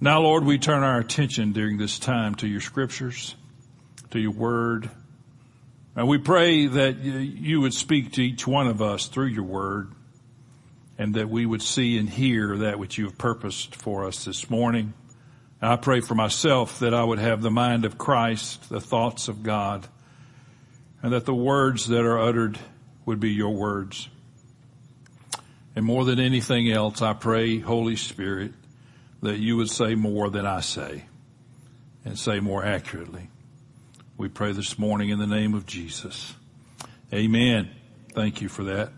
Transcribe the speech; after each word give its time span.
Now, 0.00 0.20
Lord, 0.20 0.44
we 0.44 0.58
turn 0.58 0.84
our 0.84 1.00
attention 1.00 1.50
during 1.52 1.76
this 1.76 1.98
time 1.98 2.36
to 2.36 2.46
your 2.46 2.60
scriptures, 2.60 3.34
to 4.10 4.20
your 4.20 4.30
word. 4.30 4.88
And 5.96 6.06
we 6.06 6.18
pray 6.18 6.68
that 6.68 6.98
you 6.98 7.60
would 7.62 7.74
speak 7.74 8.12
to 8.12 8.22
each 8.22 8.46
one 8.46 8.68
of 8.68 8.80
us 8.80 9.08
through 9.08 9.26
your 9.26 9.42
word 9.42 9.90
and 10.98 11.14
that 11.14 11.28
we 11.28 11.44
would 11.44 11.62
see 11.62 11.98
and 11.98 12.08
hear 12.08 12.58
that 12.58 12.78
which 12.78 12.96
you 12.96 13.06
have 13.06 13.18
purposed 13.18 13.74
for 13.74 14.04
us 14.04 14.24
this 14.24 14.48
morning. 14.48 14.94
I 15.60 15.74
pray 15.74 15.98
for 15.98 16.14
myself 16.14 16.78
that 16.78 16.94
I 16.94 17.02
would 17.02 17.18
have 17.18 17.42
the 17.42 17.50
mind 17.50 17.84
of 17.84 17.98
Christ, 17.98 18.68
the 18.68 18.80
thoughts 18.80 19.26
of 19.26 19.42
God, 19.42 19.88
and 21.02 21.12
that 21.12 21.26
the 21.26 21.34
words 21.34 21.88
that 21.88 22.04
are 22.04 22.20
uttered 22.20 22.56
would 23.04 23.18
be 23.18 23.30
your 23.30 23.50
words. 23.50 24.08
And 25.74 25.84
more 25.84 26.04
than 26.04 26.20
anything 26.20 26.70
else, 26.70 27.02
I 27.02 27.14
pray, 27.14 27.58
Holy 27.58 27.96
Spirit, 27.96 28.52
that 29.22 29.38
you 29.38 29.56
would 29.56 29.70
say 29.70 29.94
more 29.94 30.30
than 30.30 30.46
I 30.46 30.60
say 30.60 31.04
and 32.04 32.18
say 32.18 32.40
more 32.40 32.64
accurately. 32.64 33.28
We 34.16 34.28
pray 34.28 34.52
this 34.52 34.78
morning 34.78 35.10
in 35.10 35.18
the 35.18 35.26
name 35.26 35.54
of 35.54 35.66
Jesus. 35.66 36.34
Amen. 37.12 37.70
Thank 38.12 38.40
you 38.40 38.48
for 38.48 38.64
that. 38.64 38.90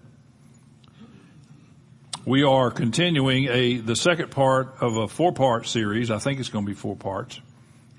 We 2.26 2.42
are 2.42 2.70
continuing 2.70 3.48
a, 3.48 3.78
the 3.78 3.96
second 3.96 4.30
part 4.30 4.76
of 4.80 4.96
a 4.96 5.08
four 5.08 5.32
part 5.32 5.66
series. 5.66 6.10
I 6.10 6.18
think 6.18 6.38
it's 6.38 6.50
going 6.50 6.64
to 6.64 6.70
be 6.70 6.76
four 6.76 6.96
parts. 6.96 7.40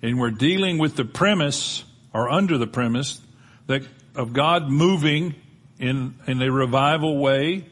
And 0.01 0.19
we're 0.19 0.31
dealing 0.31 0.77
with 0.77 0.95
the 0.95 1.05
premise 1.05 1.83
or 2.13 2.29
under 2.29 2.57
the 2.57 2.67
premise 2.67 3.19
that 3.67 3.83
of 4.15 4.33
God 4.33 4.69
moving 4.69 5.35
in, 5.79 6.15
in 6.27 6.41
a 6.41 6.51
revival 6.51 7.17
way. 7.17 7.65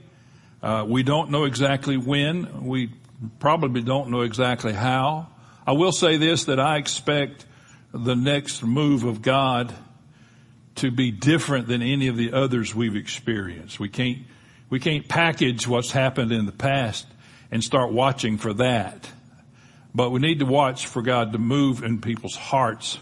Uh, 0.62 0.86
we 0.88 1.04
don't 1.04 1.32
know 1.32 1.46
exactly 1.46 1.98
when. 1.98 2.66
We 2.66 2.92
probably 3.40 3.82
don't 3.82 4.10
know 4.10 4.22
exactly 4.22 4.74
how. 4.74 5.28
I 5.66 5.74
will 5.74 5.92
say 5.92 6.18
this, 6.18 6.46
that 6.46 6.60
I 6.60 6.78
expect 6.78 7.46
the 7.94 8.16
next 8.16 8.64
move 8.64 9.04
of 9.04 9.22
God 9.22 9.74
to 10.76 10.92
be 10.92 11.12
different 11.12 11.68
than 11.68 11.82
any 11.82 12.08
of 12.08 12.16
the 12.16 12.34
others 12.34 12.74
we've 12.74 12.96
experienced. 12.96 13.80
We 13.80 13.90
can't, 13.90 14.20
we 14.70 14.80
can't 14.80 15.08
package 15.08 15.68
what's 15.68 15.92
happened 15.92 16.32
in 16.32 16.46
the 16.46 16.52
past 16.52 17.06
and 17.52 17.64
start 17.64 17.92
watching 17.92 18.38
for 18.38 18.54
that. 18.54 19.10
But 19.94 20.12
we 20.12 20.20
need 20.20 20.40
to 20.40 20.46
watch 20.46 20.86
for 20.86 21.02
God 21.02 21.34
to 21.34 21.40
move 21.40 21.84
in 21.84 22.00
people's 22.00 22.36
hearts. 22.36 23.00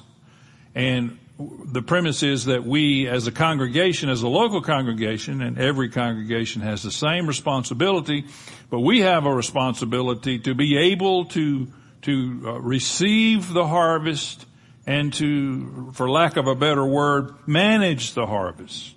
And 0.74 1.20
the 1.40 1.84
premise 1.84 2.24
is 2.24 2.46
that 2.46 2.64
we 2.64 3.08
as 3.08 3.28
a 3.28 3.32
congregation, 3.32 4.10
as 4.10 4.24
a 4.24 4.28
local 4.28 4.62
congregation, 4.62 5.42
and 5.42 5.60
every 5.60 5.90
congregation 5.90 6.62
has 6.62 6.82
the 6.82 6.92
same 6.92 7.28
responsibility, 7.28 8.26
but 8.70 8.80
we 8.80 9.02
have 9.02 9.26
a 9.26 9.34
responsibility 9.34 10.40
to 10.40 10.56
be 10.56 10.78
able 10.78 11.26
to, 11.26 11.68
to 12.02 12.42
uh, 12.46 12.60
receive 12.60 13.54
the 13.54 13.68
harvest 13.68 14.46
and 14.88 15.14
to, 15.14 15.92
for 15.94 16.10
lack 16.10 16.38
of 16.38 16.48
a 16.48 16.56
better 16.56 16.86
word, 16.86 17.36
manage 17.46 18.14
the 18.14 18.26
harvest. 18.26 18.96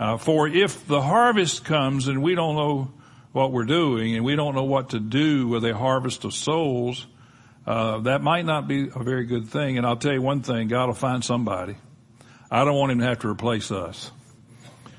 Uh, 0.00 0.16
for 0.16 0.48
if 0.48 0.86
the 0.88 1.02
harvest 1.02 1.64
comes 1.64 2.08
and 2.08 2.22
we 2.22 2.34
don't 2.34 2.56
know 2.56 2.90
what 3.30 3.52
we're 3.52 3.64
doing 3.64 4.16
and 4.16 4.24
we 4.24 4.34
don't 4.34 4.54
know 4.54 4.64
what 4.64 4.90
to 4.90 4.98
do 4.98 5.46
with 5.46 5.64
a 5.64 5.76
harvest 5.76 6.24
of 6.24 6.34
souls, 6.34 7.06
uh, 7.66 8.00
that 8.00 8.22
might 8.22 8.44
not 8.44 8.66
be 8.66 8.88
a 8.94 9.02
very 9.02 9.24
good 9.24 9.48
thing. 9.48 9.78
And 9.78 9.86
I'll 9.86 9.96
tell 9.96 10.12
you 10.12 10.22
one 10.22 10.42
thing, 10.42 10.68
God 10.68 10.86
will 10.86 10.94
find 10.94 11.24
somebody. 11.24 11.76
I 12.50 12.64
don't 12.64 12.76
want 12.76 12.92
him 12.92 12.98
to 12.98 13.04
have 13.06 13.20
to 13.20 13.28
replace 13.28 13.70
us. 13.70 14.10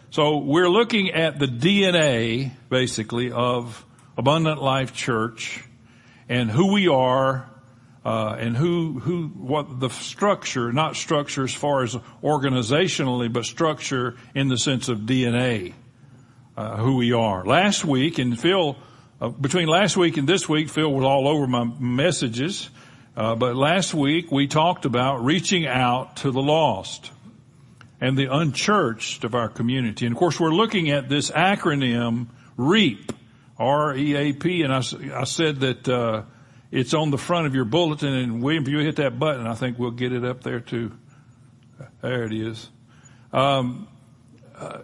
So 0.10 0.38
we're 0.38 0.70
looking 0.70 1.12
at 1.12 1.40
the 1.40 1.48
DNA, 1.48 2.52
basically, 2.70 3.32
of 3.32 3.86
Abundant 4.18 4.62
Life 4.62 4.94
Church 4.94 5.64
and 6.30 6.50
who 6.50 6.72
we 6.72 6.88
are, 6.88 7.50
uh, 8.06 8.36
and 8.40 8.56
who, 8.56 9.00
who, 9.00 9.28
what 9.30 9.80
the 9.80 9.90
structure, 9.90 10.72
not 10.72 10.96
structure 10.96 11.44
as 11.44 11.54
far 11.54 11.84
as 11.84 11.96
organizationally, 12.24 13.32
but 13.32 13.46
structure 13.46 14.16
in 14.36 14.50
the 14.50 14.58
sense 14.58 14.90
of 14.90 15.00
DNA, 15.00 15.74
uh, 16.56 16.78
who 16.78 16.98
we 16.98 17.14
are. 17.14 17.46
Last 17.46 17.86
week, 17.86 18.20
and 18.20 18.40
Phil 18.40 18.78
uh, 19.24 19.30
between 19.30 19.70
last 19.70 19.96
week 19.96 20.18
and 20.18 20.28
this 20.28 20.50
week, 20.50 20.68
Phil 20.68 20.92
was 20.92 21.06
all 21.06 21.30
over 21.30 21.48
my 21.48 21.64
messages. 21.64 22.70
Uh, 23.16 23.36
but 23.36 23.56
last 23.56 23.94
week 23.94 24.30
we 24.34 24.48
talked 24.48 24.84
about 24.84 25.24
reaching 25.24 25.66
out 25.66 26.18
to 26.18 26.32
the 26.32 26.42
lost 26.42 27.10
and 28.02 28.18
the 28.18 28.26
unchurched 28.26 29.24
of 29.24 29.34
our 29.34 29.48
community. 29.48 30.06
And 30.06 30.14
of 30.14 30.20
course, 30.20 30.42
we're 30.42 30.52
looking 30.52 30.90
at 30.90 31.08
this 31.08 31.32
acronym 31.32 32.28
REAP, 32.58 33.14
R-E-A-P, 33.58 34.62
and 34.62 34.74
I, 34.74 34.82
I 35.14 35.24
said 35.24 35.62
that 35.62 35.88
uh, 35.88 36.24
it's 36.70 36.94
on 36.94 37.10
the 37.10 37.18
front 37.18 37.48
of 37.48 37.56
your 37.56 37.66
bulletin. 37.66 38.14
And 38.14 38.44
William, 38.44 38.64
if 38.64 38.70
you 38.70 38.80
hit 38.80 38.98
that 38.98 39.20
button, 39.20 39.48
I 39.48 39.54
think 39.54 39.80
we'll 39.80 39.92
get 39.92 40.12
it 40.12 40.26
up 40.26 40.44
there 40.44 40.60
too. 40.60 40.92
There 42.02 42.26
it 42.26 42.34
is. 42.34 42.70
Um, 43.32 43.88
uh, 44.54 44.80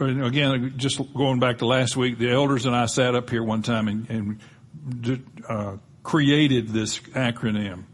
again, 0.00 0.74
just 0.76 1.00
going 1.14 1.40
back 1.40 1.58
to 1.58 1.66
last 1.66 1.96
week, 1.96 2.18
the 2.18 2.30
elders 2.30 2.66
and 2.66 2.74
I 2.74 2.86
sat 2.86 3.14
up 3.14 3.30
here 3.30 3.42
one 3.42 3.62
time 3.62 3.88
and, 3.88 4.38
and 5.00 5.24
uh, 5.48 5.76
created 6.02 6.68
this 6.68 6.98
acronym. 6.98 7.84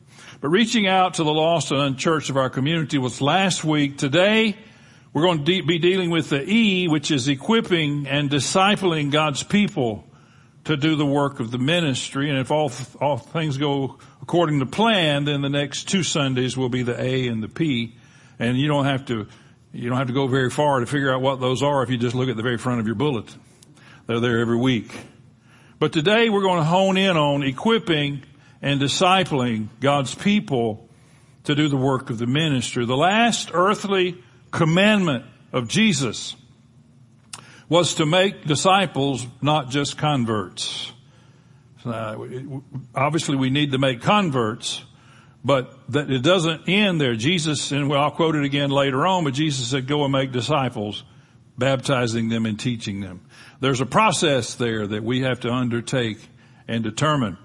But 0.40 0.48
reaching 0.50 0.86
out 0.86 1.14
to 1.14 1.24
the 1.24 1.32
lost 1.32 1.70
and 1.70 1.80
unchurched 1.80 2.30
of 2.30 2.36
our 2.36 2.50
community 2.50 2.98
was 2.98 3.20
last 3.20 3.64
week. 3.64 3.98
Today, 3.98 4.56
we're 5.12 5.22
going 5.22 5.38
to 5.38 5.44
de- 5.44 5.60
be 5.62 5.78
dealing 5.78 6.10
with 6.10 6.28
the 6.30 6.42
E, 6.42 6.88
which 6.88 7.10
is 7.10 7.28
equipping 7.28 8.06
and 8.06 8.28
discipling 8.28 9.10
God's 9.10 9.42
people 9.42 10.04
to 10.64 10.76
do 10.76 10.96
the 10.96 11.06
work 11.06 11.40
of 11.40 11.50
the 11.50 11.58
ministry. 11.58 12.30
And 12.30 12.38
if 12.38 12.50
all, 12.50 12.70
all 13.00 13.16
things 13.16 13.56
go 13.58 13.98
according 14.22 14.60
to 14.60 14.66
plan, 14.66 15.24
then 15.24 15.42
the 15.42 15.48
next 15.48 15.88
two 15.88 16.02
Sundays 16.02 16.56
will 16.56 16.68
be 16.68 16.82
the 16.82 17.00
A 17.00 17.28
and 17.28 17.42
the 17.42 17.48
P. 17.48 17.96
And 18.38 18.58
you 18.58 18.66
don't 18.66 18.86
have 18.86 19.06
to 19.06 19.28
you 19.74 19.88
don't 19.88 19.98
have 19.98 20.06
to 20.06 20.12
go 20.12 20.28
very 20.28 20.50
far 20.50 20.78
to 20.78 20.86
figure 20.86 21.12
out 21.12 21.20
what 21.20 21.40
those 21.40 21.62
are 21.62 21.82
if 21.82 21.90
you 21.90 21.96
just 21.96 22.14
look 22.14 22.28
at 22.28 22.36
the 22.36 22.42
very 22.42 22.58
front 22.58 22.78
of 22.78 22.86
your 22.86 22.94
bulletin. 22.94 23.40
They're 24.06 24.20
there 24.20 24.38
every 24.38 24.56
week. 24.56 24.94
But 25.80 25.92
today 25.92 26.30
we're 26.30 26.42
going 26.42 26.58
to 26.58 26.64
hone 26.64 26.96
in 26.96 27.16
on 27.16 27.42
equipping 27.42 28.22
and 28.62 28.80
discipling 28.80 29.68
God's 29.80 30.14
people 30.14 30.88
to 31.44 31.56
do 31.56 31.68
the 31.68 31.76
work 31.76 32.08
of 32.08 32.18
the 32.18 32.26
ministry. 32.26 32.86
The 32.86 32.96
last 32.96 33.50
earthly 33.52 34.22
commandment 34.52 35.24
of 35.52 35.66
Jesus 35.66 36.36
was 37.68 37.94
to 37.94 38.06
make 38.06 38.44
disciples, 38.44 39.26
not 39.42 39.70
just 39.70 39.98
converts. 39.98 40.92
Uh, 41.84 42.16
obviously 42.94 43.36
we 43.36 43.50
need 43.50 43.72
to 43.72 43.78
make 43.78 44.00
converts, 44.00 44.84
but 45.44 45.78
that 45.90 46.10
it 46.10 46.22
doesn't 46.22 46.68
end 46.68 47.00
there. 47.00 47.14
Jesus, 47.14 47.70
and 47.70 47.92
I'll 47.92 48.10
quote 48.10 48.34
it 48.34 48.44
again 48.44 48.70
later 48.70 49.06
on, 49.06 49.24
but 49.24 49.34
Jesus 49.34 49.68
said, 49.68 49.86
go 49.86 50.04
and 50.04 50.12
make 50.12 50.32
disciples, 50.32 51.04
baptizing 51.58 52.28
them 52.28 52.46
and 52.46 52.58
teaching 52.58 53.00
them. 53.00 53.20
There's 53.60 53.80
a 53.80 53.86
process 53.86 54.54
there 54.54 54.86
that 54.86 55.04
we 55.04 55.20
have 55.20 55.40
to 55.40 55.52
undertake 55.52 56.18
and 56.66 56.82
determine. 56.82 57.36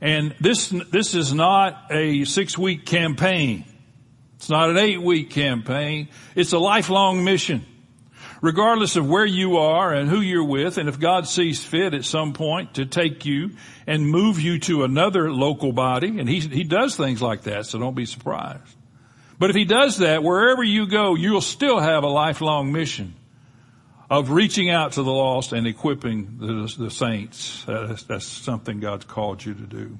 And 0.00 0.34
this, 0.40 0.68
this 0.68 1.14
is 1.14 1.32
not 1.32 1.86
a 1.90 2.24
six 2.24 2.56
week 2.56 2.86
campaign. 2.86 3.64
It's 4.36 4.48
not 4.50 4.70
an 4.70 4.78
eight 4.78 5.00
week 5.00 5.30
campaign. 5.30 6.08
It's 6.34 6.52
a 6.52 6.58
lifelong 6.58 7.22
mission 7.22 7.64
regardless 8.42 8.96
of 8.96 9.08
where 9.08 9.24
you 9.24 9.56
are 9.56 9.94
and 9.94 10.10
who 10.10 10.20
you're 10.20 10.44
with, 10.44 10.76
and 10.76 10.88
if 10.88 10.98
God 11.00 11.26
sees 11.26 11.64
fit 11.64 11.94
at 11.94 12.04
some 12.04 12.34
point 12.34 12.74
to 12.74 12.84
take 12.84 13.24
you 13.24 13.52
and 13.86 14.06
move 14.06 14.38
you 14.38 14.58
to 14.58 14.84
another 14.84 15.32
local 15.32 15.72
body, 15.72 16.18
and 16.18 16.28
He, 16.28 16.40
He 16.40 16.64
does 16.64 16.96
things 16.96 17.22
like 17.22 17.42
that, 17.42 17.64
so 17.64 17.78
don't 17.78 17.94
be 17.94 18.04
surprised. 18.04 18.76
But 19.38 19.48
if 19.48 19.56
He 19.56 19.64
does 19.64 19.98
that, 19.98 20.22
wherever 20.22 20.62
you 20.62 20.86
go, 20.86 21.14
you'll 21.14 21.40
still 21.40 21.78
have 21.80 22.02
a 22.02 22.08
lifelong 22.08 22.72
mission 22.72 23.14
of 24.10 24.30
reaching 24.30 24.68
out 24.68 24.92
to 24.92 25.02
the 25.02 25.10
lost 25.10 25.52
and 25.52 25.66
equipping 25.66 26.36
the, 26.38 26.74
the 26.78 26.90
saints. 26.90 27.66
Uh, 27.66 27.86
that's, 27.86 28.02
that's 28.02 28.26
something 28.26 28.78
God's 28.78 29.06
called 29.06 29.42
you 29.42 29.54
to 29.54 29.62
do. 29.62 29.98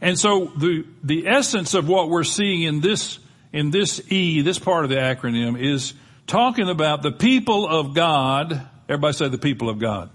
And 0.00 0.18
so 0.18 0.52
the, 0.56 0.86
the 1.02 1.26
essence 1.26 1.74
of 1.74 1.88
what 1.88 2.08
we're 2.08 2.24
seeing 2.24 2.62
in 2.62 2.80
this, 2.80 3.18
in 3.52 3.70
this 3.70 4.00
E, 4.12 4.42
this 4.42 4.58
part 4.58 4.84
of 4.84 4.90
the 4.90 4.96
acronym 4.96 5.60
is 5.60 5.94
talking 6.30 6.68
about 6.68 7.02
the 7.02 7.10
people 7.10 7.68
of 7.68 7.92
God. 7.92 8.68
Everybody 8.88 9.14
say 9.14 9.28
the 9.28 9.36
people 9.36 9.68
of 9.68 9.80
God. 9.80 10.10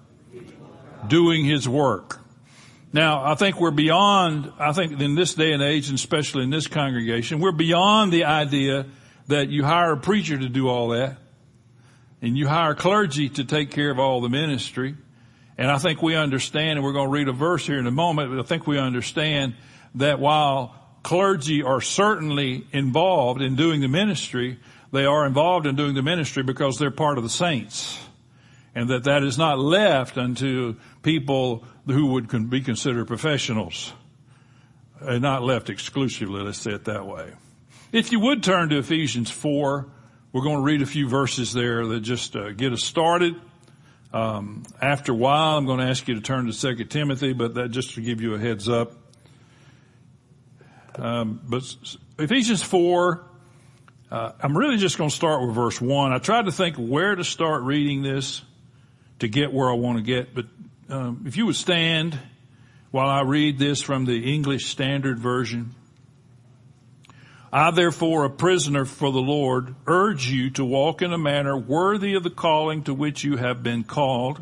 Doing 1.07 1.44
His 1.44 1.67
work. 1.67 2.21
Now, 2.94 3.25
I 3.25 3.35
think 3.35 3.59
we're 3.59 3.71
beyond, 3.71 4.53
I 4.57 4.71
think 4.71 5.00
in 5.01 5.15
this 5.15 5.33
day 5.33 5.51
and 5.51 5.62
age, 5.62 5.89
and 5.89 5.95
especially 5.95 6.44
in 6.44 6.50
this 6.50 6.67
congregation, 6.67 7.41
we're 7.41 7.51
beyond 7.51 8.13
the 8.13 8.23
idea 8.23 8.85
that 9.27 9.50
you 9.50 9.65
hire 9.65 9.91
a 9.91 9.97
preacher 9.97 10.38
to 10.38 10.47
do 10.47 10.69
all 10.69 10.89
that. 10.89 11.17
And 12.21 12.38
you 12.38 12.47
hire 12.47 12.73
clergy 12.73 13.27
to 13.29 13.44
take 13.44 13.71
care 13.71 13.91
of 13.91 14.00
all 14.00 14.21
the 14.21 14.29
ministry. 14.29 14.95
And 15.57 15.69
I 15.69 15.77
think 15.77 16.01
we 16.01 16.15
understand, 16.15 16.79
and 16.79 16.83
we're 16.83 16.94
going 16.94 17.09
to 17.09 17.13
read 17.13 17.27
a 17.27 17.33
verse 17.33 17.68
here 17.68 17.77
in 17.77 17.88
a 17.88 17.91
moment, 17.91 18.31
but 18.31 18.39
I 18.39 18.44
think 18.44 18.65
we 18.65 18.79
understand 18.79 19.56
that 19.95 20.19
while 20.19 20.73
clergy 21.03 21.61
are 21.61 21.81
certainly 21.81 22.65
involved 22.71 23.41
in 23.41 23.57
doing 23.57 23.81
the 23.81 23.89
ministry, 23.89 24.57
they 24.91 25.05
are 25.05 25.25
involved 25.25 25.65
in 25.65 25.75
doing 25.75 25.95
the 25.95 26.01
ministry 26.01 26.43
because 26.43 26.77
they're 26.77 26.91
part 26.91 27.17
of 27.17 27.23
the 27.23 27.29
saints. 27.29 27.99
And 28.73 28.89
that 28.89 29.05
that 29.05 29.23
is 29.23 29.37
not 29.37 29.57
left 29.57 30.17
unto 30.17 30.75
people 31.01 31.63
who 31.85 32.07
would 32.07 32.49
be 32.49 32.61
considered 32.61 33.07
professionals. 33.07 33.93
uh, 35.01 35.17
not 35.17 35.43
left 35.43 35.69
exclusively, 35.69 36.41
let's 36.41 36.59
say 36.59 36.71
it 36.71 36.85
that 36.85 37.05
way. 37.05 37.31
If 37.91 38.11
you 38.11 38.19
would 38.19 38.43
turn 38.43 38.69
to 38.69 38.77
Ephesians 38.77 39.29
4, 39.31 39.85
we're 40.33 40.41
going 40.41 40.57
to 40.57 40.63
read 40.63 40.81
a 40.81 40.85
few 40.85 41.07
verses 41.07 41.53
there 41.53 41.85
that 41.87 42.01
just 42.01 42.35
uh, 42.35 42.51
get 42.51 42.73
us 42.73 42.83
started. 42.83 43.35
Um, 44.11 44.63
after 44.81 45.11
a 45.11 45.15
while, 45.15 45.57
I'm 45.57 45.65
going 45.65 45.79
to 45.79 45.85
ask 45.85 46.07
you 46.07 46.15
to 46.15 46.21
turn 46.21 46.45
to 46.51 46.75
2 46.75 46.85
Timothy, 46.85 47.33
but 47.33 47.55
that 47.55 47.69
just 47.69 47.95
to 47.95 48.01
give 48.01 48.21
you 48.21 48.33
a 48.35 48.39
heads 48.39 48.67
up. 48.67 48.93
Um, 50.97 51.41
but 51.43 51.63
Ephesians 52.17 52.63
4, 52.63 53.25
uh, 54.12 54.31
I'm 54.40 54.57
really 54.57 54.78
just 54.78 54.98
going 54.98 55.10
to 55.10 55.16
start 55.16 55.46
with 55.46 55.56
verse 55.56 55.81
1. 55.81 56.13
I 56.13 56.19
tried 56.19 56.46
to 56.46 56.52
think 56.52 56.75
where 56.78 57.16
to 57.16 57.24
start 57.24 57.63
reading 57.63 58.04
this 58.04 58.42
to 59.19 59.28
get 59.28 59.52
where 59.52 59.69
I 59.69 59.74
want 59.74 59.98
to 59.98 60.04
get, 60.04 60.36
but 60.36 60.46
um, 60.90 61.24
if 61.25 61.38
you 61.38 61.46
would 61.48 61.56
stand 61.56 62.19
while 62.92 63.10
I 63.10 63.24
read 63.24 63.60
this 63.60 63.81
from 63.81 64.06
the 64.06 64.34
English 64.34 64.68
Standard 64.68 65.19
Version. 65.19 65.75
I 67.52 67.72
therefore, 67.72 68.24
a 68.24 68.30
prisoner 68.30 68.86
for 68.86 69.12
the 69.12 69.19
Lord, 69.19 69.75
urge 69.86 70.30
you 70.30 70.50
to 70.52 70.63
walk 70.63 71.02
in 71.02 71.12
a 71.12 71.18
manner 71.18 71.57
worthy 71.57 72.13
of 72.13 72.24
the 72.24 72.30
calling 72.30 72.84
to 72.84 72.94
which 72.94 73.24
you 73.24 73.36
have 73.36 73.62
been 73.62 73.84
called, 73.84 74.42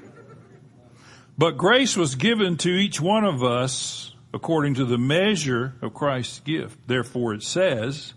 But 1.41 1.57
grace 1.57 1.97
was 1.97 2.13
given 2.13 2.57
to 2.57 2.69
each 2.69 3.01
one 3.01 3.23
of 3.25 3.43
us 3.43 4.13
according 4.31 4.75
to 4.75 4.85
the 4.85 4.99
measure 4.99 5.73
of 5.81 5.91
Christ's 5.91 6.39
gift. 6.41 6.77
Therefore 6.85 7.33
it 7.33 7.41
says, 7.41 8.13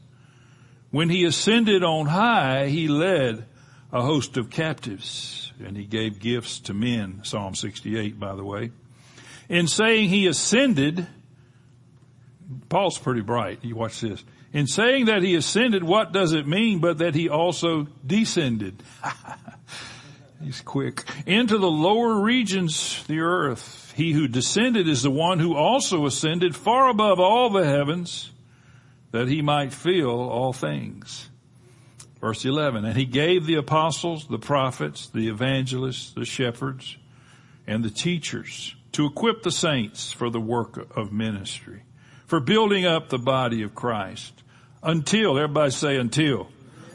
when 0.90 1.08
he 1.08 1.24
ascended 1.24 1.82
on 1.82 2.04
high, 2.04 2.66
he 2.66 2.86
led 2.86 3.46
a 3.90 4.02
host 4.02 4.36
of 4.36 4.50
captives 4.50 5.54
and 5.58 5.74
he 5.74 5.86
gave 5.86 6.18
gifts 6.18 6.60
to 6.60 6.74
men. 6.74 7.20
Psalm 7.22 7.54
68, 7.54 8.20
by 8.20 8.34
the 8.34 8.44
way. 8.44 8.72
In 9.48 9.68
saying 9.68 10.10
he 10.10 10.26
ascended, 10.26 11.06
Paul's 12.68 12.98
pretty 12.98 13.22
bright. 13.22 13.60
You 13.64 13.74
watch 13.74 14.02
this. 14.02 14.22
In 14.52 14.66
saying 14.66 15.06
that 15.06 15.22
he 15.22 15.34
ascended, 15.34 15.82
what 15.82 16.12
does 16.12 16.34
it 16.34 16.46
mean 16.46 16.78
but 16.78 16.98
that 16.98 17.14
he 17.14 17.30
also 17.30 17.86
descended? 18.06 18.82
He's 20.44 20.60
quick. 20.60 21.04
Into 21.26 21.58
the 21.58 21.70
lower 21.70 22.20
regions, 22.20 23.02
the 23.06 23.20
earth. 23.20 23.92
He 23.96 24.12
who 24.12 24.28
descended 24.28 24.88
is 24.88 25.02
the 25.02 25.10
one 25.10 25.38
who 25.38 25.56
also 25.56 26.04
ascended 26.06 26.54
far 26.54 26.88
above 26.88 27.18
all 27.18 27.50
the 27.50 27.64
heavens 27.64 28.30
that 29.10 29.28
he 29.28 29.40
might 29.40 29.72
fill 29.72 30.28
all 30.28 30.52
things. 30.52 31.30
Verse 32.20 32.44
11, 32.44 32.84
and 32.84 32.96
he 32.96 33.04
gave 33.04 33.46
the 33.46 33.54
apostles, 33.54 34.26
the 34.28 34.38
prophets, 34.38 35.08
the 35.08 35.28
evangelists, 35.28 36.12
the 36.12 36.24
shepherds, 36.24 36.96
and 37.66 37.84
the 37.84 37.90
teachers 37.90 38.74
to 38.92 39.06
equip 39.06 39.42
the 39.42 39.50
saints 39.50 40.12
for 40.12 40.30
the 40.30 40.40
work 40.40 40.96
of 40.96 41.12
ministry 41.12 41.82
for 42.26 42.40
building 42.40 42.86
up 42.86 43.08
the 43.08 43.18
body 43.18 43.62
of 43.62 43.74
Christ. 43.74 44.42
Until, 44.82 45.38
everybody 45.38 45.70
say 45.70 45.96
until. 45.96 46.48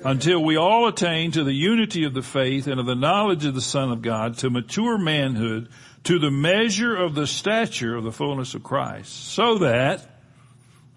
Until 0.03 0.43
we 0.43 0.55
all 0.55 0.87
attain 0.87 1.31
to 1.31 1.43
the 1.43 1.53
unity 1.53 2.05
of 2.05 2.13
the 2.13 2.21
faith 2.21 2.67
and 2.67 2.79
of 2.79 2.85
the 2.85 2.95
knowledge 2.95 3.43
of 3.43 3.53
the 3.53 3.61
Son 3.61 3.91
of 3.91 4.01
God, 4.01 4.37
to 4.37 4.49
mature 4.49 4.97
manhood, 4.97 5.67
to 6.05 6.19
the 6.19 6.31
measure 6.31 6.95
of 6.95 7.15
the 7.15 7.27
stature 7.27 7.95
of 7.95 8.05
the 8.05 8.11
fullness 8.11 8.53
of 8.53 8.63
Christ. 8.63 9.11
So 9.11 9.57
that, 9.59 10.07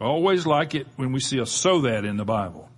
always 0.01 0.47
like 0.47 0.75
it 0.75 0.87
when 0.97 1.13
we 1.13 1.19
see 1.19 1.39
a 1.39 1.47
so 1.47 1.81
that 1.83 2.05
in 2.05 2.17
the 2.17 2.25
Bible, 2.25 2.69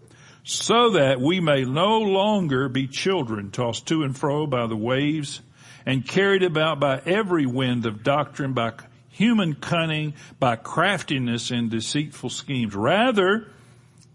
so 0.44 0.90
that 0.90 1.20
we 1.20 1.40
may 1.40 1.64
no 1.64 1.98
longer 1.98 2.68
be 2.70 2.86
children 2.86 3.50
tossed 3.50 3.86
to 3.88 4.02
and 4.02 4.16
fro 4.16 4.46
by 4.46 4.66
the 4.66 4.76
waves 4.76 5.42
and 5.84 6.06
carried 6.06 6.42
about 6.42 6.80
by 6.80 7.02
every 7.04 7.44
wind 7.44 7.84
of 7.84 8.02
doctrine, 8.02 8.54
by 8.54 8.72
human 9.10 9.54
cunning 9.54 10.14
by 10.40 10.56
craftiness 10.56 11.50
and 11.50 11.70
deceitful 11.70 12.30
schemes. 12.30 12.74
Rather, 12.74 13.46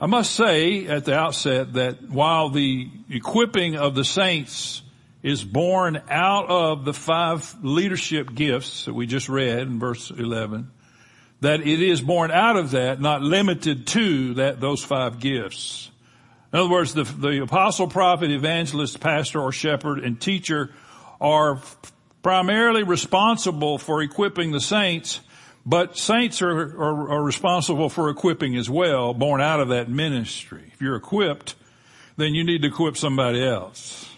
I 0.00 0.06
must 0.06 0.32
say 0.32 0.86
at 0.86 1.04
the 1.04 1.14
outset 1.14 1.74
that 1.74 2.10
while 2.10 2.50
the 2.50 2.90
equipping 3.08 3.76
of 3.76 3.94
the 3.94 4.04
saints 4.04 4.82
is 5.22 5.44
born 5.44 6.02
out 6.10 6.50
of 6.50 6.84
the 6.84 6.92
five 6.92 7.54
leadership 7.62 8.34
gifts 8.34 8.86
that 8.86 8.94
we 8.94 9.06
just 9.06 9.28
read 9.28 9.60
in 9.60 9.78
verse 9.78 10.10
11, 10.10 10.70
that 11.42 11.60
it 11.60 11.80
is 11.80 12.00
born 12.00 12.32
out 12.32 12.56
of 12.56 12.72
that, 12.72 13.00
not 13.00 13.22
limited 13.22 13.86
to 13.86 14.34
that, 14.34 14.60
those 14.60 14.82
five 14.82 15.20
gifts. 15.20 15.90
In 16.52 16.58
other 16.58 16.70
words, 16.70 16.92
the, 16.92 17.04
the 17.04 17.42
apostle, 17.42 17.86
prophet, 17.86 18.32
evangelist, 18.32 18.98
pastor, 18.98 19.40
or 19.40 19.52
shepherd, 19.52 20.00
and 20.00 20.20
teacher 20.20 20.72
are 21.20 21.60
primarily 22.22 22.82
responsible 22.82 23.78
for 23.78 24.02
equipping 24.02 24.50
the 24.50 24.60
saints 24.60 25.20
but 25.66 25.96
saints 25.96 26.42
are, 26.42 26.50
are, 26.50 27.10
are, 27.12 27.22
responsible 27.22 27.88
for 27.88 28.10
equipping 28.10 28.56
as 28.56 28.68
well, 28.68 29.14
born 29.14 29.40
out 29.40 29.60
of 29.60 29.68
that 29.68 29.88
ministry. 29.88 30.70
If 30.72 30.82
you're 30.82 30.96
equipped, 30.96 31.54
then 32.16 32.34
you 32.34 32.44
need 32.44 32.62
to 32.62 32.68
equip 32.68 32.96
somebody 32.96 33.42
else. 33.42 34.10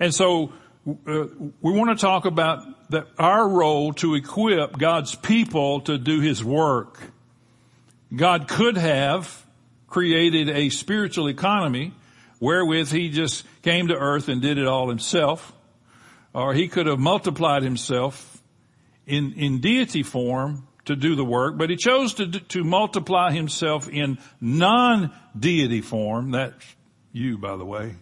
And 0.00 0.12
so 0.12 0.52
uh, 0.88 1.26
we 1.60 1.72
want 1.72 1.96
to 1.96 2.00
talk 2.04 2.24
about 2.24 2.64
our 3.18 3.48
role 3.48 3.92
to 3.94 4.14
equip 4.14 4.76
God's 4.76 5.14
people 5.14 5.80
to 5.82 5.98
do 5.98 6.20
His 6.20 6.44
work. 6.44 7.00
God 8.14 8.48
could 8.48 8.76
have 8.76 9.44
created 9.88 10.48
a 10.48 10.68
spiritual 10.70 11.28
economy 11.28 11.92
wherewith 12.40 12.90
He 12.90 13.08
just 13.10 13.44
came 13.62 13.88
to 13.88 13.94
earth 13.94 14.28
and 14.28 14.42
did 14.42 14.58
it 14.58 14.66
all 14.66 14.88
Himself, 14.88 15.52
or 16.34 16.54
He 16.54 16.66
could 16.66 16.86
have 16.86 16.98
multiplied 16.98 17.62
Himself 17.62 18.35
in, 19.06 19.32
in 19.34 19.60
deity 19.60 20.02
form 20.02 20.66
to 20.86 20.96
do 20.96 21.16
the 21.16 21.24
work, 21.24 21.58
but 21.58 21.70
he 21.70 21.76
chose 21.76 22.14
to, 22.14 22.26
to 22.28 22.64
multiply 22.64 23.32
himself 23.32 23.88
in 23.88 24.18
non-deity 24.40 25.80
form. 25.80 26.30
That's 26.30 26.64
you, 27.12 27.38
by 27.38 27.56
the 27.56 27.64
way. 27.64 27.96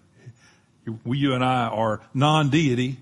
We, 1.04 1.18
you 1.18 1.32
and 1.32 1.44
I 1.44 1.66
are 1.66 2.00
non-deity. 2.12 2.98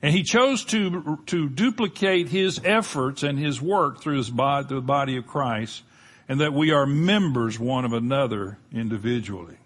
And 0.00 0.12
he 0.12 0.24
chose 0.24 0.64
to, 0.66 1.20
to 1.26 1.48
duplicate 1.48 2.28
his 2.28 2.60
efforts 2.64 3.22
and 3.22 3.38
his 3.38 3.62
work 3.62 4.00
through 4.00 4.16
his 4.16 4.30
body, 4.30 4.66
through 4.66 4.80
the 4.80 4.86
body 4.86 5.16
of 5.16 5.26
Christ, 5.26 5.82
and 6.28 6.40
that 6.40 6.52
we 6.52 6.72
are 6.72 6.86
members 6.86 7.58
one 7.58 7.84
of 7.84 7.92
another 7.92 8.58
individually. 8.72 9.56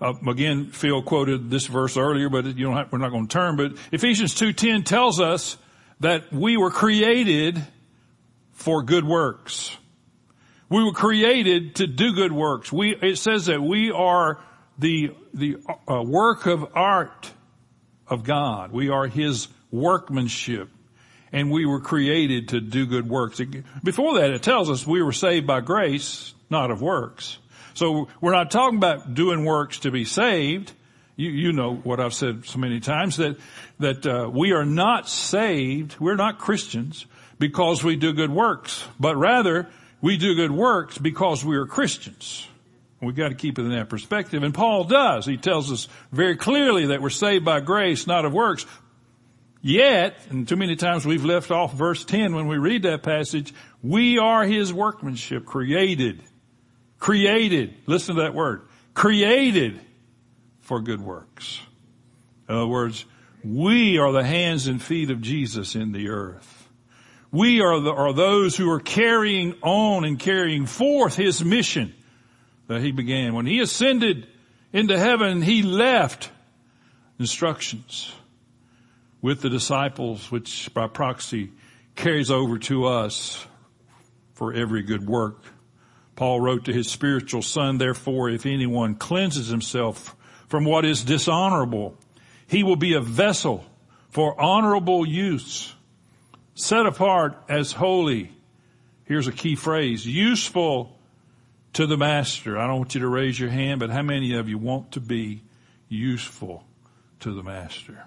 Uh, 0.00 0.14
again, 0.28 0.66
Phil 0.66 1.02
quoted 1.02 1.50
this 1.50 1.66
verse 1.66 1.96
earlier, 1.96 2.28
but 2.28 2.44
you 2.44 2.66
don't 2.66 2.76
have, 2.76 2.92
we're 2.92 2.98
not 2.98 3.10
going 3.10 3.26
to 3.26 3.32
turn, 3.32 3.56
but 3.56 3.72
Ephesians 3.92 4.34
2.10 4.34 4.84
tells 4.84 5.20
us 5.20 5.56
that 6.00 6.32
we 6.32 6.56
were 6.56 6.70
created 6.70 7.62
for 8.52 8.82
good 8.82 9.04
works. 9.04 9.76
We 10.68 10.82
were 10.82 10.92
created 10.92 11.76
to 11.76 11.86
do 11.86 12.12
good 12.14 12.32
works. 12.32 12.72
We, 12.72 12.96
it 12.96 13.18
says 13.18 13.46
that 13.46 13.62
we 13.62 13.92
are 13.92 14.40
the, 14.78 15.14
the 15.32 15.58
uh, 15.88 16.02
work 16.02 16.46
of 16.46 16.66
art 16.74 17.30
of 18.08 18.24
God. 18.24 18.72
We 18.72 18.88
are 18.88 19.06
His 19.06 19.48
workmanship. 19.70 20.70
And 21.32 21.50
we 21.50 21.66
were 21.66 21.80
created 21.80 22.50
to 22.50 22.60
do 22.60 22.86
good 22.86 23.08
works. 23.08 23.40
Before 23.82 24.14
that, 24.14 24.30
it 24.30 24.42
tells 24.42 24.70
us 24.70 24.86
we 24.86 25.02
were 25.02 25.12
saved 25.12 25.46
by 25.46 25.60
grace, 25.60 26.34
not 26.48 26.70
of 26.70 26.80
works. 26.80 27.38
So 27.74 28.08
we're 28.20 28.32
not 28.32 28.50
talking 28.50 28.78
about 28.78 29.12
doing 29.14 29.44
works 29.44 29.80
to 29.80 29.90
be 29.90 30.04
saved. 30.04 30.72
You, 31.16 31.30
you 31.30 31.52
know 31.52 31.74
what 31.74 31.98
I've 31.98 32.14
said 32.14 32.44
so 32.44 32.58
many 32.58 32.78
times 32.78 33.16
that 33.16 33.36
that 33.78 34.06
uh, 34.06 34.30
we 34.30 34.52
are 34.52 34.66
not 34.66 35.08
saved, 35.08 35.98
we're 35.98 36.16
not 36.16 36.38
Christians 36.38 37.06
because 37.38 37.82
we 37.82 37.96
do 37.96 38.12
good 38.12 38.30
works, 38.30 38.86
but 39.00 39.16
rather 39.16 39.68
we 40.00 40.18
do 40.18 40.34
good 40.34 40.52
works 40.52 40.98
because 40.98 41.44
we 41.44 41.56
are 41.56 41.66
Christians. 41.66 42.46
We've 43.00 43.16
got 43.16 43.28
to 43.28 43.34
keep 43.34 43.58
it 43.58 43.62
in 43.62 43.70
that 43.70 43.88
perspective. 43.88 44.42
And 44.42 44.54
Paul 44.54 44.84
does. 44.84 45.26
He 45.26 45.36
tells 45.36 45.70
us 45.70 45.88
very 46.12 46.36
clearly 46.36 46.86
that 46.86 47.02
we're 47.02 47.10
saved 47.10 47.44
by 47.44 47.60
grace, 47.60 48.06
not 48.06 48.24
of 48.24 48.32
works. 48.32 48.64
Yet, 49.60 50.16
and 50.30 50.46
too 50.48 50.56
many 50.56 50.76
times 50.76 51.04
we've 51.04 51.24
left 51.24 51.50
off 51.50 51.74
verse 51.74 52.04
10 52.04 52.34
when 52.34 52.46
we 52.46 52.56
read 52.56 52.84
that 52.84 53.02
passage, 53.02 53.52
we 53.82 54.18
are 54.18 54.44
his 54.44 54.72
workmanship 54.72 55.44
created. 55.44 56.22
Created. 56.98 57.74
Listen 57.86 58.16
to 58.16 58.22
that 58.22 58.34
word. 58.34 58.62
Created 58.94 59.80
for 60.66 60.80
good 60.80 61.00
works. 61.00 61.60
In 62.48 62.56
other 62.56 62.66
words, 62.66 63.04
we 63.44 63.98
are 63.98 64.10
the 64.10 64.24
hands 64.24 64.66
and 64.66 64.82
feet 64.82 65.10
of 65.10 65.20
Jesus 65.20 65.76
in 65.76 65.92
the 65.92 66.08
earth. 66.08 66.68
We 67.30 67.60
are, 67.60 67.78
the, 67.78 67.92
are 67.92 68.12
those 68.12 68.56
who 68.56 68.68
are 68.72 68.80
carrying 68.80 69.54
on 69.62 70.04
and 70.04 70.18
carrying 70.18 70.66
forth 70.66 71.14
his 71.14 71.44
mission 71.44 71.94
that 72.66 72.80
he 72.80 72.90
began. 72.90 73.34
When 73.34 73.46
he 73.46 73.60
ascended 73.60 74.26
into 74.72 74.98
heaven, 74.98 75.40
he 75.40 75.62
left 75.62 76.30
instructions 77.20 78.12
with 79.22 79.42
the 79.42 79.50
disciples, 79.50 80.32
which 80.32 80.74
by 80.74 80.88
proxy 80.88 81.52
carries 81.94 82.30
over 82.30 82.58
to 82.58 82.86
us 82.86 83.46
for 84.32 84.52
every 84.52 84.82
good 84.82 85.06
work. 85.06 85.44
Paul 86.16 86.40
wrote 86.40 86.64
to 86.64 86.72
his 86.72 86.90
spiritual 86.90 87.42
son, 87.42 87.78
therefore, 87.78 88.30
if 88.30 88.46
anyone 88.46 88.96
cleanses 88.96 89.46
himself 89.46 90.15
from 90.48 90.64
what 90.64 90.84
is 90.84 91.04
dishonorable, 91.04 91.96
he 92.46 92.62
will 92.62 92.76
be 92.76 92.94
a 92.94 93.00
vessel 93.00 93.64
for 94.10 94.40
honorable 94.40 95.06
use, 95.06 95.74
set 96.54 96.86
apart 96.86 97.36
as 97.48 97.72
holy. 97.72 98.32
Here's 99.04 99.26
a 99.26 99.32
key 99.32 99.56
phrase, 99.56 100.06
useful 100.06 100.98
to 101.74 101.86
the 101.86 101.96
master. 101.96 102.58
I 102.58 102.66
don't 102.66 102.78
want 102.78 102.94
you 102.94 103.00
to 103.02 103.08
raise 103.08 103.38
your 103.38 103.50
hand, 103.50 103.80
but 103.80 103.90
how 103.90 104.02
many 104.02 104.34
of 104.34 104.48
you 104.48 104.58
want 104.58 104.92
to 104.92 105.00
be 105.00 105.42
useful 105.88 106.64
to 107.20 107.32
the 107.34 107.42
master? 107.42 108.06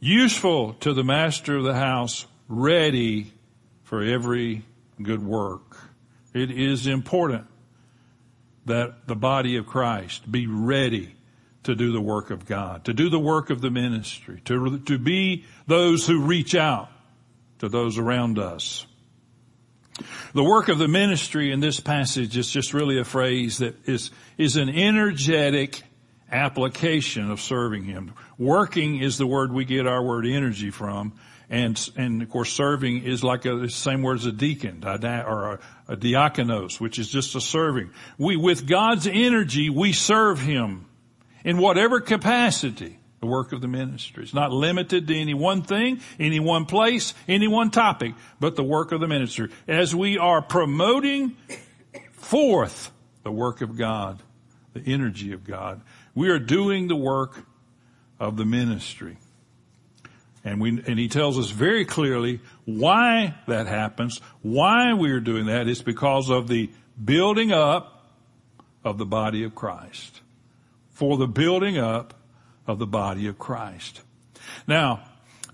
Useful 0.00 0.74
to 0.74 0.94
the 0.94 1.04
master 1.04 1.56
of 1.56 1.64
the 1.64 1.74
house, 1.74 2.26
ready 2.48 3.32
for 3.82 4.02
every 4.02 4.62
good 5.02 5.22
work. 5.22 5.76
It 6.32 6.50
is 6.50 6.86
important 6.86 7.46
that 8.68 9.06
the 9.06 9.16
body 9.16 9.56
of 9.56 9.66
Christ 9.66 10.30
be 10.30 10.46
ready 10.46 11.14
to 11.64 11.74
do 11.74 11.92
the 11.92 12.00
work 12.00 12.30
of 12.30 12.46
God, 12.46 12.84
to 12.86 12.94
do 12.94 13.10
the 13.10 13.18
work 13.18 13.50
of 13.50 13.60
the 13.60 13.70
ministry, 13.70 14.40
to, 14.46 14.78
to 14.80 14.98
be 14.98 15.44
those 15.66 16.06
who 16.06 16.22
reach 16.22 16.54
out 16.54 16.88
to 17.58 17.68
those 17.68 17.98
around 17.98 18.38
us. 18.38 18.86
The 20.32 20.44
work 20.44 20.68
of 20.68 20.78
the 20.78 20.88
ministry 20.88 21.50
in 21.50 21.60
this 21.60 21.80
passage 21.80 22.36
is 22.36 22.50
just 22.50 22.72
really 22.72 22.98
a 22.98 23.04
phrase 23.04 23.58
that 23.58 23.88
is, 23.88 24.10
is 24.36 24.56
an 24.56 24.68
energetic 24.68 25.82
application 26.30 27.30
of 27.30 27.40
serving 27.40 27.84
Him. 27.84 28.14
Working 28.38 29.00
is 29.00 29.18
the 29.18 29.26
word 29.26 29.52
we 29.52 29.64
get 29.64 29.86
our 29.86 30.02
word 30.02 30.26
energy 30.26 30.70
from. 30.70 31.18
And, 31.50 31.90
and 31.96 32.22
of 32.22 32.28
course 32.28 32.52
serving 32.52 33.04
is 33.04 33.24
like 33.24 33.46
a, 33.46 33.56
the 33.56 33.70
same 33.70 34.02
word 34.02 34.18
as 34.18 34.26
a 34.26 34.32
deacon 34.32 34.84
or 34.84 35.52
a, 35.52 35.58
a 35.88 35.96
diakonos, 35.96 36.78
which 36.78 36.98
is 36.98 37.08
just 37.08 37.34
a 37.34 37.40
serving. 37.40 37.90
We, 38.18 38.36
with 38.36 38.66
God's 38.66 39.06
energy, 39.06 39.70
we 39.70 39.92
serve 39.92 40.40
Him 40.40 40.86
in 41.44 41.56
whatever 41.58 42.00
capacity 42.00 42.98
the 43.20 43.26
work 43.26 43.52
of 43.52 43.60
the 43.60 43.68
ministry. 43.68 44.22
It's 44.22 44.34
not 44.34 44.52
limited 44.52 45.08
to 45.08 45.18
any 45.18 45.34
one 45.34 45.62
thing, 45.62 46.00
any 46.20 46.40
one 46.40 46.66
place, 46.66 47.14
any 47.26 47.48
one 47.48 47.70
topic, 47.70 48.14
but 48.38 48.54
the 48.54 48.62
work 48.62 48.92
of 48.92 49.00
the 49.00 49.08
ministry. 49.08 49.50
As 49.66 49.94
we 49.94 50.18
are 50.18 50.40
promoting 50.40 51.36
forth 52.12 52.92
the 53.24 53.32
work 53.32 53.60
of 53.60 53.76
God, 53.76 54.22
the 54.74 54.82
energy 54.86 55.32
of 55.32 55.44
God, 55.44 55.80
we 56.14 56.28
are 56.28 56.38
doing 56.38 56.88
the 56.88 56.96
work 56.96 57.44
of 58.20 58.36
the 58.36 58.44
ministry. 58.44 59.16
And 60.44 60.60
we, 60.60 60.70
and 60.70 60.98
he 60.98 61.08
tells 61.08 61.38
us 61.38 61.50
very 61.50 61.84
clearly 61.84 62.40
why 62.64 63.34
that 63.46 63.66
happens, 63.66 64.20
why 64.42 64.94
we 64.94 65.10
are 65.10 65.20
doing 65.20 65.46
that. 65.46 65.68
Is 65.68 65.82
because 65.82 66.30
of 66.30 66.48
the 66.48 66.70
building 67.02 67.52
up 67.52 68.12
of 68.84 68.98
the 68.98 69.06
body 69.06 69.44
of 69.44 69.54
Christ. 69.54 70.20
For 70.90 71.16
the 71.16 71.28
building 71.28 71.78
up 71.78 72.14
of 72.66 72.78
the 72.78 72.86
body 72.86 73.26
of 73.26 73.38
Christ. 73.38 74.02
Now, 74.66 75.02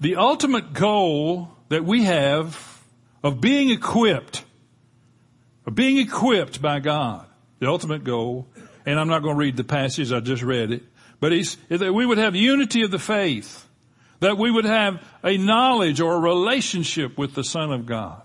the 0.00 0.16
ultimate 0.16 0.72
goal 0.72 1.50
that 1.68 1.84
we 1.84 2.04
have 2.04 2.82
of 3.22 3.40
being 3.40 3.70
equipped, 3.70 4.44
of 5.66 5.74
being 5.74 5.98
equipped 5.98 6.60
by 6.60 6.80
God, 6.80 7.26
the 7.58 7.68
ultimate 7.68 8.04
goal, 8.04 8.46
and 8.84 8.98
I'm 8.98 9.08
not 9.08 9.22
going 9.22 9.36
to 9.36 9.38
read 9.38 9.56
the 9.56 9.64
passage, 9.64 10.12
I 10.12 10.20
just 10.20 10.42
read 10.42 10.72
it, 10.72 10.82
but 11.20 11.32
he's, 11.32 11.56
that 11.68 11.94
we 11.94 12.04
would 12.04 12.18
have 12.18 12.34
unity 12.34 12.82
of 12.82 12.90
the 12.90 12.98
faith, 12.98 13.63
that 14.25 14.38
we 14.38 14.50
would 14.50 14.64
have 14.64 15.02
a 15.23 15.37
knowledge 15.37 16.00
or 16.00 16.16
a 16.16 16.19
relationship 16.19 17.16
with 17.16 17.35
the 17.35 17.45
Son 17.45 17.73
of 17.73 17.87
God 17.87 18.23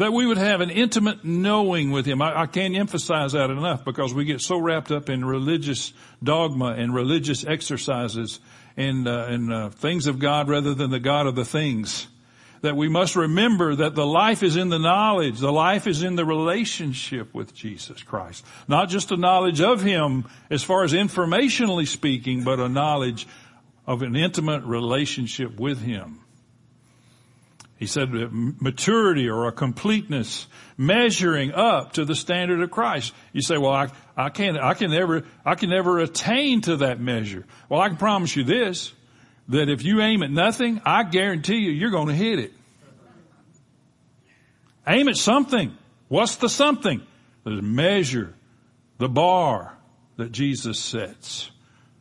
that 0.00 0.14
we 0.14 0.24
would 0.26 0.38
have 0.38 0.62
an 0.62 0.70
intimate 0.70 1.26
knowing 1.26 1.90
with 1.90 2.06
Him. 2.06 2.22
I, 2.22 2.42
I, 2.42 2.46
can't 2.46 2.74
emphasize 2.74 3.32
that 3.32 3.50
enough 3.50 3.84
because 3.84 4.14
we 4.14 4.24
get 4.24 4.40
so 4.40 4.56
wrapped 4.56 4.90
up 4.90 5.10
in 5.10 5.22
religious 5.22 5.92
dogma 6.22 6.68
and 6.68 6.94
religious 6.94 7.44
exercises 7.44 8.40
and, 8.78 9.06
uh, 9.06 9.26
and 9.28 9.52
uh, 9.52 9.68
things 9.68 10.06
of 10.06 10.18
God 10.18 10.48
rather 10.48 10.72
than 10.72 10.90
the 10.90 11.00
God 11.00 11.26
of 11.26 11.34
the 11.36 11.44
things. 11.44 12.06
That 12.62 12.76
we 12.76 12.88
must 12.88 13.14
remember 13.14 13.74
that 13.74 13.94
the 13.94 14.06
life 14.06 14.42
is 14.42 14.56
in 14.56 14.70
the 14.70 14.78
knowledge, 14.78 15.38
the 15.38 15.52
life 15.52 15.86
is 15.86 16.02
in 16.02 16.16
the 16.16 16.24
relationship 16.24 17.34
with 17.34 17.54
Jesus 17.54 18.02
Christ. 18.02 18.44
Not 18.68 18.88
just 18.88 19.12
a 19.12 19.18
knowledge 19.18 19.60
of 19.60 19.82
Him 19.82 20.24
as 20.48 20.62
far 20.62 20.82
as 20.82 20.94
informationally 20.94 21.86
speaking, 21.86 22.42
but 22.42 22.58
a 22.58 22.70
knowledge 22.70 23.26
of 23.90 24.02
an 24.02 24.14
intimate 24.14 24.62
relationship 24.62 25.58
with 25.58 25.82
Him. 25.82 26.20
He 27.76 27.86
said 27.86 28.10
maturity 28.12 29.28
or 29.28 29.48
a 29.48 29.52
completeness, 29.52 30.46
measuring 30.78 31.52
up 31.52 31.94
to 31.94 32.04
the 32.04 32.14
standard 32.14 32.60
of 32.60 32.70
Christ. 32.70 33.12
You 33.32 33.42
say, 33.42 33.58
well, 33.58 33.72
I, 33.72 33.88
I 34.16 34.28
can't, 34.28 34.56
I 34.58 34.74
can 34.74 34.92
never, 34.92 35.24
I 35.44 35.56
can 35.56 35.70
never 35.70 35.98
attain 35.98 36.60
to 36.62 36.76
that 36.76 37.00
measure. 37.00 37.44
Well, 37.68 37.80
I 37.80 37.88
can 37.88 37.96
promise 37.96 38.36
you 38.36 38.44
this, 38.44 38.92
that 39.48 39.68
if 39.68 39.82
you 39.82 40.00
aim 40.00 40.22
at 40.22 40.30
nothing, 40.30 40.80
I 40.86 41.02
guarantee 41.02 41.56
you, 41.56 41.72
you're 41.72 41.90
going 41.90 42.08
to 42.08 42.14
hit 42.14 42.38
it. 42.38 42.52
Aim 44.86 45.08
at 45.08 45.16
something. 45.16 45.76
What's 46.06 46.36
the 46.36 46.48
something? 46.48 47.02
The 47.42 47.60
measure, 47.60 48.34
the 48.98 49.08
bar 49.08 49.76
that 50.16 50.30
Jesus 50.30 50.78
sets. 50.78 51.50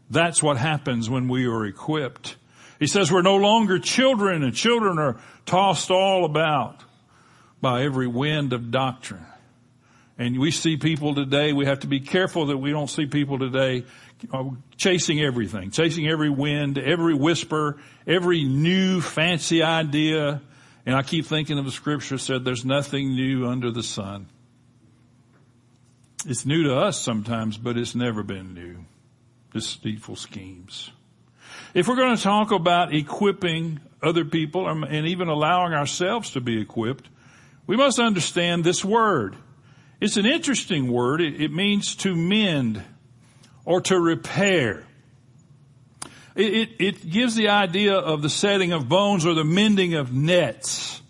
That's 0.10 0.42
what 0.42 0.58
happens 0.58 1.10
when 1.10 1.28
we 1.28 1.46
are 1.46 1.66
equipped. 1.66 2.36
He 2.80 2.88
says 2.88 3.12
we're 3.12 3.22
no 3.22 3.36
longer 3.36 3.78
children 3.78 4.44
and 4.44 4.56
children 4.56 4.98
are 4.98 5.18
tossed 5.46 5.92
all 5.92 6.26
about 6.26 6.84
by 7.62 7.84
every 7.84 8.08
wind 8.08 8.54
of 8.54 8.72
doctrine. 8.72 9.26
And 10.18 10.38
we 10.40 10.52
see 10.52 10.78
people 10.78 11.16
today, 11.16 11.54
we 11.54 11.66
have 11.66 11.82
to 11.82 11.88
be 11.88 12.00
careful 12.00 12.48
that 12.48 12.58
we 12.58 12.72
don't 12.72 12.90
see 12.90 13.06
people 13.06 13.40
today 13.40 13.86
chasing 14.78 15.22
everything, 15.22 15.72
chasing 15.72 16.08
every 16.08 16.30
wind, 16.30 16.78
every 16.78 17.14
whisper, 17.14 17.78
every 18.06 18.44
new 18.44 19.00
fancy 19.00 19.64
idea. 19.64 20.42
And 20.86 20.96
I 20.96 21.04
keep 21.04 21.26
thinking 21.26 21.58
of 21.58 21.66
the 21.66 21.72
scripture 21.72 22.18
said 22.18 22.44
there's 22.44 22.66
nothing 22.66 23.16
new 23.16 23.48
under 23.48 23.72
the 23.72 23.84
sun. 23.84 24.28
It's 26.26 26.46
new 26.46 26.64
to 26.64 26.76
us 26.76 27.00
sometimes, 27.00 27.58
but 27.58 27.78
it's 27.78 27.96
never 27.96 28.24
been 28.24 28.54
new. 28.54 28.86
Deceitful 29.54 30.16
schemes. 30.16 30.92
If 31.74 31.88
we're 31.88 31.96
going 31.96 32.16
to 32.16 32.22
talk 32.22 32.52
about 32.52 32.94
equipping 32.94 33.80
other 34.02 34.26
people 34.26 34.68
um, 34.68 34.84
and 34.84 35.08
even 35.08 35.28
allowing 35.28 35.74
ourselves 35.74 36.32
to 36.32 36.42
be 36.42 36.62
equipped, 36.62 37.10
we 37.68 37.78
must 37.78 38.00
understand 38.00 38.64
this 38.64 38.84
word. 38.84 39.36
It's 40.02 40.18
an 40.18 40.26
interesting 40.26 40.92
word. 40.92 41.22
It, 41.22 41.42
it 41.42 41.52
means 41.52 41.96
to 41.98 42.16
mend 42.16 42.84
or 43.66 43.82
to 43.82 44.00
repair. 44.00 44.84
It, 46.36 46.54
it, 46.54 46.70
it, 46.80 47.10
gives 47.10 47.36
the 47.36 47.50
idea 47.50 47.96
of 47.96 48.22
the 48.22 48.30
setting 48.30 48.72
of 48.72 48.88
bones 48.88 49.26
or 49.26 49.34
the 49.34 49.44
mending 49.44 49.96
of 49.96 50.14
nets. 50.14 51.02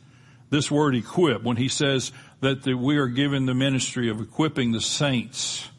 This 0.49 0.71
word 0.71 0.95
equip, 0.95 1.43
when 1.43 1.57
he 1.57 1.67
says 1.67 2.11
that 2.41 2.63
the, 2.63 2.73
we 2.73 2.97
are 2.97 3.07
given 3.07 3.45
the 3.45 3.53
ministry 3.53 4.09
of 4.09 4.19
equipping 4.19 4.71
the 4.71 4.81
saints. 4.81 5.69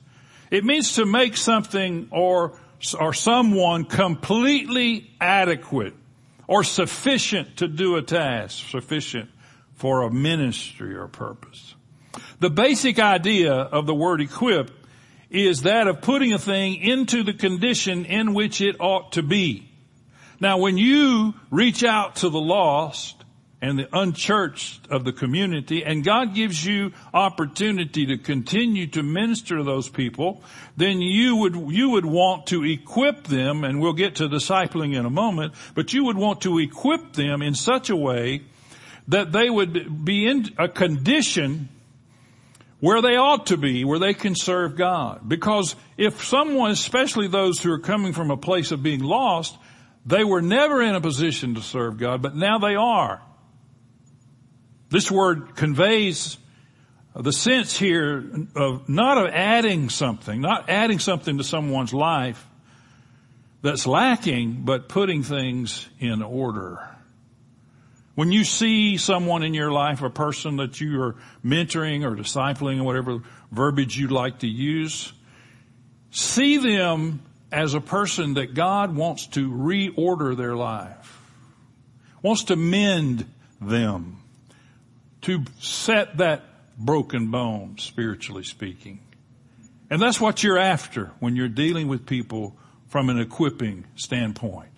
It 0.50 0.64
means 0.64 0.94
to 0.94 1.06
make 1.06 1.36
something 1.36 2.08
or, 2.10 2.58
or 2.98 3.14
someone 3.14 3.84
completely 3.84 5.10
adequate 5.20 5.94
or 6.46 6.64
sufficient 6.64 7.58
to 7.58 7.68
do 7.68 7.96
a 7.96 8.02
task, 8.02 8.68
sufficient 8.70 9.30
for 9.76 10.02
a 10.02 10.10
ministry 10.10 10.96
or 10.96 11.06
purpose. 11.06 11.74
The 12.40 12.50
basic 12.50 12.98
idea 12.98 13.52
of 13.52 13.86
the 13.86 13.94
word 13.94 14.20
equip 14.20 14.70
is 15.30 15.62
that 15.62 15.86
of 15.86 16.02
putting 16.02 16.32
a 16.32 16.38
thing 16.38 16.76
into 16.76 17.22
the 17.22 17.32
condition 17.32 18.04
in 18.04 18.34
which 18.34 18.60
it 18.60 18.76
ought 18.80 19.12
to 19.12 19.22
be. 19.22 19.70
Now 20.40 20.58
when 20.58 20.76
you 20.76 21.34
reach 21.50 21.84
out 21.84 22.16
to 22.16 22.28
the 22.28 22.40
lost 22.40 23.19
and 23.62 23.78
the 23.78 23.88
unchurched 23.92 24.86
of 24.90 25.04
the 25.04 25.12
community 25.12 25.84
and 25.84 26.02
God 26.02 26.34
gives 26.34 26.64
you 26.64 26.92
opportunity 27.12 28.06
to 28.06 28.16
continue 28.16 28.86
to 28.88 29.02
minister 29.02 29.58
to 29.58 29.64
those 29.64 29.88
people, 29.88 30.42
then 30.76 31.00
you 31.00 31.36
would, 31.36 31.54
you 31.70 31.90
would 31.90 32.06
want 32.06 32.46
to 32.46 32.64
equip 32.64 33.24
them 33.24 33.64
and 33.64 33.80
we'll 33.80 33.92
get 33.92 34.16
to 34.16 34.28
discipling 34.28 34.96
in 34.96 35.04
a 35.04 35.10
moment, 35.10 35.54
but 35.74 35.92
you 35.92 36.04
would 36.04 36.16
want 36.16 36.40
to 36.42 36.58
equip 36.58 37.12
them 37.12 37.42
in 37.42 37.54
such 37.54 37.90
a 37.90 37.96
way 37.96 38.42
that 39.08 39.32
they 39.32 39.50
would 39.50 40.04
be 40.04 40.26
in 40.26 40.48
a 40.56 40.68
condition 40.68 41.68
where 42.78 43.02
they 43.02 43.16
ought 43.16 43.46
to 43.46 43.58
be, 43.58 43.84
where 43.84 43.98
they 43.98 44.14
can 44.14 44.34
serve 44.34 44.76
God. 44.76 45.28
Because 45.28 45.76
if 45.98 46.24
someone, 46.24 46.70
especially 46.70 47.28
those 47.28 47.60
who 47.62 47.70
are 47.72 47.78
coming 47.78 48.14
from 48.14 48.30
a 48.30 48.36
place 48.38 48.72
of 48.72 48.82
being 48.82 49.00
lost, 49.00 49.58
they 50.06 50.24
were 50.24 50.40
never 50.40 50.80
in 50.80 50.94
a 50.94 51.00
position 51.00 51.56
to 51.56 51.60
serve 51.60 51.98
God, 51.98 52.22
but 52.22 52.34
now 52.34 52.58
they 52.58 52.74
are. 52.74 53.20
This 54.90 55.08
word 55.08 55.54
conveys 55.54 56.36
the 57.14 57.32
sense 57.32 57.78
here 57.78 58.46
of 58.56 58.88
not 58.88 59.18
of 59.18 59.30
adding 59.32 59.88
something, 59.88 60.40
not 60.40 60.68
adding 60.68 60.98
something 60.98 61.38
to 61.38 61.44
someone's 61.44 61.94
life 61.94 62.44
that's 63.62 63.86
lacking, 63.86 64.62
but 64.64 64.88
putting 64.88 65.22
things 65.22 65.88
in 66.00 66.22
order. 66.22 66.88
When 68.16 68.32
you 68.32 68.42
see 68.42 68.96
someone 68.96 69.44
in 69.44 69.54
your 69.54 69.70
life, 69.70 70.02
a 70.02 70.10
person 70.10 70.56
that 70.56 70.80
you 70.80 71.00
are 71.00 71.16
mentoring 71.44 72.04
or 72.04 72.16
discipling 72.16 72.80
or 72.80 72.84
whatever 72.84 73.22
verbiage 73.52 73.96
you'd 73.96 74.10
like 74.10 74.40
to 74.40 74.48
use, 74.48 75.12
see 76.10 76.56
them 76.56 77.22
as 77.52 77.74
a 77.74 77.80
person 77.80 78.34
that 78.34 78.54
God 78.54 78.94
wants 78.94 79.26
to 79.28 79.50
reorder 79.50 80.36
their 80.36 80.56
life, 80.56 81.20
wants 82.22 82.44
to 82.44 82.56
mend 82.56 83.26
them 83.60 84.19
to 85.22 85.44
set 85.58 86.16
that 86.18 86.44
broken 86.78 87.30
bone, 87.30 87.76
spiritually 87.78 88.44
speaking. 88.44 89.00
And 89.90 90.00
that's 90.00 90.20
what 90.20 90.42
you're 90.42 90.58
after 90.58 91.12
when 91.18 91.36
you're 91.36 91.48
dealing 91.48 91.88
with 91.88 92.06
people 92.06 92.56
from 92.88 93.10
an 93.10 93.18
equipping 93.18 93.86
standpoint. 93.96 94.70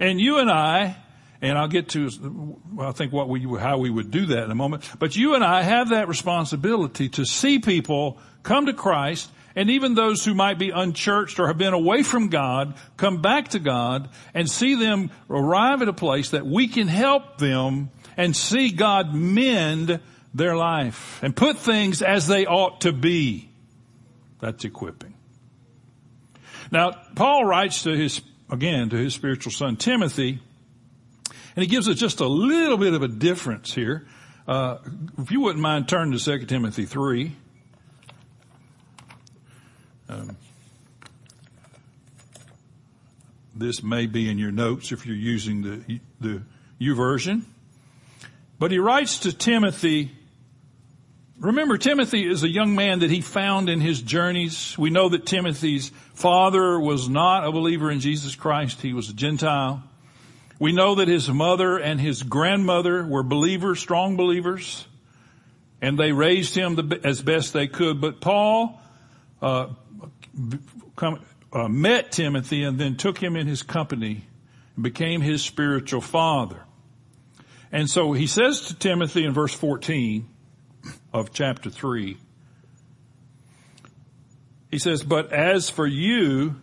And 0.00 0.20
you 0.20 0.38
and 0.38 0.50
I, 0.50 0.96
and 1.42 1.58
I'll 1.58 1.68
get 1.68 1.90
to, 1.90 2.58
I 2.80 2.92
think 2.92 3.12
what 3.12 3.28
we, 3.28 3.42
how 3.58 3.78
we 3.78 3.90
would 3.90 4.10
do 4.10 4.26
that 4.26 4.44
in 4.44 4.50
a 4.50 4.54
moment, 4.54 4.88
but 4.98 5.14
you 5.14 5.34
and 5.34 5.44
I 5.44 5.62
have 5.62 5.90
that 5.90 6.08
responsibility 6.08 7.08
to 7.10 7.24
see 7.24 7.58
people 7.58 8.18
come 8.42 8.66
to 8.66 8.72
Christ 8.72 9.30
and 9.56 9.70
even 9.70 9.94
those 9.94 10.24
who 10.24 10.34
might 10.34 10.58
be 10.58 10.70
unchurched 10.70 11.38
or 11.38 11.46
have 11.46 11.58
been 11.58 11.74
away 11.74 12.02
from 12.02 12.28
God 12.28 12.74
come 12.96 13.22
back 13.22 13.48
to 13.48 13.58
God 13.58 14.08
and 14.32 14.50
see 14.50 14.74
them 14.74 15.10
arrive 15.30 15.82
at 15.82 15.88
a 15.88 15.92
place 15.92 16.30
that 16.30 16.46
we 16.46 16.66
can 16.66 16.88
help 16.88 17.38
them 17.38 17.90
and 18.16 18.34
see 18.34 18.70
God 18.70 19.14
mend 19.14 20.00
their 20.32 20.56
life 20.56 21.22
and 21.22 21.34
put 21.36 21.58
things 21.58 22.02
as 22.02 22.26
they 22.26 22.46
ought 22.46 22.80
to 22.82 22.92
be. 22.92 23.48
That's 24.40 24.64
equipping. 24.64 25.14
Now, 26.70 26.92
Paul 27.14 27.44
writes 27.44 27.84
to 27.84 27.96
his, 27.96 28.20
again, 28.50 28.90
to 28.90 28.96
his 28.96 29.14
spiritual 29.14 29.52
son 29.52 29.76
Timothy, 29.76 30.40
and 31.54 31.62
he 31.62 31.68
gives 31.68 31.88
us 31.88 31.96
just 31.96 32.18
a 32.18 32.26
little 32.26 32.76
bit 32.76 32.94
of 32.94 33.02
a 33.02 33.08
difference 33.08 33.72
here. 33.72 34.06
Uh, 34.46 34.78
if 35.18 35.30
you 35.30 35.40
wouldn't 35.40 35.62
mind 35.62 35.88
turning 35.88 36.18
to 36.18 36.38
2 36.38 36.46
Timothy 36.46 36.84
3. 36.84 37.36
Um, 40.08 40.36
this 43.54 43.82
may 43.82 44.06
be 44.06 44.28
in 44.28 44.38
your 44.38 44.52
notes 44.52 44.92
if 44.92 45.06
you're 45.06 45.16
using 45.16 45.62
the, 45.62 46.00
the 46.20 46.42
version. 46.94 47.46
But 48.58 48.70
he 48.70 48.78
writes 48.78 49.20
to 49.20 49.32
Timothy, 49.32 50.12
remember 51.38 51.78
Timothy 51.78 52.26
is 52.26 52.42
a 52.42 52.48
young 52.48 52.74
man 52.74 52.98
that 52.98 53.10
he 53.10 53.22
found 53.22 53.70
in 53.70 53.80
his 53.80 54.02
journeys. 54.02 54.76
We 54.76 54.90
know 54.90 55.08
that 55.08 55.24
Timothy's 55.24 55.90
father 56.12 56.78
was 56.78 57.08
not 57.08 57.46
a 57.46 57.52
believer 57.52 57.90
in 57.90 58.00
Jesus 58.00 58.34
Christ. 58.34 58.82
He 58.82 58.92
was 58.92 59.08
a 59.08 59.14
Gentile. 59.14 59.82
We 60.58 60.72
know 60.72 60.96
that 60.96 61.08
his 61.08 61.28
mother 61.30 61.78
and 61.78 62.00
his 62.00 62.22
grandmother 62.22 63.04
were 63.04 63.22
believers, 63.22 63.80
strong 63.80 64.16
believers, 64.16 64.86
and 65.80 65.98
they 65.98 66.12
raised 66.12 66.54
him 66.54 66.92
as 67.02 67.22
best 67.22 67.52
they 67.52 67.66
could. 67.66 68.00
But 68.00 68.20
Paul 68.20 68.80
uh, 69.44 69.68
come, 70.96 71.20
uh, 71.52 71.68
met 71.68 72.10
Timothy 72.12 72.62
and 72.64 72.78
then 72.78 72.96
took 72.96 73.18
him 73.18 73.36
in 73.36 73.46
his 73.46 73.62
company 73.62 74.26
and 74.74 74.82
became 74.82 75.20
his 75.20 75.42
spiritual 75.42 76.00
father. 76.00 76.64
And 77.70 77.90
so 77.90 78.14
he 78.14 78.26
says 78.26 78.62
to 78.68 78.74
Timothy 78.74 79.24
in 79.24 79.34
verse 79.34 79.52
14 79.52 80.26
of 81.12 81.32
chapter 81.32 81.68
3, 81.68 82.16
he 84.70 84.78
says, 84.78 85.02
But 85.02 85.30
as 85.30 85.68
for 85.68 85.86
you, 85.86 86.56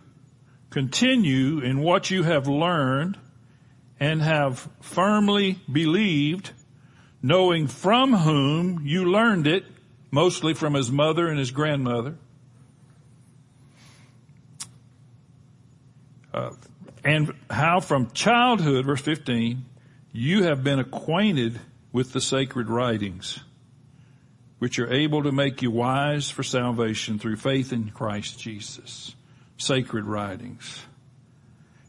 continue 0.70 1.60
in 1.60 1.80
what 1.80 2.10
you 2.10 2.24
have 2.24 2.48
learned 2.48 3.16
and 4.00 4.20
have 4.20 4.68
firmly 4.80 5.60
believed, 5.70 6.50
knowing 7.22 7.68
from 7.68 8.12
whom 8.12 8.80
you 8.84 9.04
learned 9.04 9.46
it, 9.46 9.64
mostly 10.10 10.52
from 10.52 10.74
his 10.74 10.90
mother 10.90 11.28
and 11.28 11.38
his 11.38 11.52
grandmother. 11.52 12.16
Uh, 16.32 16.50
and 17.04 17.32
how 17.50 17.80
from 17.80 18.10
childhood, 18.12 18.86
verse 18.86 19.00
15, 19.00 19.64
you 20.12 20.44
have 20.44 20.62
been 20.62 20.78
acquainted 20.78 21.60
with 21.92 22.12
the 22.12 22.20
sacred 22.20 22.68
writings, 22.68 23.40
which 24.58 24.78
are 24.78 24.92
able 24.92 25.22
to 25.24 25.32
make 25.32 25.62
you 25.62 25.70
wise 25.70 26.30
for 26.30 26.42
salvation 26.42 27.18
through 27.18 27.36
faith 27.36 27.72
in 27.72 27.90
Christ 27.90 28.38
Jesus. 28.38 29.14
Sacred 29.58 30.04
writings. 30.04 30.82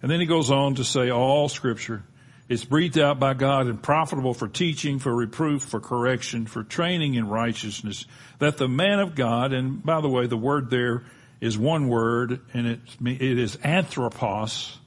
And 0.02 0.12
then 0.12 0.20
he 0.20 0.26
goes 0.26 0.52
on 0.52 0.76
to 0.76 0.84
say 0.84 1.10
all 1.10 1.48
scripture 1.48 2.04
is 2.50 2.66
breathed 2.66 3.00
out 3.00 3.20
by 3.20 3.34
God 3.34 3.68
and 3.68 3.82
profitable 3.82 4.34
for 4.34 4.48
teaching, 4.48 5.00
for 5.00 5.16
reproof, 5.16 5.64
for 5.64 5.80
correction, 5.80 6.46
for 6.46 6.64
training 6.64 7.16
in 7.16 7.28
righteousness, 7.28 8.06
that 8.40 8.58
the 8.58 8.68
man 8.68 9.00
of 9.00 9.16
God, 9.16 9.54
and 9.54 9.84
by 9.84 10.02
the 10.02 10.10
way, 10.10 10.28
the 10.28 10.38
word 10.38 10.70
there 10.70 11.04
is 11.44 11.58
one 11.58 11.88
word, 11.88 12.40
and 12.54 12.68
it, 12.68 12.80
it 13.06 13.40
is 13.40 13.58
anthropos, 13.64 14.78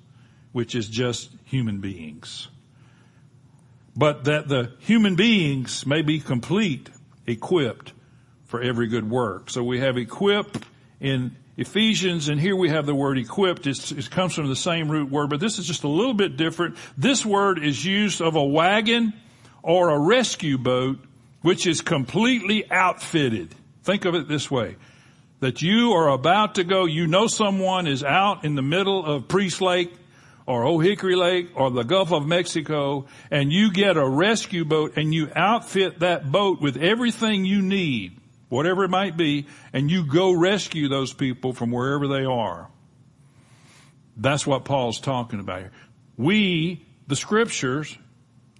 which 0.52 0.74
is 0.74 0.88
just 0.88 1.30
human 1.44 1.80
beings 1.80 2.48
but 3.96 4.24
that 4.24 4.46
the 4.46 4.72
human 4.80 5.16
beings 5.16 5.86
may 5.86 6.02
be 6.02 6.20
complete, 6.20 6.90
equipped 7.26 7.94
for 8.44 8.60
every 8.60 8.86
good 8.86 9.08
work. 9.08 9.48
So 9.50 9.64
we 9.64 9.80
have 9.80 9.96
equipped 9.96 10.58
in 11.00 11.34
Ephesians, 11.56 12.28
and 12.28 12.38
here 12.38 12.54
we 12.54 12.68
have 12.68 12.84
the 12.84 12.94
word 12.94 13.16
equipped. 13.16 13.66
It's, 13.66 13.90
it 13.90 14.10
comes 14.10 14.34
from 14.34 14.48
the 14.48 14.56
same 14.56 14.90
root 14.90 15.10
word, 15.10 15.30
but 15.30 15.40
this 15.40 15.58
is 15.58 15.66
just 15.66 15.84
a 15.84 15.88
little 15.88 16.12
bit 16.12 16.36
different. 16.36 16.76
This 16.98 17.24
word 17.24 17.58
is 17.64 17.82
used 17.82 18.20
of 18.20 18.36
a 18.36 18.44
wagon 18.44 19.14
or 19.62 19.88
a 19.88 19.98
rescue 19.98 20.58
boat, 20.58 20.98
which 21.40 21.66
is 21.66 21.80
completely 21.80 22.70
outfitted. 22.70 23.54
Think 23.82 24.04
of 24.04 24.14
it 24.14 24.28
this 24.28 24.50
way. 24.50 24.76
That 25.40 25.60
you 25.62 25.92
are 25.92 26.08
about 26.08 26.54
to 26.54 26.64
go, 26.64 26.86
you 26.86 27.06
know 27.06 27.26
someone 27.26 27.86
is 27.86 28.02
out 28.02 28.44
in 28.44 28.54
the 28.54 28.62
middle 28.62 29.04
of 29.04 29.28
Priest 29.28 29.60
Lake, 29.60 29.92
or 30.46 30.64
Old 30.64 30.84
Hickory 30.84 31.16
Lake 31.16 31.48
or 31.54 31.70
the 31.70 31.82
Gulf 31.82 32.12
of 32.12 32.26
Mexico 32.26 33.06
and 33.30 33.52
you 33.52 33.72
get 33.72 33.96
a 33.96 34.08
rescue 34.08 34.64
boat 34.64 34.96
and 34.96 35.12
you 35.12 35.30
outfit 35.34 36.00
that 36.00 36.30
boat 36.30 36.60
with 36.60 36.76
everything 36.76 37.44
you 37.44 37.60
need, 37.60 38.18
whatever 38.48 38.84
it 38.84 38.90
might 38.90 39.16
be, 39.16 39.46
and 39.72 39.90
you 39.90 40.06
go 40.06 40.32
rescue 40.32 40.88
those 40.88 41.12
people 41.12 41.52
from 41.52 41.72
wherever 41.72 42.06
they 42.06 42.24
are. 42.24 42.70
That's 44.16 44.46
what 44.46 44.64
Paul's 44.64 45.00
talking 45.00 45.40
about 45.40 45.58
here. 45.60 45.72
We, 46.16 46.86
the 47.08 47.16
scriptures, 47.16 47.98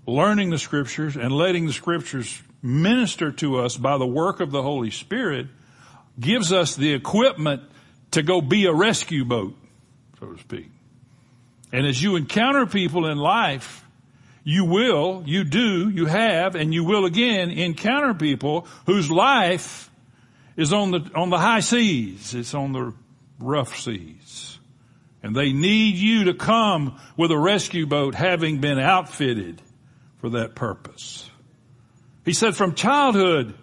learning 0.07 0.51
the 0.51 0.59
scriptures 0.59 1.17
and 1.17 1.33
letting 1.33 1.67
the 1.67 1.73
scriptures 1.73 2.43
minister 2.62 3.31
to 3.31 3.59
us 3.59 3.77
by 3.77 3.97
the 3.97 4.07
work 4.07 4.41
of 4.41 4.51
the 4.51 4.62
Holy 4.62 4.91
Spirit 4.91 5.47
gives 6.19 6.53
us 6.53 6.77
the 6.77 6.93
equipment 6.93 7.63
to 8.13 8.23
go 8.23 8.41
be 8.41 8.67
a 8.67 8.73
rescue 8.73 9.25
boat, 9.25 9.57
so 10.19 10.33
to 10.33 10.39
speak. 10.39 10.71
And 11.73 11.87
as 11.87 12.03
you 12.03 12.17
encounter 12.17 12.67
people 12.67 13.07
in 13.07 13.19
life, 13.19 13.85
you 14.45 14.65
will, 14.65 15.25
you 15.27 15.45
do, 15.45 15.91
you 15.91 16.07
have, 16.07 16.55
and 16.55 16.73
you 16.73 16.85
will 16.85 17.05
again 17.05 17.51
encounter 17.51 18.15
people 18.15 18.67
whose 18.87 19.11
life 19.11 19.91
is 20.57 20.73
on 20.73 20.93
the, 20.93 21.11
on 21.15 21.31
the 21.31 21.39
high 21.39 21.61
seas. 21.61 22.35
It's 22.35 22.55
on 22.55 22.73
the 22.73 22.95
rough 23.39 23.77
seas. 23.77 24.59
And 25.23 25.35
they 25.35 25.53
need 25.53 25.97
you 25.97 26.25
to 26.25 26.35
come 26.35 27.01
with 27.17 27.33
a 27.33 27.39
rescue 27.39 27.87
boat 27.87 28.15
having 28.15 28.61
been 28.61 28.79
outfitted 28.79 29.61
for 30.19 30.31
that 30.31 30.55
purpose. 30.55 31.29
He 32.25 32.33
said 32.33 32.55
from 32.55 32.75
childhood, 32.75 33.55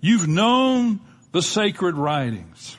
you've 0.00 0.28
known 0.28 1.00
the 1.38 1.42
sacred 1.42 1.94
writings 1.94 2.76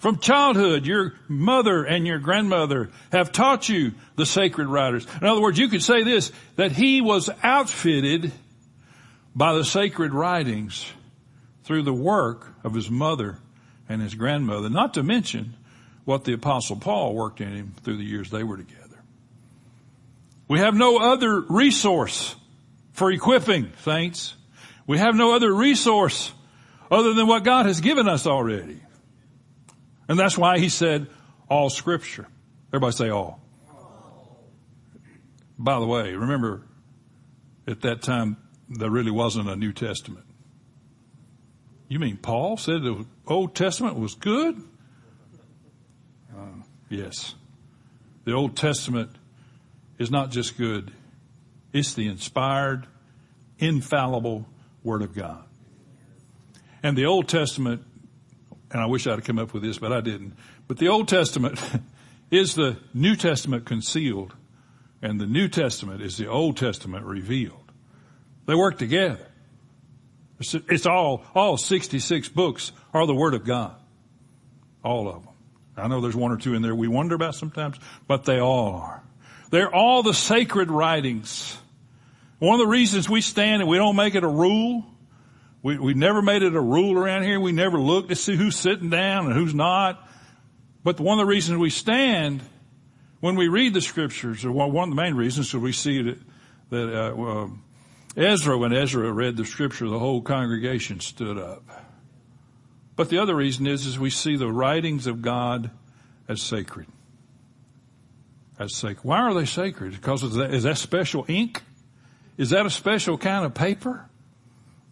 From 0.00 0.18
childhood, 0.18 0.84
your 0.84 1.14
mother 1.26 1.84
and 1.84 2.06
your 2.06 2.18
grandmother 2.18 2.90
have 3.12 3.32
taught 3.32 3.66
you 3.66 3.92
the 4.16 4.26
sacred 4.26 4.68
writers. 4.68 5.06
In 5.22 5.26
other 5.26 5.40
words, 5.40 5.58
you 5.58 5.68
could 5.68 5.82
say 5.82 6.02
this, 6.02 6.32
that 6.56 6.72
he 6.72 7.00
was 7.00 7.30
outfitted 7.42 8.30
by 9.34 9.54
the 9.54 9.64
sacred 9.64 10.12
writings 10.12 10.90
through 11.64 11.84
the 11.84 11.94
work 11.94 12.46
of 12.62 12.74
his 12.74 12.90
mother 12.90 13.38
and 13.88 14.02
his 14.02 14.14
grandmother, 14.14 14.68
not 14.68 14.92
to 14.94 15.02
mention 15.02 15.54
what 16.04 16.24
the 16.24 16.34
apostle 16.34 16.76
Paul 16.76 17.14
worked 17.14 17.40
in 17.40 17.52
him 17.52 17.74
through 17.82 17.96
the 17.96 18.04
years 18.04 18.28
they 18.28 18.44
were 18.44 18.58
together. 18.58 19.02
We 20.46 20.58
have 20.58 20.74
no 20.74 20.98
other 20.98 21.40
resource 21.40 22.36
for 22.92 23.10
equipping 23.10 23.72
saints. 23.82 24.34
We 24.86 24.98
have 24.98 25.14
no 25.14 25.34
other 25.34 25.54
resource 25.54 26.32
other 26.90 27.14
than 27.14 27.26
what 27.26 27.44
God 27.44 27.66
has 27.66 27.80
given 27.80 28.08
us 28.08 28.26
already. 28.26 28.80
And 30.08 30.18
that's 30.18 30.36
why 30.36 30.58
he 30.58 30.68
said 30.68 31.06
all 31.48 31.70
scripture. 31.70 32.26
Everybody 32.72 32.92
say 32.92 33.08
all. 33.10 33.40
By 35.58 35.78
the 35.78 35.86
way, 35.86 36.14
remember 36.14 36.66
at 37.66 37.82
that 37.82 38.02
time 38.02 38.36
there 38.68 38.90
really 38.90 39.10
wasn't 39.10 39.48
a 39.48 39.56
New 39.56 39.72
Testament. 39.72 40.24
You 41.88 41.98
mean 41.98 42.16
Paul 42.16 42.56
said 42.56 42.82
the 42.82 43.04
Old 43.26 43.54
Testament 43.54 43.98
was 43.98 44.14
good? 44.14 44.56
Uh, 46.34 46.62
yes. 46.88 47.34
The 48.24 48.32
Old 48.32 48.56
Testament 48.56 49.10
is 49.98 50.10
not 50.10 50.30
just 50.30 50.56
good. 50.56 50.92
It's 51.72 51.94
the 51.94 52.06
inspired, 52.06 52.86
infallible 53.58 54.46
Word 54.82 55.02
of 55.02 55.14
God. 55.14 55.44
And 56.82 56.96
the 56.96 57.06
Old 57.06 57.28
Testament 57.28 57.84
and 58.70 58.80
I 58.80 58.86
wish 58.86 59.06
I'd 59.06 59.24
come 59.24 59.38
up 59.38 59.52
with 59.52 59.62
this, 59.62 59.78
but 59.78 59.92
I 59.92 60.00
didn't. 60.00 60.34
But 60.68 60.78
the 60.78 60.88
Old 60.88 61.08
Testament 61.08 61.60
is 62.30 62.54
the 62.54 62.76
New 62.94 63.16
Testament 63.16 63.64
concealed, 63.66 64.34
and 65.02 65.20
the 65.20 65.26
New 65.26 65.48
Testament 65.48 66.02
is 66.02 66.16
the 66.16 66.28
Old 66.28 66.56
Testament 66.56 67.04
revealed. 67.04 67.72
They 68.46 68.54
work 68.54 68.78
together. 68.78 69.26
It's, 70.38 70.54
it's 70.54 70.86
all, 70.86 71.24
all 71.34 71.56
66 71.56 72.28
books 72.30 72.72
are 72.94 73.06
the 73.06 73.14
Word 73.14 73.34
of 73.34 73.44
God. 73.44 73.74
All 74.84 75.08
of 75.08 75.24
them. 75.24 75.34
I 75.76 75.88
know 75.88 76.00
there's 76.00 76.16
one 76.16 76.30
or 76.30 76.36
two 76.36 76.54
in 76.54 76.62
there 76.62 76.74
we 76.74 76.88
wonder 76.88 77.14
about 77.14 77.34
sometimes, 77.34 77.78
but 78.06 78.24
they 78.24 78.38
all 78.38 78.74
are. 78.76 79.02
They're 79.50 79.74
all 79.74 80.02
the 80.02 80.14
sacred 80.14 80.70
writings. 80.70 81.56
One 82.38 82.54
of 82.54 82.60
the 82.60 82.70
reasons 82.70 83.08
we 83.08 83.20
stand 83.20 83.62
and 83.62 83.70
we 83.70 83.78
don't 83.78 83.96
make 83.96 84.14
it 84.14 84.22
a 84.22 84.28
rule 84.28 84.84
we, 85.62 85.78
we 85.78 85.94
never 85.94 86.22
made 86.22 86.42
it 86.42 86.54
a 86.54 86.60
rule 86.60 86.98
around 86.98 87.22
here. 87.24 87.38
We 87.38 87.52
never 87.52 87.78
looked 87.78 88.08
to 88.08 88.16
see 88.16 88.36
who's 88.36 88.56
sitting 88.56 88.90
down 88.90 89.26
and 89.26 89.34
who's 89.34 89.54
not. 89.54 90.08
But 90.82 90.98
one 90.98 91.18
of 91.18 91.26
the 91.26 91.30
reasons 91.30 91.58
we 91.58 91.70
stand 91.70 92.42
when 93.20 93.36
we 93.36 93.48
read 93.48 93.74
the 93.74 93.82
scriptures, 93.82 94.44
or 94.44 94.52
one 94.52 94.88
of 94.88 94.96
the 94.96 95.02
main 95.02 95.14
reasons, 95.14 95.48
is 95.48 95.56
we 95.56 95.72
see 95.72 96.02
that, 96.02 96.18
that 96.70 96.94
uh, 96.94 97.22
uh, 97.22 97.48
Ezra, 98.16 98.56
when 98.56 98.72
Ezra 98.72 99.12
read 99.12 99.36
the 99.36 99.44
scripture, 99.44 99.88
the 99.88 99.98
whole 99.98 100.22
congregation 100.22 101.00
stood 101.00 101.36
up. 101.36 101.62
But 102.96 103.10
the 103.10 103.18
other 103.18 103.36
reason 103.36 103.66
is, 103.66 103.86
is 103.86 103.98
we 103.98 104.10
see 104.10 104.36
the 104.36 104.50
writings 104.50 105.06
of 105.06 105.22
God 105.22 105.70
as 106.28 106.40
sacred. 106.42 106.86
As 108.58 108.74
sacred. 108.74 109.04
Why 109.04 109.20
are 109.20 109.34
they 109.34 109.46
sacred? 109.46 109.92
Because 109.92 110.22
of 110.22 110.34
that, 110.34 110.52
is 110.52 110.64
that 110.64 110.78
special 110.78 111.24
ink? 111.28 111.62
Is 112.36 112.50
that 112.50 112.64
a 112.64 112.70
special 112.70 113.18
kind 113.18 113.44
of 113.44 113.54
paper? 113.54 114.09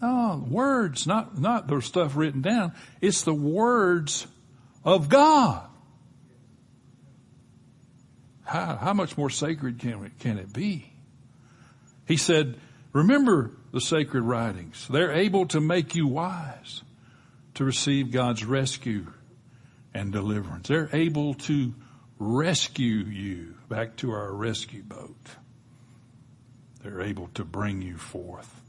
No, 0.00 0.44
words, 0.48 1.06
not, 1.06 1.38
not 1.38 1.66
the 1.66 1.80
stuff 1.80 2.16
written 2.16 2.40
down. 2.40 2.72
It's 3.00 3.22
the 3.22 3.34
words 3.34 4.26
of 4.84 5.08
God. 5.08 5.64
How, 8.44 8.76
how 8.76 8.92
much 8.94 9.18
more 9.18 9.28
sacred 9.28 9.78
can 9.78 10.04
it, 10.04 10.18
can 10.20 10.38
it 10.38 10.52
be? 10.52 10.90
He 12.06 12.16
said, 12.16 12.56
remember 12.92 13.52
the 13.72 13.80
sacred 13.80 14.22
writings. 14.22 14.86
They're 14.88 15.12
able 15.12 15.46
to 15.48 15.60
make 15.60 15.94
you 15.94 16.06
wise 16.06 16.82
to 17.54 17.64
receive 17.64 18.12
God's 18.12 18.44
rescue 18.44 19.06
and 19.92 20.12
deliverance. 20.12 20.68
They're 20.68 20.88
able 20.92 21.34
to 21.34 21.74
rescue 22.18 23.04
you 23.04 23.56
back 23.68 23.96
to 23.96 24.12
our 24.12 24.32
rescue 24.32 24.82
boat. 24.82 25.16
They're 26.82 27.02
able 27.02 27.28
to 27.34 27.44
bring 27.44 27.82
you 27.82 27.98
forth. 27.98 28.62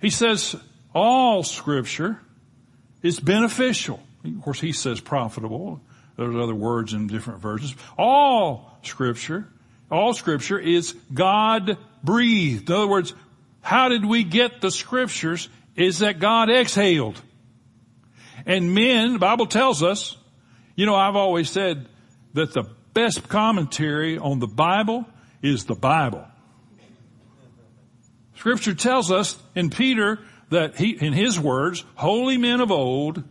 He 0.00 0.10
says 0.10 0.56
all 0.94 1.42
scripture 1.42 2.20
is 3.02 3.20
beneficial. 3.20 4.00
Of 4.24 4.42
course, 4.42 4.60
he 4.60 4.72
says 4.72 5.00
profitable. 5.00 5.80
There's 6.16 6.34
other 6.34 6.54
words 6.54 6.92
in 6.92 7.06
different 7.06 7.40
versions. 7.40 7.74
All 7.98 8.78
scripture, 8.82 9.46
all 9.90 10.14
scripture 10.14 10.58
is 10.58 10.94
God 11.12 11.76
breathed. 12.02 12.68
In 12.70 12.76
other 12.76 12.88
words, 12.88 13.14
how 13.60 13.88
did 13.88 14.04
we 14.04 14.24
get 14.24 14.60
the 14.60 14.70
scriptures? 14.70 15.48
Is 15.74 15.98
that 15.98 16.18
God 16.18 16.48
exhaled. 16.48 17.20
And 18.46 18.74
men, 18.74 19.14
the 19.14 19.18
Bible 19.18 19.46
tells 19.46 19.82
us, 19.82 20.16
you 20.74 20.86
know, 20.86 20.94
I've 20.94 21.16
always 21.16 21.50
said 21.50 21.86
that 22.32 22.54
the 22.54 22.64
best 22.94 23.28
commentary 23.28 24.16
on 24.16 24.38
the 24.38 24.46
Bible 24.46 25.04
is 25.42 25.66
the 25.66 25.74
Bible. 25.74 26.24
Scripture 28.36 28.74
tells 28.74 29.10
us 29.10 29.36
in 29.54 29.70
Peter 29.70 30.20
that 30.50 30.76
he, 30.76 30.90
in 30.90 31.12
his 31.12 31.38
words, 31.40 31.84
holy 31.96 32.38
men 32.38 32.60
of 32.60 32.70
old 32.70 33.24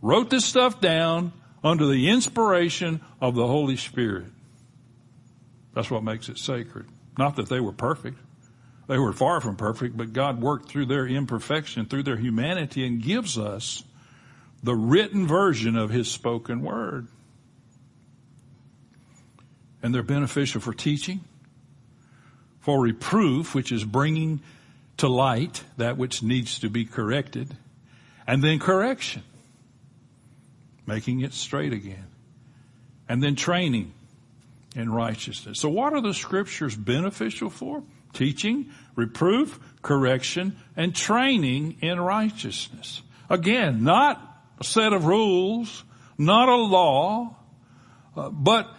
wrote 0.00 0.30
this 0.30 0.44
stuff 0.44 0.80
down 0.80 1.32
under 1.62 1.86
the 1.86 2.10
inspiration 2.10 3.00
of 3.20 3.34
the 3.34 3.46
Holy 3.46 3.76
Spirit. 3.76 4.26
That's 5.74 5.90
what 5.90 6.04
makes 6.04 6.28
it 6.28 6.38
sacred. 6.38 6.86
Not 7.18 7.36
that 7.36 7.48
they 7.48 7.60
were 7.60 7.72
perfect. 7.72 8.18
They 8.86 8.98
were 8.98 9.12
far 9.12 9.40
from 9.40 9.56
perfect, 9.56 9.96
but 9.96 10.12
God 10.12 10.40
worked 10.40 10.68
through 10.68 10.86
their 10.86 11.06
imperfection, 11.06 11.86
through 11.86 12.02
their 12.02 12.18
humanity, 12.18 12.86
and 12.86 13.02
gives 13.02 13.38
us 13.38 13.82
the 14.62 14.74
written 14.74 15.26
version 15.26 15.76
of 15.76 15.90
His 15.90 16.10
spoken 16.10 16.60
word. 16.60 17.08
And 19.82 19.94
they're 19.94 20.02
beneficial 20.02 20.60
for 20.60 20.72
teaching, 20.72 21.24
for 22.64 22.80
reproof, 22.80 23.54
which 23.54 23.70
is 23.70 23.84
bringing 23.84 24.40
to 24.96 25.06
light 25.06 25.62
that 25.76 25.98
which 25.98 26.22
needs 26.22 26.60
to 26.60 26.70
be 26.70 26.86
corrected, 26.86 27.54
and 28.26 28.42
then 28.42 28.58
correction, 28.58 29.22
making 30.86 31.20
it 31.20 31.34
straight 31.34 31.74
again, 31.74 32.06
and 33.06 33.22
then 33.22 33.36
training 33.36 33.92
in 34.74 34.90
righteousness. 34.90 35.60
So 35.60 35.68
what 35.68 35.92
are 35.92 36.00
the 36.00 36.14
scriptures 36.14 36.74
beneficial 36.74 37.50
for? 37.50 37.82
Teaching, 38.14 38.70
reproof, 38.96 39.60
correction, 39.82 40.56
and 40.74 40.94
training 40.94 41.76
in 41.82 42.00
righteousness. 42.00 43.02
Again, 43.28 43.84
not 43.84 44.22
a 44.58 44.64
set 44.64 44.94
of 44.94 45.04
rules, 45.04 45.84
not 46.16 46.48
a 46.48 46.56
law, 46.56 47.36
uh, 48.16 48.30
but 48.30 48.74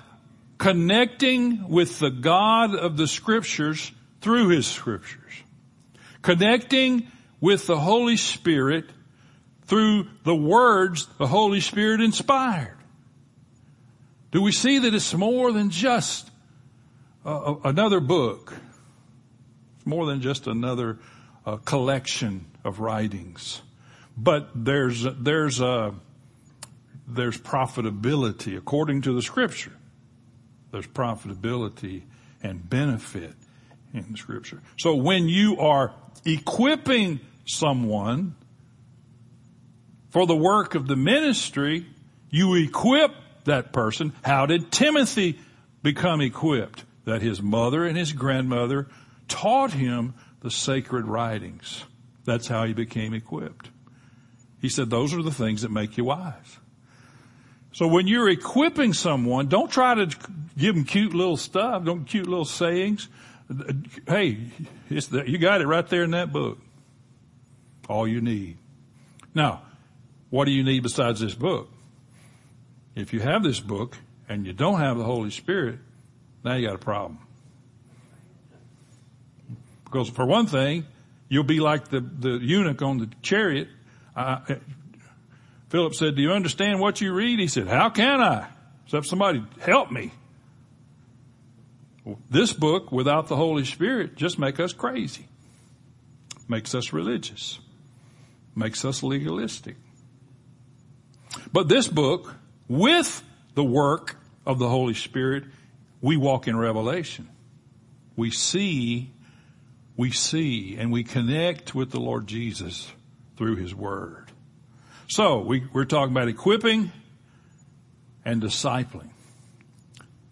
connecting 0.57 1.67
with 1.67 1.99
the 1.99 2.09
God 2.09 2.75
of 2.75 2.97
the 2.97 3.07
scriptures 3.07 3.91
through 4.21 4.49
his 4.49 4.67
scriptures. 4.67 5.21
Connecting 6.21 7.07
with 7.41 7.67
the 7.67 7.77
Holy 7.77 8.17
Spirit 8.17 8.85
through 9.65 10.07
the 10.23 10.35
words 10.35 11.07
the 11.17 11.27
Holy 11.27 11.59
Spirit 11.59 12.01
inspired. 12.01 12.77
Do 14.31 14.41
we 14.41 14.51
see 14.51 14.79
that 14.79 14.93
it's 14.93 15.13
more 15.13 15.51
than 15.51 15.69
just 15.69 16.29
uh, 17.25 17.55
another 17.63 17.99
book? 17.99 18.53
It's 19.77 19.85
more 19.85 20.05
than 20.05 20.21
just 20.21 20.47
another 20.47 20.99
uh, 21.45 21.57
collection 21.57 22.45
of 22.63 22.79
writings. 22.79 23.61
But 24.17 24.49
there's, 24.55 25.03
there's, 25.03 25.61
a, 25.61 25.93
there's 27.07 27.37
profitability 27.37 28.57
according 28.57 29.03
to 29.03 29.13
the 29.13 29.21
scripture 29.21 29.73
there's 30.75 30.87
profitability 30.87 32.01
and 32.43 32.69
benefit 32.69 33.31
in 33.93 34.05
the 34.11 34.17
scripture. 34.17 34.61
So 34.77 34.95
when 34.95 35.29
you 35.29 35.57
are 35.57 35.93
equipping 36.25 37.21
someone 37.45 38.35
for 40.09 40.27
the 40.27 40.35
work 40.35 40.75
of 40.75 40.87
the 40.87 40.97
ministry, 40.97 41.85
you 42.29 42.55
equip 42.55 43.11
that 43.45 43.71
person. 43.71 44.11
How 44.21 44.47
did 44.47 44.69
Timothy 44.69 45.39
become 45.81 46.19
equipped? 46.19 46.83
That 47.05 47.21
his 47.21 47.41
mother 47.41 47.85
and 47.85 47.97
his 47.97 48.11
grandmother 48.11 48.89
taught 49.29 49.71
him 49.71 50.13
the 50.41 50.51
sacred 50.51 51.05
writings. 51.05 51.85
That's 52.25 52.49
how 52.49 52.65
he 52.65 52.73
became 52.73 53.13
equipped. 53.13 53.69
He 54.59 54.67
said, 54.67 54.89
those 54.89 55.13
are 55.13 55.23
the 55.23 55.31
things 55.31 55.61
that 55.61 55.71
make 55.71 55.95
you 55.95 56.03
wise. 56.03 56.59
So 57.75 57.87
when 57.87 58.07
you're 58.07 58.29
equipping 58.29 58.93
someone, 58.93 59.47
don't 59.47 59.69
try 59.69 59.95
to 59.95 60.05
give 60.57 60.75
them 60.75 60.85
cute 60.85 61.13
little 61.13 61.35
stuff, 61.35 61.83
don't 61.83 62.05
cute 62.05 62.25
little 62.25 62.45
sayings. 62.45 63.09
Hey, 64.07 64.37
the, 64.89 65.25
you 65.27 65.37
got 65.37 65.59
it 65.59 65.67
right 65.67 65.85
there 65.89 66.03
in 66.03 66.11
that 66.11 66.31
book. 66.31 66.57
All 67.89 68.07
you 68.07 68.21
need. 68.21 68.59
Now, 69.33 69.63
what 70.29 70.45
do 70.45 70.51
you 70.51 70.63
need 70.63 70.83
besides 70.83 71.19
this 71.19 71.33
book? 71.33 71.69
If 72.95 73.11
you 73.11 73.19
have 73.19 73.43
this 73.43 73.59
book 73.59 73.97
and 74.29 74.47
you 74.47 74.53
don't 74.53 74.79
have 74.79 74.97
the 74.97 75.03
Holy 75.03 75.29
Spirit, 75.29 75.79
now 76.45 76.55
you 76.55 76.65
got 76.65 76.75
a 76.75 76.79
problem. 76.79 77.19
Because 79.83 80.07
for 80.07 80.25
one 80.25 80.47
thing, 80.47 80.85
you'll 81.27 81.43
be 81.43 81.59
like 81.59 81.89
the, 81.89 81.99
the 81.99 82.39
eunuch 82.41 82.81
on 82.81 82.99
the 82.99 83.09
chariot. 83.21 83.67
Philip 85.69 85.95
said, 85.95 86.15
do 86.15 86.21
you 86.21 86.31
understand 86.31 86.79
what 86.79 87.01
you 87.01 87.13
read? 87.13 87.39
He 87.39 87.47
said, 87.47 87.67
how 87.67 87.89
can 87.89 88.21
I? 88.21 88.47
Except 88.85 89.07
somebody 89.07 89.43
help 89.59 89.91
me. 89.91 90.11
This 92.29 92.53
book 92.53 92.91
without 92.91 93.27
the 93.27 93.35
Holy 93.35 93.65
Spirit 93.65 94.15
just 94.15 94.37
make 94.37 94.59
us 94.59 94.73
crazy. 94.73 95.25
Makes 96.47 96.75
us 96.75 96.93
religious. 96.93 97.59
Makes 98.55 98.85
us 98.85 99.01
legalistic. 99.01 99.75
But 101.51 101.67
this 101.67 101.87
book, 101.87 102.35
with 102.67 103.23
the 103.55 103.63
work 103.63 104.17
of 104.45 104.59
the 104.59 104.69
Holy 104.69 104.93
Spirit, 104.93 105.45
we 105.99 106.15
walk 106.15 106.47
in 106.47 106.55
revelation. 106.55 107.27
We 108.15 108.29
see, 108.29 109.11
we 109.97 110.11
see, 110.11 110.77
and 110.77 110.91
we 110.91 111.03
connect 111.03 111.73
with 111.73 111.89
the 111.89 111.99
Lord 111.99 112.27
Jesus 112.27 112.91
through 113.35 113.55
His 113.55 113.73
Word. 113.73 114.24
So, 115.07 115.39
we, 115.39 115.63
we're 115.71 115.85
talking 115.85 116.11
about 116.11 116.27
equipping 116.27 116.91
and 118.23 118.41
discipling 118.41 119.09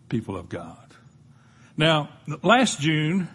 people 0.10 0.36
of 0.36 0.50
God. 0.50 0.78
Now, 1.78 2.10
last 2.42 2.80
June, 2.80 3.28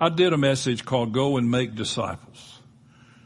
I 0.00 0.08
did 0.08 0.32
a 0.32 0.38
message 0.38 0.84
called 0.84 1.12
Go 1.12 1.36
and 1.36 1.50
Make 1.50 1.74
Disciples. 1.74 2.60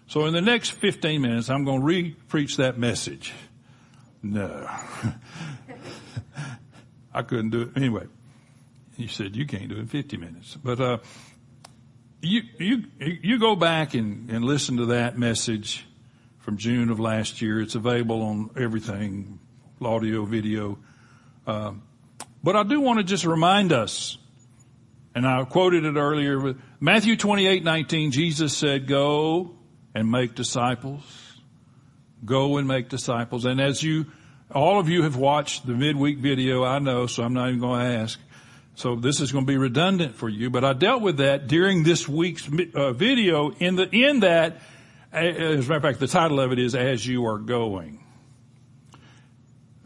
So 0.08 0.26
in 0.26 0.32
the 0.32 0.40
next 0.40 0.70
15 0.70 1.20
minutes, 1.22 1.50
I'm 1.50 1.64
going 1.64 1.80
to 1.80 1.86
re-preach 1.86 2.56
that 2.56 2.78
message. 2.78 3.32
No. 4.22 4.68
I 7.14 7.22
couldn't 7.22 7.50
do 7.50 7.62
it. 7.62 7.70
Anyway, 7.76 8.06
he 8.96 9.06
said, 9.06 9.36
you 9.36 9.46
can't 9.46 9.68
do 9.68 9.76
it 9.76 9.80
in 9.80 9.86
50 9.86 10.16
minutes. 10.16 10.56
But, 10.62 10.80
uh, 10.80 10.98
you, 12.22 12.42
you, 12.58 12.84
you 12.98 13.38
go 13.38 13.54
back 13.54 13.94
and, 13.94 14.30
and 14.30 14.44
listen 14.44 14.78
to 14.78 14.86
that 14.86 15.16
message 15.16 15.86
from 16.40 16.56
June 16.56 16.90
of 16.90 16.98
last 16.98 17.40
year. 17.40 17.60
It's 17.60 17.74
available 17.74 18.22
on 18.22 18.50
everything, 18.58 19.38
audio, 19.80 20.24
video. 20.24 20.78
Uh, 21.46 21.72
but 22.42 22.56
I 22.56 22.62
do 22.62 22.80
want 22.80 22.98
to 22.98 23.04
just 23.04 23.24
remind 23.24 23.72
us, 23.72 24.18
and 25.14 25.26
I 25.26 25.44
quoted 25.44 25.84
it 25.84 25.96
earlier, 25.96 26.54
Matthew 26.80 27.16
28, 27.16 27.62
19, 27.62 28.10
Jesus 28.10 28.56
said, 28.56 28.86
go 28.86 29.54
and 29.94 30.10
make 30.10 30.34
disciples. 30.34 31.02
Go 32.24 32.56
and 32.56 32.68
make 32.68 32.88
disciples. 32.88 33.44
And 33.44 33.60
as 33.60 33.82
you, 33.82 34.06
all 34.50 34.78
of 34.78 34.88
you 34.88 35.02
have 35.02 35.16
watched 35.16 35.66
the 35.66 35.74
midweek 35.74 36.18
video, 36.18 36.64
I 36.64 36.78
know, 36.78 37.06
so 37.06 37.22
I'm 37.22 37.34
not 37.34 37.48
even 37.48 37.60
going 37.60 37.80
to 37.80 37.98
ask. 37.98 38.18
So 38.74 38.96
this 38.96 39.20
is 39.20 39.32
going 39.32 39.44
to 39.44 39.50
be 39.50 39.58
redundant 39.58 40.14
for 40.14 40.28
you, 40.28 40.48
but 40.48 40.64
I 40.64 40.72
dealt 40.72 41.02
with 41.02 41.18
that 41.18 41.48
during 41.48 41.82
this 41.82 42.08
week's 42.08 42.48
uh, 42.74 42.92
video 42.92 43.50
in 43.50 43.76
the, 43.76 43.88
in 43.90 44.20
that, 44.20 44.62
as 45.12 45.66
a 45.66 45.68
matter 45.68 45.76
of 45.76 45.82
fact, 45.82 46.00
the 46.00 46.06
title 46.06 46.40
of 46.40 46.52
it 46.52 46.58
is 46.58 46.74
As 46.74 47.06
You 47.06 47.26
Are 47.26 47.38
Going. 47.38 48.04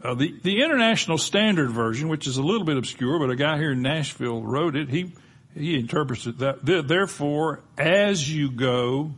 Uh, 0.03 0.13
the, 0.13 0.35
the 0.43 0.61
International 0.61 1.17
Standard 1.17 1.71
Version, 1.71 2.09
which 2.09 2.27
is 2.27 2.37
a 2.37 2.43
little 2.43 2.65
bit 2.65 2.77
obscure, 2.77 3.17
but 3.17 3.31
a 3.31 3.35
guy 3.35 3.57
here 3.57 3.71
in 3.71 3.81
Nashville 3.81 4.43
wrote 4.43 4.75
it, 4.75 4.89
he, 4.89 5.11
he 5.55 5.79
interprets 5.79 6.27
it 6.27 6.37
that, 6.37 6.63
therefore, 6.63 7.61
as 7.75 8.31
you 8.31 8.51
go, 8.51 9.11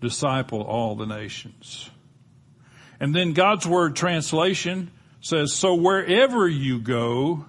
disciple 0.00 0.62
all 0.62 0.94
the 0.94 1.06
nations. 1.06 1.90
And 3.00 3.12
then 3.12 3.32
God's 3.32 3.66
Word 3.66 3.96
translation 3.96 4.92
says, 5.20 5.52
so 5.52 5.74
wherever 5.74 6.48
you 6.48 6.78
go, 6.78 7.44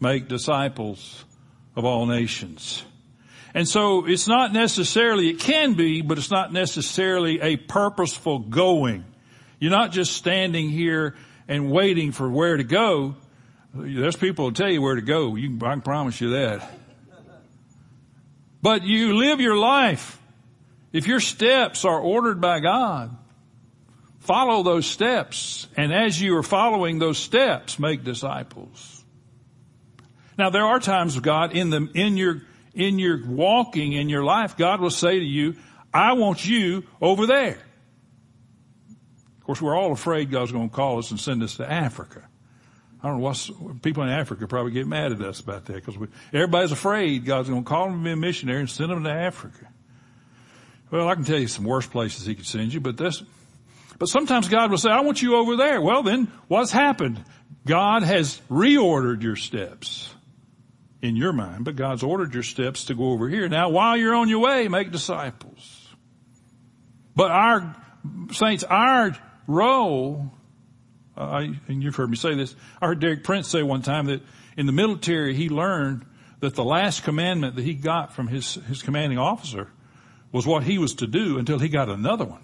make 0.00 0.28
disciples 0.28 1.26
of 1.76 1.84
all 1.84 2.06
nations. 2.06 2.82
And 3.54 3.68
so 3.68 4.06
it's 4.06 4.28
not 4.28 4.52
necessarily, 4.52 5.28
it 5.28 5.40
can 5.40 5.74
be, 5.74 6.02
but 6.02 6.18
it's 6.18 6.30
not 6.30 6.52
necessarily 6.52 7.40
a 7.40 7.56
purposeful 7.56 8.38
going. 8.38 9.04
You're 9.58 9.72
not 9.72 9.92
just 9.92 10.12
standing 10.12 10.70
here 10.70 11.16
and 11.48 11.70
waiting 11.70 12.12
for 12.12 12.30
where 12.30 12.56
to 12.56 12.64
go. 12.64 13.16
There's 13.74 14.16
people 14.16 14.46
who 14.46 14.52
tell 14.52 14.70
you 14.70 14.80
where 14.80 14.94
to 14.94 15.02
go. 15.02 15.36
You, 15.36 15.58
I 15.62 15.70
can 15.72 15.80
promise 15.80 16.20
you 16.20 16.30
that. 16.30 16.70
But 18.62 18.84
you 18.84 19.16
live 19.16 19.40
your 19.40 19.56
life. 19.56 20.20
If 20.92 21.06
your 21.06 21.20
steps 21.20 21.84
are 21.84 21.98
ordered 21.98 22.40
by 22.40 22.60
God, 22.60 23.16
follow 24.20 24.62
those 24.62 24.86
steps. 24.86 25.66
And 25.76 25.92
as 25.92 26.20
you 26.20 26.36
are 26.36 26.42
following 26.42 26.98
those 26.98 27.18
steps, 27.18 27.78
make 27.78 28.04
disciples. 28.04 29.04
Now 30.36 30.50
there 30.50 30.64
are 30.64 30.80
times, 30.80 31.16
of 31.16 31.22
God, 31.22 31.52
in 31.52 31.70
the, 31.70 31.88
in 31.94 32.16
your, 32.16 32.42
in 32.74 32.98
your 32.98 33.20
walking 33.26 33.92
in 33.92 34.08
your 34.08 34.24
life, 34.24 34.56
God 34.56 34.80
will 34.80 34.90
say 34.90 35.18
to 35.18 35.24
you, 35.24 35.56
I 35.92 36.12
want 36.12 36.46
you 36.46 36.84
over 37.00 37.26
there. 37.26 37.58
Of 39.38 39.44
course, 39.44 39.60
we're 39.60 39.76
all 39.76 39.92
afraid 39.92 40.30
God's 40.30 40.52
going 40.52 40.70
to 40.70 40.74
call 40.74 40.98
us 40.98 41.10
and 41.10 41.18
send 41.18 41.42
us 41.42 41.56
to 41.56 41.70
Africa. 41.70 42.22
I 43.02 43.08
don't 43.08 43.18
know 43.18 43.24
what's, 43.24 43.50
people 43.82 44.02
in 44.02 44.10
Africa 44.10 44.46
probably 44.46 44.72
get 44.72 44.86
mad 44.86 45.12
at 45.12 45.20
us 45.22 45.40
about 45.40 45.64
that 45.66 45.84
because 45.84 45.96
everybody's 46.32 46.70
afraid 46.70 47.24
God's 47.24 47.48
going 47.48 47.64
to 47.64 47.68
call 47.68 47.86
them 47.86 48.00
to 48.00 48.04
be 48.04 48.12
a 48.12 48.16
missionary 48.16 48.60
and 48.60 48.70
send 48.70 48.90
them 48.90 49.04
to 49.04 49.10
Africa. 49.10 49.66
Well, 50.90 51.08
I 51.08 51.14
can 51.14 51.24
tell 51.24 51.38
you 51.38 51.48
some 51.48 51.64
worse 51.64 51.86
places 51.86 52.26
he 52.26 52.34
could 52.34 52.46
send 52.46 52.74
you, 52.74 52.80
but 52.80 52.96
this, 52.96 53.22
but 53.98 54.08
sometimes 54.08 54.48
God 54.48 54.70
will 54.70 54.78
say, 54.78 54.90
I 54.90 55.00
want 55.00 55.22
you 55.22 55.36
over 55.36 55.56
there. 55.56 55.80
Well, 55.80 56.02
then 56.02 56.30
what's 56.48 56.72
happened? 56.72 57.24
God 57.66 58.02
has 58.02 58.40
reordered 58.50 59.22
your 59.22 59.36
steps 59.36 60.14
in 61.02 61.16
your 61.16 61.32
mind, 61.32 61.64
but 61.64 61.76
God's 61.76 62.02
ordered 62.02 62.34
your 62.34 62.42
steps 62.42 62.86
to 62.86 62.94
go 62.94 63.10
over 63.10 63.28
here. 63.28 63.48
Now, 63.48 63.70
while 63.70 63.96
you're 63.96 64.14
on 64.14 64.28
your 64.28 64.40
way, 64.40 64.68
make 64.68 64.90
disciples. 64.90 65.88
But 67.16 67.30
our 67.30 67.76
saints, 68.32 68.64
our 68.64 69.16
role 69.46 70.32
uh, 71.20 71.48
and 71.68 71.82
you've 71.82 71.96
heard 71.96 72.08
me 72.08 72.16
say 72.16 72.34
this. 72.34 72.56
I 72.80 72.86
heard 72.86 73.00
Derek 73.00 73.24
Prince 73.24 73.48
say 73.48 73.62
one 73.62 73.82
time 73.82 74.06
that 74.06 74.22
in 74.56 74.64
the 74.64 74.72
military 74.72 75.34
he 75.34 75.50
learned 75.50 76.06
that 76.40 76.54
the 76.54 76.64
last 76.64 77.04
commandment 77.04 77.56
that 77.56 77.62
he 77.62 77.74
got 77.74 78.14
from 78.14 78.26
his, 78.26 78.54
his 78.54 78.82
commanding 78.82 79.18
officer 79.18 79.68
was 80.32 80.46
what 80.46 80.62
he 80.62 80.78
was 80.78 80.94
to 80.96 81.06
do 81.06 81.38
until 81.38 81.58
he 81.58 81.68
got 81.68 81.90
another 81.90 82.24
one. 82.24 82.40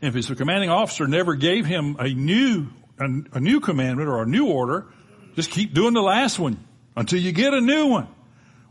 If 0.00 0.14
his 0.14 0.30
commanding 0.30 0.70
officer 0.70 1.06
never 1.06 1.34
gave 1.34 1.66
him 1.66 1.96
a 1.98 2.08
new, 2.08 2.68
a, 2.98 3.04
a 3.34 3.40
new 3.40 3.60
commandment 3.60 4.08
or 4.08 4.22
a 4.22 4.26
new 4.26 4.46
order, 4.46 4.86
just 5.36 5.50
keep 5.50 5.74
doing 5.74 5.92
the 5.92 6.00
last 6.00 6.38
one 6.38 6.64
until 6.96 7.20
you 7.20 7.32
get 7.32 7.54
a 7.54 7.60
new 7.60 7.86
one. 7.86 8.08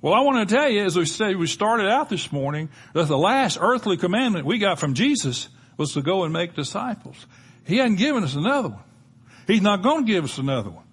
Well, 0.02 0.14
I 0.14 0.22
want 0.22 0.48
to 0.48 0.56
tell 0.56 0.68
you, 0.68 0.84
as 0.84 0.98
we 0.98 1.06
say, 1.06 1.36
we 1.36 1.46
started 1.46 1.88
out 1.88 2.10
this 2.10 2.32
morning, 2.32 2.70
that 2.94 3.08
the 3.08 3.18
last 3.18 3.58
earthly 3.62 3.98
commandment 3.98 4.46
we 4.46 4.58
got 4.58 4.80
from 4.80 4.96
Jesus 4.96 5.48
was 5.78 5.94
to 5.94 6.02
go 6.02 6.24
and 6.24 6.34
make 6.34 6.56
disciples. 6.56 7.28
He 7.66 7.78
hasn't 7.78 8.00
given 8.00 8.24
us 8.24 8.36
another 8.36 8.70
one. 8.70 8.84
He's 9.46 9.62
not 9.62 9.84
going 9.84 10.06
to 10.06 10.12
give 10.12 10.24
us 10.24 10.38
another 10.38 10.70
one. 10.70 10.86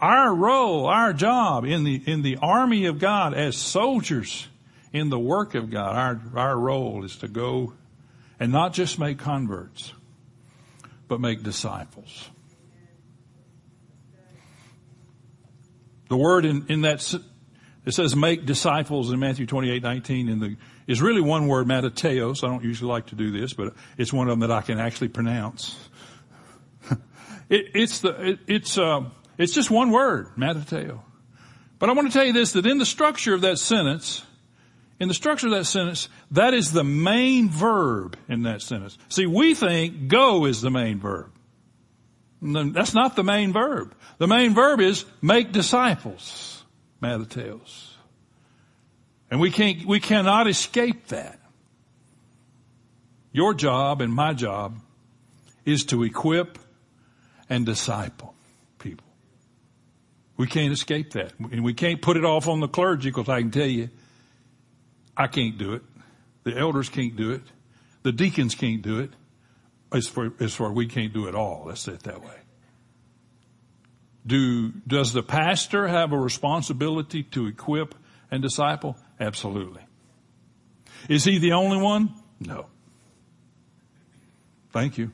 Our 0.00 0.34
role, 0.34 0.86
our 0.86 1.12
job 1.12 1.64
in 1.64 1.84
the, 1.84 2.00
in 2.06 2.22
the 2.22 2.38
army 2.42 2.86
of 2.86 2.98
God 2.98 3.34
as 3.34 3.56
soldiers 3.56 4.48
in 4.92 5.08
the 5.08 5.18
work 5.18 5.54
of 5.54 5.70
God, 5.70 5.96
our, 5.96 6.20
our 6.40 6.58
role 6.58 7.04
is 7.04 7.16
to 7.16 7.28
go 7.28 7.72
and 8.38 8.52
not 8.52 8.72
just 8.72 8.98
make 8.98 9.18
converts, 9.18 9.92
but 11.08 11.20
make 11.20 11.42
disciples. 11.42 12.30
The 16.14 16.18
word 16.18 16.44
in, 16.44 16.66
in 16.68 16.82
that, 16.82 17.12
it 17.84 17.92
says 17.92 18.14
make 18.14 18.46
disciples 18.46 19.10
in 19.10 19.18
Matthew 19.18 19.46
28, 19.46 19.82
19 19.82 20.28
in 20.28 20.38
the, 20.38 20.56
is 20.86 21.02
really 21.02 21.20
one 21.20 21.48
word, 21.48 21.66
mateteos. 21.66 22.44
I 22.44 22.46
don't 22.46 22.62
usually 22.62 22.88
like 22.88 23.06
to 23.06 23.16
do 23.16 23.32
this, 23.32 23.52
but 23.52 23.74
it's 23.98 24.12
one 24.12 24.28
of 24.28 24.30
them 24.30 24.48
that 24.48 24.52
I 24.52 24.60
can 24.60 24.78
actually 24.78 25.08
pronounce. 25.08 25.76
It, 27.50 27.66
it's 27.74 27.98
the, 27.98 28.28
it, 28.30 28.38
it's, 28.46 28.78
uh, 28.78 29.02
it's 29.36 29.52
just 29.52 29.72
one 29.72 29.90
word, 29.90 30.28
matateo. 30.36 31.00
But 31.80 31.90
I 31.90 31.92
want 31.92 32.06
to 32.06 32.12
tell 32.12 32.24
you 32.24 32.32
this, 32.32 32.52
that 32.52 32.64
in 32.64 32.78
the 32.78 32.86
structure 32.86 33.34
of 33.34 33.40
that 33.40 33.58
sentence, 33.58 34.24
in 35.00 35.08
the 35.08 35.14
structure 35.14 35.48
of 35.48 35.52
that 35.52 35.66
sentence, 35.66 36.08
that 36.30 36.54
is 36.54 36.72
the 36.72 36.84
main 36.84 37.50
verb 37.50 38.16
in 38.28 38.44
that 38.44 38.62
sentence. 38.62 38.96
See, 39.08 39.26
we 39.26 39.54
think 39.54 40.06
go 40.06 40.46
is 40.46 40.60
the 40.60 40.70
main 40.70 41.00
verb. 41.00 41.33
That's 42.44 42.92
not 42.92 43.16
the 43.16 43.24
main 43.24 43.54
verb. 43.54 43.94
The 44.18 44.26
main 44.26 44.52
verb 44.52 44.80
is 44.80 45.06
make 45.22 45.52
disciples, 45.52 46.62
Mattheos. 47.02 47.92
And 49.30 49.40
we 49.40 49.50
can't, 49.50 49.86
we 49.86 49.98
cannot 49.98 50.46
escape 50.46 51.08
that. 51.08 51.40
Your 53.32 53.54
job 53.54 54.02
and 54.02 54.12
my 54.12 54.34
job 54.34 54.78
is 55.64 55.84
to 55.86 56.02
equip 56.02 56.58
and 57.48 57.64
disciple 57.64 58.34
people. 58.78 59.06
We 60.36 60.46
can't 60.46 60.72
escape 60.72 61.12
that. 61.14 61.32
And 61.38 61.64
we 61.64 61.72
can't 61.72 62.02
put 62.02 62.18
it 62.18 62.26
off 62.26 62.46
on 62.46 62.60
the 62.60 62.68
clergy 62.68 63.08
because 63.08 63.30
I 63.30 63.40
can 63.40 63.50
tell 63.50 63.66
you, 63.66 63.88
I 65.16 65.28
can't 65.28 65.56
do 65.56 65.72
it. 65.72 65.82
The 66.42 66.56
elders 66.58 66.90
can't 66.90 67.16
do 67.16 67.30
it. 67.30 67.42
The 68.02 68.12
deacons 68.12 68.54
can't 68.54 68.82
do 68.82 69.00
it. 69.00 69.10
As 69.94 70.08
for, 70.08 70.32
as 70.40 70.54
far 70.54 70.72
we 70.72 70.86
can't 70.86 71.12
do 71.12 71.28
it 71.28 71.34
all. 71.34 71.64
Let's 71.66 71.82
say 71.82 71.92
it 71.92 72.02
that 72.02 72.20
way. 72.20 72.34
Do, 74.26 74.70
does 74.86 75.12
the 75.12 75.22
pastor 75.22 75.86
have 75.86 76.12
a 76.12 76.18
responsibility 76.18 77.22
to 77.22 77.46
equip 77.46 77.94
and 78.30 78.42
disciple? 78.42 78.96
Absolutely. 79.20 79.82
Is 81.08 81.24
he 81.24 81.38
the 81.38 81.52
only 81.52 81.80
one? 81.80 82.12
No. 82.40 82.66
Thank 84.72 84.98
you. 84.98 85.12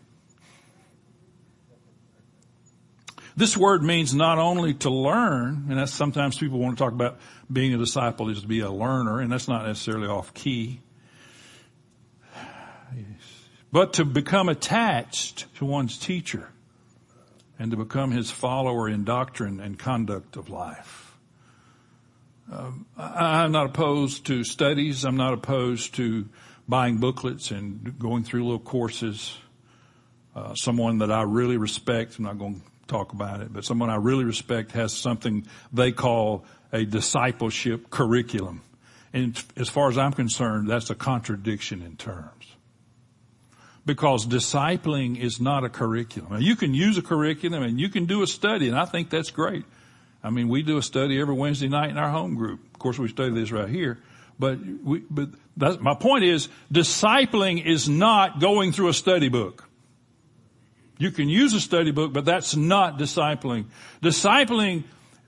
This 3.37 3.57
word 3.57 3.83
means 3.83 4.15
not 4.15 4.39
only 4.39 4.75
to 4.75 4.91
learn, 4.91 5.67
and 5.69 5.79
that's 5.79 5.93
sometimes 5.93 6.39
people 6.39 6.59
want 6.59 6.79
to 6.79 6.85
talk 6.85 6.93
about 6.93 7.19
being 7.53 7.75
a 7.75 7.79
disciple 7.79 8.29
is 8.29 8.43
to 8.43 8.49
be 8.49 8.61
a 8.61 8.71
learner, 8.71 9.21
and 9.21 9.31
that's 9.31 9.49
not 9.49 9.67
necessarily 9.67 10.09
off 10.09 10.35
key. 10.35 10.81
But 13.73 13.95
to 13.95 14.05
become 14.05 14.49
attached 14.49 15.53
to 15.57 15.65
one's 15.65 15.97
teacher 15.99 16.49
and 17.59 17.71
to 17.71 17.77
become 17.77 18.11
his 18.11 18.31
follower 18.31 18.89
in 18.89 19.05
doctrine 19.05 19.61
and 19.61 19.79
conduct 19.79 20.37
of 20.37 20.49
life. 20.49 21.17
Um, 22.51 22.87
I'm 22.99 23.53
not 23.53 23.67
opposed 23.67 24.27
to 24.27 24.43
studies. 24.43 25.05
I'm 25.05 25.17
not 25.17 25.35
opposed 25.35 25.95
to 25.97 26.29
buying 26.69 26.97
booklets 26.97 27.51
and 27.51 27.99
going 27.99 28.25
through 28.25 28.45
little 28.45 28.59
courses. 28.59 29.37
Uh, 30.35 30.55
someone 30.55 30.99
that 30.99 31.13
I 31.13 31.23
really 31.23 31.59
respect, 31.59 32.19
I'm 32.19 32.25
not 32.25 32.39
going 32.39 32.61
to 32.61 32.67
talk 32.89 33.13
about 33.13 33.41
it, 33.41 33.53
but 33.53 33.65
someone 33.65 33.91
I 33.91 33.97
really 33.97 34.25
respect 34.25 34.73
has 34.73 34.93
something 34.93 35.47
they 35.73 35.93
call 35.93 36.45
a 36.73 36.85
discipleship 36.85 37.91
curriculum. 37.91 38.63
And 39.13 39.41
as 39.57 39.69
far 39.69 39.89
as 39.89 39.99
I'm 39.99 40.13
concerned, 40.13 40.69
that's 40.69 40.91
a 40.91 40.95
contradiction 40.95 41.83
in 41.83 41.97
terms. 41.97 42.57
Because 43.91 44.25
discipling 44.25 45.19
is 45.19 45.41
not 45.41 45.65
a 45.65 45.69
curriculum. 45.69 46.35
Now, 46.35 46.39
you 46.39 46.55
can 46.55 46.75
use 46.75 46.97
a 46.97 47.03
curriculum 47.03 47.65
and 47.65 47.81
you 47.81 47.89
can 47.89 48.07
do 48.07 48.23
a 48.23 48.27
study, 48.29 48.69
and 48.69 48.79
I 48.79 48.85
think 48.85 49.11
that's 49.11 49.33
great. 49.33 49.65
I 50.23 50.31
mean, 50.31 50.49
we 50.49 50.63
do 50.63 50.79
a 50.79 50.83
study 50.83 51.21
every 51.21 51.35
Wednesday 51.35 51.67
night 51.67 51.91
in 51.91 51.99
our 51.99 52.09
home 52.09 52.37
group. 52.37 52.61
Of 52.73 52.79
course, 52.79 53.01
we 53.01 53.09
study 53.09 53.35
this 53.35 53.51
right 53.51 53.69
here. 53.69 53.99
But 54.39 54.61
we, 54.85 55.03
but 55.11 55.31
my 55.81 55.95
point 55.95 56.23
is, 56.23 56.49
discipling 56.73 57.67
is 57.67 57.89
not 57.89 58.39
going 58.39 58.71
through 58.71 58.91
a 58.91 58.95
study 58.95 59.29
book. 59.29 59.69
You 60.99 61.11
can 61.11 61.29
use 61.29 61.53
a 61.55 61.61
study 61.61 61.91
book, 61.91 62.13
but 62.13 62.25
that's 62.25 62.55
not 62.55 62.97
discipling. 62.97 63.65
Discipling, 64.03 64.85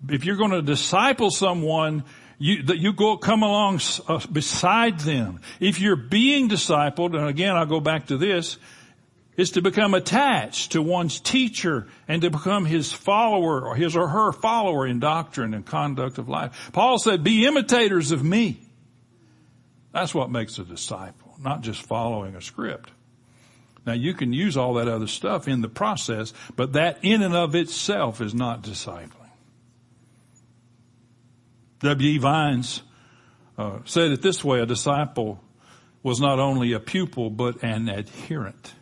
if 0.09 0.25
you're 0.25 0.37
going 0.37 0.53
to 0.53 0.63
disciple 0.63 1.33
someone, 1.33 2.05
you, 2.43 2.63
that 2.65 2.79
you 2.79 2.93
go, 2.93 3.17
come 3.17 3.45
along 3.45 3.81
uh, 4.09 4.19
beside 4.33 4.99
them. 4.99 5.41
If 5.61 5.79
you're 5.79 5.95
being 5.95 6.49
discipled, 6.49 7.17
and 7.17 7.29
again, 7.29 7.55
I'll 7.55 7.67
go 7.67 7.79
back 7.79 8.09
to 8.09 8.17
this, 8.17 8.59
is 9.37 9.53
to 9.53 9.63
become 9.63 9.95
attached 9.95 10.73
to 10.73 10.83
one's 10.83 11.21
teacher 11.21 11.87
and 12.09 12.21
to 12.23 12.31
become 12.31 12.65
his 12.65 12.93
follower 12.93 13.65
or 13.65 13.77
his 13.77 13.95
or 13.95 14.09
her 14.09 14.33
follower 14.33 14.89
in 14.89 14.99
doctrine 14.99 15.55
and 15.55 15.65
conduct 15.65 16.19
of 16.19 16.29
life. 16.29 16.71
Paul 16.73 16.99
said, 16.99 17.23
be 17.23 17.47
imitators 17.47 18.11
of 18.11 18.25
me. 18.25 18.61
That's 19.93 20.13
what 20.13 20.29
makes 20.29 20.59
a 20.59 20.65
disciple, 20.65 21.37
not 21.41 21.61
just 21.61 21.81
following 21.83 22.35
a 22.35 22.43
script. 22.43 22.91
Now 23.87 23.93
you 23.93 24.15
can 24.15 24.33
use 24.33 24.57
all 24.57 24.75
that 24.75 24.89
other 24.89 25.07
stuff 25.07 25.47
in 25.47 25.61
the 25.61 25.69
process, 25.69 26.35
but 26.57 26.73
that 26.73 26.99
in 27.03 27.23
and 27.23 27.37
of 27.37 27.55
itself 27.55 28.21
is 28.21 28.35
not 28.35 28.63
discipling. 28.63 29.22
W.E. 31.83 32.19
Vine's 32.19 32.83
uh, 33.59 33.79
said 33.85 34.13
it 34.13 34.23
this 34.23 34.43
way, 34.43 34.61
a 34.61 34.67
disciple 34.67 35.41
was 36.03 36.21
not 36.21 36.39
only 36.39 36.73
a 36.73 36.81
pupil, 36.81 37.31
but 37.31 37.63
an 37.63 37.89
adherent. 37.89 38.75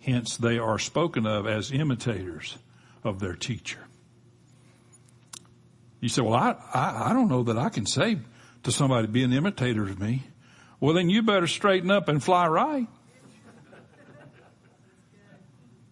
Hence 0.00 0.36
they 0.36 0.58
are 0.58 0.78
spoken 0.78 1.26
of 1.26 1.46
as 1.46 1.72
imitators 1.72 2.56
of 3.04 3.20
their 3.20 3.34
teacher. 3.34 3.80
You 6.00 6.08
say, 6.08 6.22
well, 6.22 6.34
I, 6.34 6.56
I, 6.72 7.10
I 7.10 7.12
don't 7.12 7.28
know 7.28 7.42
that 7.44 7.58
I 7.58 7.68
can 7.68 7.86
say 7.86 8.18
to 8.62 8.72
somebody, 8.72 9.06
be 9.06 9.22
an 9.22 9.32
imitator 9.32 9.82
of 9.82 10.00
me. 10.00 10.22
Well, 10.80 10.94
then 10.94 11.10
you 11.10 11.22
better 11.22 11.46
straighten 11.46 11.90
up 11.90 12.08
and 12.08 12.22
fly 12.22 12.46
right. 12.46 12.86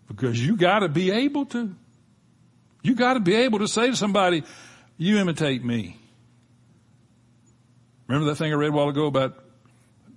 Because 0.06 0.44
you 0.44 0.56
gotta 0.56 0.88
be 0.88 1.10
able 1.10 1.44
to. 1.46 1.74
You 2.82 2.94
gotta 2.94 3.20
be 3.20 3.34
able 3.34 3.58
to 3.58 3.68
say 3.68 3.90
to 3.90 3.96
somebody, 3.96 4.42
you 4.98 5.16
imitate 5.18 5.64
me. 5.64 5.96
Remember 8.08 8.28
that 8.28 8.36
thing 8.36 8.52
I 8.52 8.56
read 8.56 8.70
a 8.70 8.72
while 8.72 8.88
ago 8.88 9.06
about 9.06 9.42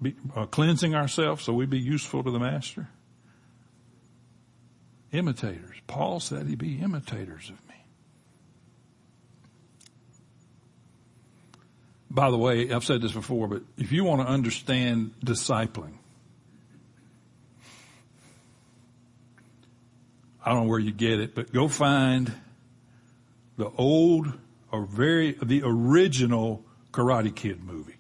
be, 0.02 0.16
uh, 0.36 0.48
cleansing 0.48 0.96
ourselves 0.96 1.44
so 1.44 1.54
we 1.54 1.66
be 1.68 1.80
useful 1.80 2.24
to 2.24 2.32
the 2.32 2.40
master? 2.40 2.90
Imitators. 5.12 5.78
Paul 5.88 6.20
said 6.20 6.48
he'd 6.48 6.58
be 6.58 6.80
imitators 6.80 7.50
of 7.50 7.68
me. 7.68 7.76
By 12.10 12.32
the 12.32 12.38
way, 12.38 12.72
I've 12.72 12.84
said 12.84 13.02
this 13.02 13.12
before, 13.12 13.48
but 13.48 13.62
if 13.78 13.92
you 13.92 14.04
want 14.04 14.22
to 14.22 14.28
understand 14.28 15.14
discipling, 15.24 15.94
I 20.44 20.52
don't 20.52 20.64
know 20.64 20.70
where 20.70 20.80
you 20.80 20.92
get 20.92 21.20
it, 21.20 21.36
but 21.36 21.54
go 21.54 21.68
find 21.68 22.34
the 23.58 23.70
old 23.78 24.34
or 24.72 24.86
very, 24.86 25.38
the 25.42 25.62
original 25.64 26.66
Karate 26.92 27.36
Kid 27.36 27.64
movie. 27.64 27.96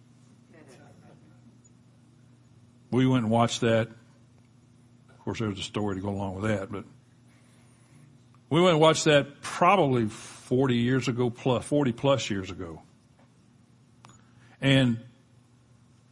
We 2.92 3.08
went 3.08 3.24
and 3.24 3.32
watched 3.32 3.62
that. 3.62 3.88
Of 3.88 5.20
course, 5.20 5.40
there 5.40 5.48
was 5.48 5.60
a 5.60 5.64
story 5.64 5.96
to 5.96 6.02
go 6.02 6.10
along 6.10 6.42
with 6.42 6.52
that, 6.52 6.72
but 6.72 6.84
we 8.50 8.60
went 8.60 8.74
and 8.74 8.82
watched 8.82 9.06
that 9.06 9.42
probably 9.42 10.08
40 10.08 10.76
years 10.76 11.08
ago 11.08 11.30
plus, 11.30 11.64
40 11.64 11.94
plus 11.94 12.30
years 12.30 12.52
ago. 12.52 12.82
And 14.60 15.00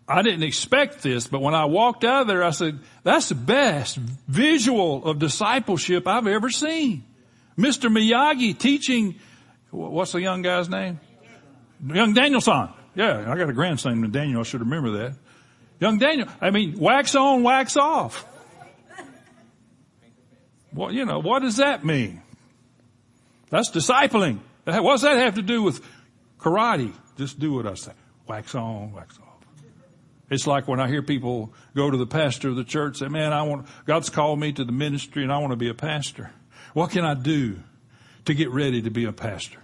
I 0.07 0.21
didn't 0.21 0.43
expect 0.43 1.03
this, 1.03 1.27
but 1.27 1.41
when 1.41 1.53
I 1.53 1.65
walked 1.65 2.03
out 2.03 2.21
of 2.21 2.27
there, 2.27 2.43
I 2.43 2.51
said, 2.51 2.79
that's 3.03 3.29
the 3.29 3.35
best 3.35 3.97
visual 3.97 5.05
of 5.05 5.19
discipleship 5.19 6.07
I've 6.07 6.27
ever 6.27 6.49
seen. 6.49 7.03
Mr. 7.57 7.91
Miyagi 7.91 8.57
teaching, 8.57 9.15
what's 9.71 10.11
the 10.11 10.21
young 10.21 10.41
guy's 10.41 10.69
name? 10.69 10.99
Young 11.85 12.13
Daniel-san. 12.13 12.69
Yeah, 12.95 13.31
I 13.31 13.37
got 13.37 13.49
a 13.49 13.53
grandson 13.53 14.01
named 14.01 14.13
Daniel. 14.13 14.41
I 14.41 14.43
should 14.43 14.61
remember 14.61 14.91
that. 15.03 15.15
Young 15.79 15.97
Daniel. 15.97 16.27
I 16.41 16.49
mean, 16.49 16.77
wax 16.79 17.15
on, 17.15 17.43
wax 17.43 17.77
off. 17.77 18.25
Well, 20.73 20.91
you 20.91 21.05
know, 21.05 21.19
what 21.19 21.41
does 21.41 21.57
that 21.57 21.85
mean? 21.85 22.21
That's 23.49 23.71
discipling. 23.71 24.39
What 24.65 24.83
does 24.83 25.01
that 25.01 25.17
have 25.17 25.35
to 25.35 25.41
do 25.41 25.63
with 25.63 25.81
karate? 26.37 26.93
Just 27.17 27.39
do 27.39 27.53
what 27.53 27.65
I 27.65 27.73
say. 27.73 27.93
Wax 28.27 28.53
on, 28.53 28.91
wax 28.91 29.17
off. 29.17 29.25
It's 30.29 30.45
like 30.45 30.67
when 30.67 30.79
I 30.79 30.87
hear 30.87 31.01
people 31.01 31.53
go 31.75 31.89
to 31.89 31.97
the 31.97 32.05
pastor 32.05 32.49
of 32.49 32.55
the 32.55 32.63
church 32.63 33.01
and 33.01 33.11
say, 33.11 33.13
man, 33.13 33.33
I 33.33 33.41
want, 33.43 33.67
God's 33.85 34.11
called 34.11 34.39
me 34.39 34.51
to 34.53 34.63
the 34.63 34.71
ministry 34.71 35.23
and 35.23 35.31
I 35.31 35.39
want 35.39 35.51
to 35.51 35.57
be 35.57 35.69
a 35.69 35.73
pastor. 35.73 36.31
What 36.73 36.91
can 36.91 37.03
I 37.03 37.15
do 37.15 37.59
to 38.25 38.33
get 38.33 38.49
ready 38.51 38.81
to 38.81 38.89
be 38.89 39.05
a 39.05 39.11
pastor? 39.11 39.59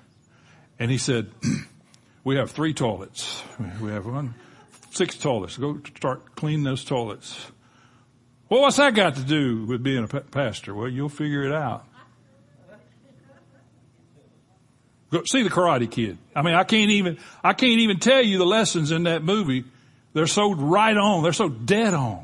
And 0.79 0.91
he 0.91 0.97
said, 0.97 1.31
we 2.23 2.35
have 2.35 2.51
three 2.51 2.73
toilets. 2.73 3.43
We 3.81 3.91
have 3.91 4.05
one, 4.05 4.35
six 4.91 5.17
toilets. 5.17 5.57
Go 5.57 5.79
start 5.95 6.35
cleaning 6.35 6.63
those 6.63 6.83
toilets. 6.83 7.45
Well, 8.49 8.61
what's 8.61 8.77
that 8.77 8.93
got 8.93 9.15
to 9.15 9.23
do 9.23 9.65
with 9.65 9.81
being 9.81 10.03
a 10.03 10.07
pastor? 10.07 10.75
Well, 10.75 10.89
you'll 10.89 11.09
figure 11.09 11.43
it 11.43 11.53
out. 11.53 11.85
Go 15.11 15.23
see 15.23 15.43
the 15.43 15.49
Karate 15.49 15.89
Kid. 15.89 16.17
I 16.35 16.41
mean, 16.41 16.55
I 16.55 16.63
can't 16.63 16.91
even, 16.91 17.17
I 17.43 17.53
can't 17.53 17.79
even 17.79 17.99
tell 17.99 18.21
you 18.21 18.37
the 18.37 18.45
lessons 18.45 18.91
in 18.91 19.03
that 19.03 19.23
movie 19.23 19.63
they're 20.15 20.27
so 20.27 20.53
right 20.53 20.95
on. 20.95 21.23
They're 21.23 21.33
so 21.33 21.49
dead 21.49 21.93
on. 21.93 22.23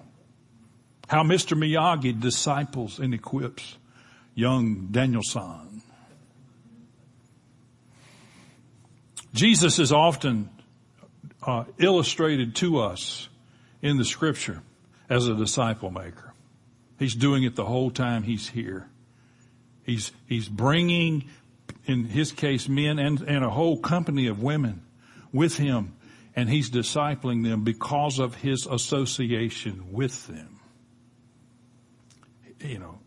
How 1.08 1.24
Mr. 1.24 1.58
Miyagi 1.58 2.17
disciples 2.17 3.00
and 3.00 3.13
equips 3.13 3.78
young 4.34 4.88
Daniel-san. 4.91 5.71
Jesus 9.34 9.80
is 9.80 9.91
often 9.91 10.50
uh, 11.43 11.66
illustrated 11.78 12.56
to 12.58 12.80
us 12.80 13.30
in 13.82 13.97
the 13.97 14.06
scripture 14.06 14.62
as 15.10 15.28
a 15.28 15.36
disciple 15.36 15.91
maker. 15.91 16.34
He's 16.99 17.16
doing 17.16 17.43
it 17.43 17.56
the 17.56 17.66
whole 17.66 17.91
time 17.91 18.24
he's 18.24 18.47
here. 18.49 18.88
He's, 19.84 20.12
he's 20.28 20.47
bringing, 20.47 21.30
in 21.86 22.06
his 22.06 22.32
case, 22.32 22.70
men 22.70 22.99
and, 22.99 23.22
and 23.22 23.43
a 23.43 23.49
whole 23.49 23.78
company 23.78 24.28
of 24.28 24.41
women 24.41 24.84
with 25.32 25.58
him 25.58 25.93
and 26.36 26.49
he's 26.49 26.70
discipling 26.70 27.43
them 27.43 27.64
because 27.64 28.20
of 28.20 28.36
his 28.36 28.66
association 28.66 29.91
with 29.91 30.28
them. 30.28 30.60
You 32.60 32.80
know, 32.80 32.99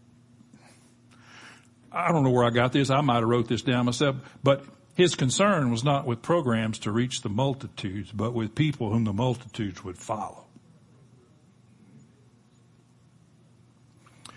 I 1.93 2.11
don't 2.11 2.25
know 2.25 2.31
where 2.31 2.45
I 2.45 2.51
got 2.51 2.73
this. 2.73 2.91
I 2.91 3.01
might 3.01 3.21
have 3.21 3.29
wrote 3.29 3.49
this 3.49 3.63
down 3.63 3.87
myself, 3.87 4.17
but 4.43 4.65
his 4.95 5.17
concern 5.17 5.71
was 5.71 5.83
not 5.83 6.07
with 6.07 6.23
programs 6.23 6.79
to 6.81 6.93
reach 6.93 7.23
the 7.23 7.29
multitudes, 7.29 8.13
but 8.13 8.33
with 8.33 8.55
people 8.55 8.91
whom 8.91 9.05
the 9.05 9.13
multitudes 9.13 9.83
would 9.83 9.99
follow. 9.99 10.45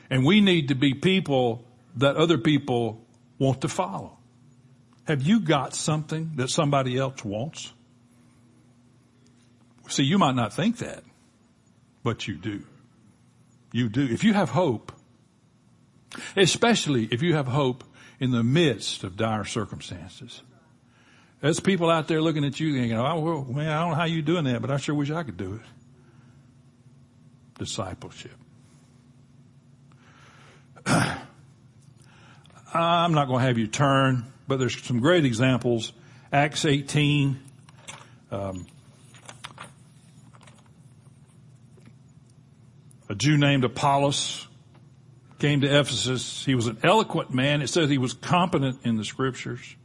And 0.09 0.25
we 0.25 0.41
need 0.41 0.69
to 0.69 0.75
be 0.75 0.93
people 0.93 1.63
that 1.95 2.15
other 2.15 2.37
people 2.37 3.05
want 3.37 3.61
to 3.61 3.67
follow. 3.67 4.17
Have 5.07 5.21
you 5.21 5.39
got 5.39 5.75
something 5.75 6.31
that 6.35 6.49
somebody 6.49 6.97
else 6.97 7.23
wants? 7.23 7.71
See, 9.89 10.03
you 10.03 10.17
might 10.17 10.35
not 10.35 10.53
think 10.53 10.77
that, 10.77 11.03
but 12.03 12.27
you 12.27 12.35
do. 12.35 12.63
You 13.71 13.89
do. 13.89 14.03
If 14.03 14.23
you 14.23 14.33
have 14.33 14.49
hope, 14.49 14.91
especially 16.35 17.07
if 17.11 17.21
you 17.21 17.35
have 17.35 17.47
hope 17.47 17.83
in 18.19 18.31
the 18.31 18.43
midst 18.43 19.03
of 19.03 19.15
dire 19.15 19.45
circumstances. 19.45 20.41
There's 21.41 21.59
people 21.59 21.89
out 21.89 22.07
there 22.07 22.21
looking 22.21 22.43
at 22.45 22.59
you 22.59 22.73
thinking, 22.73 22.97
oh, 22.97 23.19
well, 23.19 23.45
I 23.59 23.79
don't 23.79 23.89
know 23.89 23.95
how 23.95 24.05
you're 24.05 24.23
doing 24.23 24.45
that, 24.45 24.61
but 24.61 24.71
I 24.71 24.77
sure 24.77 24.95
wish 24.95 25.11
I 25.11 25.21
could 25.23 25.37
do 25.37 25.53
it. 25.55 25.61
Discipleship. 27.59 28.31
I'm 32.73 33.13
not 33.13 33.27
going 33.27 33.39
to 33.39 33.45
have 33.45 33.57
you 33.57 33.67
turn, 33.67 34.25
but 34.47 34.57
there's 34.57 34.81
some 34.83 34.99
great 34.99 35.25
examples. 35.25 35.93
Acts 36.31 36.65
18. 36.65 37.39
Um, 38.31 38.65
a 43.09 43.15
Jew 43.15 43.37
named 43.37 43.63
Apollos 43.63 44.47
came 45.39 45.61
to 45.61 45.67
Ephesus. 45.67 46.45
He 46.45 46.55
was 46.55 46.67
an 46.67 46.77
eloquent 46.83 47.33
man. 47.33 47.61
It 47.61 47.67
says 47.67 47.89
he 47.89 47.97
was 47.97 48.13
competent 48.13 48.79
in 48.83 48.97
the 48.97 49.05
scriptures. 49.05 49.75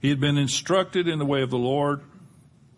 He 0.00 0.08
had 0.08 0.20
been 0.20 0.36
instructed 0.36 1.08
in 1.08 1.18
the 1.18 1.24
way 1.24 1.42
of 1.42 1.50
the 1.50 1.58
Lord, 1.58 2.02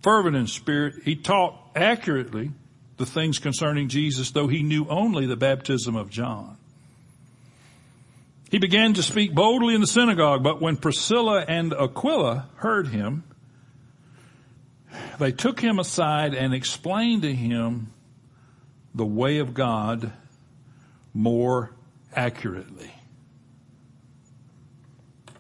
fervent 0.03 0.37
in 0.37 0.47
spirit. 0.47 1.03
He 1.05 1.17
taught 1.17 1.57
accurately 1.75 2.51
the 2.99 3.07
things 3.07 3.39
concerning 3.39 3.89
Jesus, 3.89 4.31
though 4.31 4.49
he 4.49 4.63
knew 4.63 4.87
only 4.89 5.27
the 5.27 5.37
baptism 5.37 5.97
of 5.97 6.11
John. 6.11 6.57
He 8.51 8.59
began 8.59 8.95
to 8.95 9.03
speak 9.03 9.35
boldly 9.35 9.75
in 9.75 9.81
the 9.81 9.87
synagogue, 9.87 10.43
but 10.43 10.61
when 10.61 10.77
Priscilla 10.77 11.45
and 11.47 11.75
Aquila 11.75 12.49
heard 12.57 12.89
him, 12.89 13.25
they 15.19 15.33
took 15.33 15.61
him 15.61 15.79
aside 15.79 16.35
and 16.35 16.55
explained 16.55 17.23
to 17.23 17.35
him 17.35 17.93
the 18.95 19.05
way 19.05 19.39
of 19.39 19.53
God 19.53 20.13
more 21.13 21.71
accurately. 22.17 22.93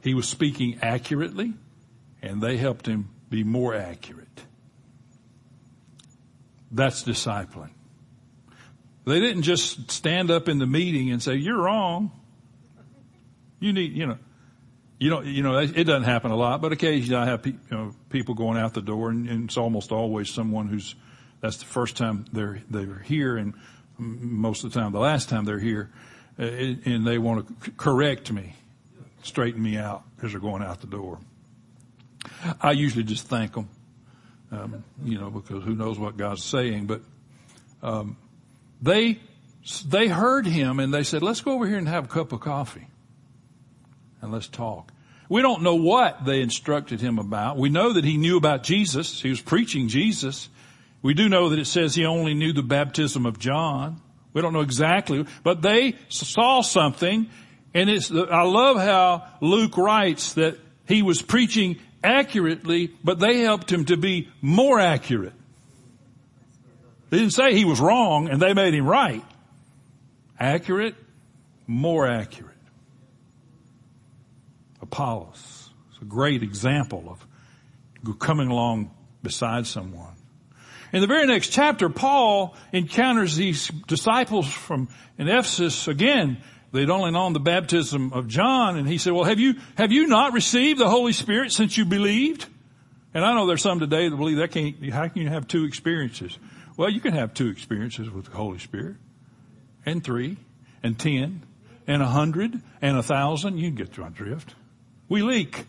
He 0.02 0.14
was 0.14 0.28
speaking 0.28 0.78
accurately 0.82 1.54
and 2.22 2.40
they 2.40 2.56
helped 2.56 2.86
him 2.86 3.08
be 3.28 3.42
more 3.42 3.74
accurate. 3.74 4.28
That's 6.70 7.02
discipling. 7.02 7.70
They 9.04 9.20
didn't 9.20 9.42
just 9.42 9.90
stand 9.90 10.30
up 10.30 10.48
in 10.48 10.58
the 10.58 10.66
meeting 10.66 11.10
and 11.10 11.22
say, 11.22 11.34
you're 11.34 11.60
wrong. 11.60 12.12
You 13.58 13.72
need, 13.72 13.92
you 13.92 14.06
know, 14.06 14.18
you 14.98 15.10
know, 15.10 15.20
you 15.22 15.42
know, 15.42 15.58
it 15.58 15.84
doesn't 15.84 16.04
happen 16.04 16.30
a 16.30 16.36
lot, 16.36 16.60
but 16.60 16.72
occasionally 16.72 17.20
I 17.20 17.26
have 17.26 17.42
pe- 17.42 17.50
you 17.50 17.58
know, 17.70 17.94
people 18.10 18.34
going 18.34 18.58
out 18.58 18.74
the 18.74 18.82
door 18.82 19.10
and, 19.10 19.28
and, 19.28 19.44
it's 19.44 19.56
almost 19.56 19.92
always 19.92 20.30
someone 20.30 20.68
who's, 20.68 20.94
that's 21.40 21.58
the 21.58 21.66
first 21.66 21.96
time 21.96 22.24
they're, 22.32 22.62
they're 22.70 22.98
here 23.00 23.36
and 23.36 23.54
most 23.98 24.64
of 24.64 24.72
the 24.72 24.80
time 24.80 24.92
the 24.92 24.98
last 24.98 25.28
time 25.28 25.44
they're 25.44 25.58
here 25.58 25.90
and 26.38 27.06
they 27.06 27.18
want 27.18 27.64
to 27.64 27.70
correct 27.72 28.30
me, 28.30 28.54
straighten 29.22 29.62
me 29.62 29.76
out 29.76 30.02
as 30.22 30.32
they're 30.32 30.40
going 30.40 30.62
out 30.62 30.80
the 30.80 30.86
door. 30.86 31.18
I 32.60 32.72
usually 32.72 33.04
just 33.04 33.26
thank 33.28 33.54
them, 33.54 33.68
um, 34.52 34.84
you 35.04 35.18
know, 35.18 35.30
because 35.30 35.64
who 35.64 35.74
knows 35.74 35.98
what 35.98 36.16
God's 36.16 36.44
saying. 36.44 36.86
But 36.86 37.00
um, 37.82 38.16
they 38.82 39.20
they 39.86 40.08
heard 40.08 40.46
him 40.46 40.80
and 40.80 40.92
they 40.92 41.02
said, 41.02 41.22
"Let's 41.22 41.40
go 41.40 41.52
over 41.52 41.66
here 41.66 41.78
and 41.78 41.88
have 41.88 42.04
a 42.04 42.08
cup 42.08 42.32
of 42.32 42.40
coffee, 42.40 42.88
and 44.20 44.32
let's 44.32 44.48
talk." 44.48 44.92
We 45.28 45.42
don't 45.42 45.62
know 45.62 45.74
what 45.74 46.24
they 46.24 46.40
instructed 46.40 47.00
him 47.00 47.18
about. 47.18 47.56
We 47.56 47.68
know 47.68 47.92
that 47.92 48.04
he 48.04 48.16
knew 48.16 48.36
about 48.36 48.62
Jesus. 48.62 49.20
He 49.20 49.28
was 49.28 49.40
preaching 49.40 49.88
Jesus. 49.88 50.48
We 51.02 51.14
do 51.14 51.28
know 51.28 51.48
that 51.48 51.58
it 51.58 51.66
says 51.66 51.94
he 51.94 52.04
only 52.04 52.34
knew 52.34 52.52
the 52.52 52.62
baptism 52.62 53.26
of 53.26 53.38
John. 53.38 54.00
We 54.36 54.42
don't 54.42 54.52
know 54.52 54.60
exactly, 54.60 55.24
but 55.42 55.62
they 55.62 55.94
saw 56.10 56.60
something 56.60 57.30
and 57.72 57.88
it's, 57.88 58.10
I 58.10 58.42
love 58.42 58.76
how 58.76 59.26
Luke 59.40 59.78
writes 59.78 60.34
that 60.34 60.58
he 60.86 61.00
was 61.00 61.22
preaching 61.22 61.78
accurately, 62.04 62.92
but 63.02 63.18
they 63.18 63.38
helped 63.38 63.72
him 63.72 63.86
to 63.86 63.96
be 63.96 64.28
more 64.42 64.78
accurate. 64.78 65.32
They 67.08 67.16
didn't 67.16 67.32
say 67.32 67.54
he 67.54 67.64
was 67.64 67.80
wrong 67.80 68.28
and 68.28 68.38
they 68.38 68.52
made 68.52 68.74
him 68.74 68.86
right. 68.86 69.24
Accurate, 70.38 70.96
more 71.66 72.06
accurate. 72.06 72.52
Apollos 74.82 75.70
is 75.94 76.02
a 76.02 76.04
great 76.04 76.42
example 76.42 77.08
of 77.08 78.18
coming 78.18 78.48
along 78.48 78.90
beside 79.22 79.66
someone. 79.66 80.15
In 80.96 81.02
the 81.02 81.06
very 81.06 81.26
next 81.26 81.50
chapter, 81.50 81.90
Paul 81.90 82.56
encounters 82.72 83.36
these 83.36 83.68
disciples 83.86 84.50
from 84.50 84.88
in 85.18 85.28
Ephesus 85.28 85.88
again. 85.88 86.38
They'd 86.72 86.88
only 86.88 87.10
known 87.10 87.34
the 87.34 87.38
baptism 87.38 88.14
of 88.14 88.28
John, 88.28 88.78
and 88.78 88.88
he 88.88 88.96
said, 88.96 89.12
"Well, 89.12 89.24
have 89.24 89.38
you 89.38 89.56
have 89.74 89.92
you 89.92 90.06
not 90.06 90.32
received 90.32 90.80
the 90.80 90.88
Holy 90.88 91.12
Spirit 91.12 91.52
since 91.52 91.76
you 91.76 91.84
believed?" 91.84 92.46
And 93.12 93.26
I 93.26 93.34
know 93.34 93.46
there's 93.46 93.60
some 93.60 93.78
today 93.78 94.08
that 94.08 94.16
believe 94.16 94.38
that 94.38 94.52
can't. 94.52 94.90
How 94.90 95.06
can 95.08 95.20
you 95.20 95.28
have 95.28 95.46
two 95.46 95.64
experiences? 95.64 96.38
Well, 96.78 96.88
you 96.88 97.00
can 97.00 97.12
have 97.12 97.34
two 97.34 97.48
experiences 97.48 98.08
with 98.08 98.24
the 98.24 98.36
Holy 98.38 98.58
Spirit, 98.58 98.96
and 99.84 100.02
three, 100.02 100.38
and 100.82 100.98
ten, 100.98 101.42
and 101.86 102.00
a 102.00 102.06
hundred, 102.06 102.58
and 102.80 102.96
a 102.96 103.02
thousand. 103.02 103.58
You 103.58 103.68
can 103.68 103.76
get 103.76 103.92
to 103.92 104.00
my 104.00 104.08
drift. 104.08 104.54
We 105.10 105.20
leak. 105.20 105.66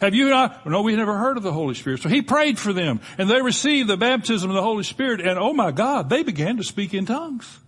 Have 0.00 0.14
you 0.14 0.30
not? 0.30 0.66
No, 0.66 0.82
we 0.82 0.96
never 0.96 1.16
heard 1.18 1.36
of 1.36 1.42
the 1.42 1.52
Holy 1.52 1.74
Spirit. 1.74 2.00
So 2.00 2.08
he 2.08 2.22
prayed 2.22 2.58
for 2.58 2.72
them 2.72 3.00
and 3.18 3.28
they 3.28 3.42
received 3.42 3.88
the 3.88 3.96
baptism 3.96 4.48
of 4.48 4.56
the 4.56 4.62
Holy 4.62 4.84
Spirit 4.84 5.20
and 5.20 5.38
oh 5.38 5.52
my 5.52 5.72
God, 5.72 6.08
they 6.08 6.22
began 6.22 6.56
to 6.56 6.64
speak 6.64 6.94
in 6.94 7.06
tongues. 7.06 7.58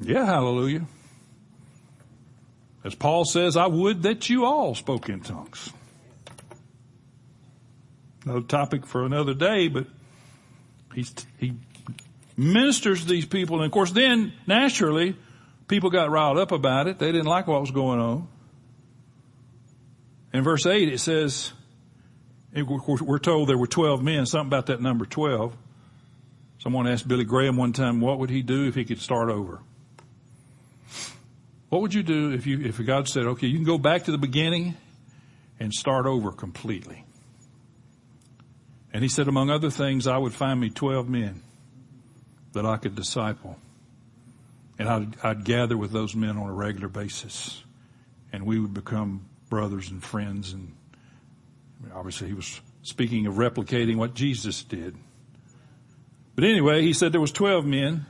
Yeah, 0.00 0.26
hallelujah. 0.26 0.86
As 2.82 2.94
Paul 2.94 3.24
says, 3.24 3.56
I 3.56 3.66
would 3.66 4.02
that 4.02 4.28
you 4.28 4.44
all 4.44 4.74
spoke 4.74 5.08
in 5.08 5.20
tongues. 5.20 5.70
Another 8.24 8.42
topic 8.42 8.86
for 8.86 9.04
another 9.06 9.34
day, 9.34 9.68
but 9.68 9.86
he's, 10.94 11.14
he 11.38 11.54
ministers 12.36 13.02
to 13.02 13.08
these 13.08 13.24
people. 13.24 13.56
And 13.56 13.66
of 13.66 13.72
course, 13.72 13.92
then 13.92 14.32
naturally, 14.46 15.16
People 15.74 15.90
got 15.90 16.08
riled 16.08 16.38
up 16.38 16.52
about 16.52 16.86
it. 16.86 17.00
They 17.00 17.10
didn't 17.10 17.26
like 17.26 17.48
what 17.48 17.60
was 17.60 17.72
going 17.72 17.98
on. 17.98 18.28
In 20.32 20.44
verse 20.44 20.66
8 20.66 20.88
it 20.88 20.98
says, 20.98 21.52
we're 22.54 23.18
told 23.18 23.48
there 23.48 23.58
were 23.58 23.66
12 23.66 24.00
men, 24.00 24.24
something 24.24 24.46
about 24.46 24.66
that 24.66 24.80
number 24.80 25.04
12. 25.04 25.56
Someone 26.58 26.86
asked 26.86 27.08
Billy 27.08 27.24
Graham 27.24 27.56
one 27.56 27.72
time, 27.72 28.00
what 28.00 28.20
would 28.20 28.30
he 28.30 28.40
do 28.40 28.68
if 28.68 28.76
he 28.76 28.84
could 28.84 29.00
start 29.00 29.30
over? 29.30 29.62
What 31.70 31.82
would 31.82 31.92
you 31.92 32.04
do 32.04 32.30
if 32.30 32.46
you, 32.46 32.60
if 32.60 32.78
God 32.86 33.08
said, 33.08 33.24
okay, 33.24 33.48
you 33.48 33.56
can 33.56 33.66
go 33.66 33.76
back 33.76 34.04
to 34.04 34.12
the 34.12 34.18
beginning 34.18 34.76
and 35.58 35.74
start 35.74 36.06
over 36.06 36.30
completely? 36.30 37.04
And 38.92 39.02
he 39.02 39.08
said, 39.08 39.26
among 39.26 39.50
other 39.50 39.70
things, 39.70 40.06
I 40.06 40.18
would 40.18 40.34
find 40.34 40.60
me 40.60 40.70
12 40.70 41.08
men 41.08 41.42
that 42.52 42.64
I 42.64 42.76
could 42.76 42.94
disciple. 42.94 43.58
And 44.78 44.88
I'd, 44.88 45.16
I'd 45.22 45.44
gather 45.44 45.76
with 45.76 45.92
those 45.92 46.16
men 46.16 46.36
on 46.36 46.48
a 46.48 46.52
regular 46.52 46.88
basis 46.88 47.62
and 48.32 48.44
we 48.44 48.58
would 48.58 48.74
become 48.74 49.26
brothers 49.48 49.90
and 49.90 50.02
friends. 50.02 50.52
And 50.52 50.74
obviously 51.94 52.26
he 52.26 52.34
was 52.34 52.60
speaking 52.82 53.26
of 53.26 53.34
replicating 53.34 53.96
what 53.96 54.14
Jesus 54.14 54.64
did. 54.64 54.96
But 56.34 56.44
anyway, 56.44 56.82
he 56.82 56.92
said 56.92 57.12
there 57.12 57.20
was 57.20 57.30
12 57.30 57.64
men 57.64 58.06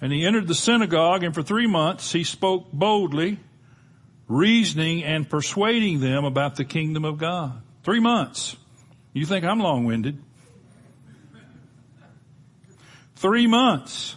and 0.00 0.12
he 0.12 0.26
entered 0.26 0.48
the 0.48 0.56
synagogue 0.56 1.22
and 1.22 1.32
for 1.32 1.44
three 1.44 1.68
months 1.68 2.10
he 2.10 2.24
spoke 2.24 2.72
boldly, 2.72 3.38
reasoning 4.26 5.04
and 5.04 5.30
persuading 5.30 6.00
them 6.00 6.24
about 6.24 6.56
the 6.56 6.64
kingdom 6.64 7.04
of 7.04 7.18
God. 7.18 7.62
Three 7.84 8.00
months. 8.00 8.56
You 9.12 9.24
think 9.24 9.44
I'm 9.44 9.60
long-winded? 9.60 10.20
Three 13.14 13.46
months 13.46 14.16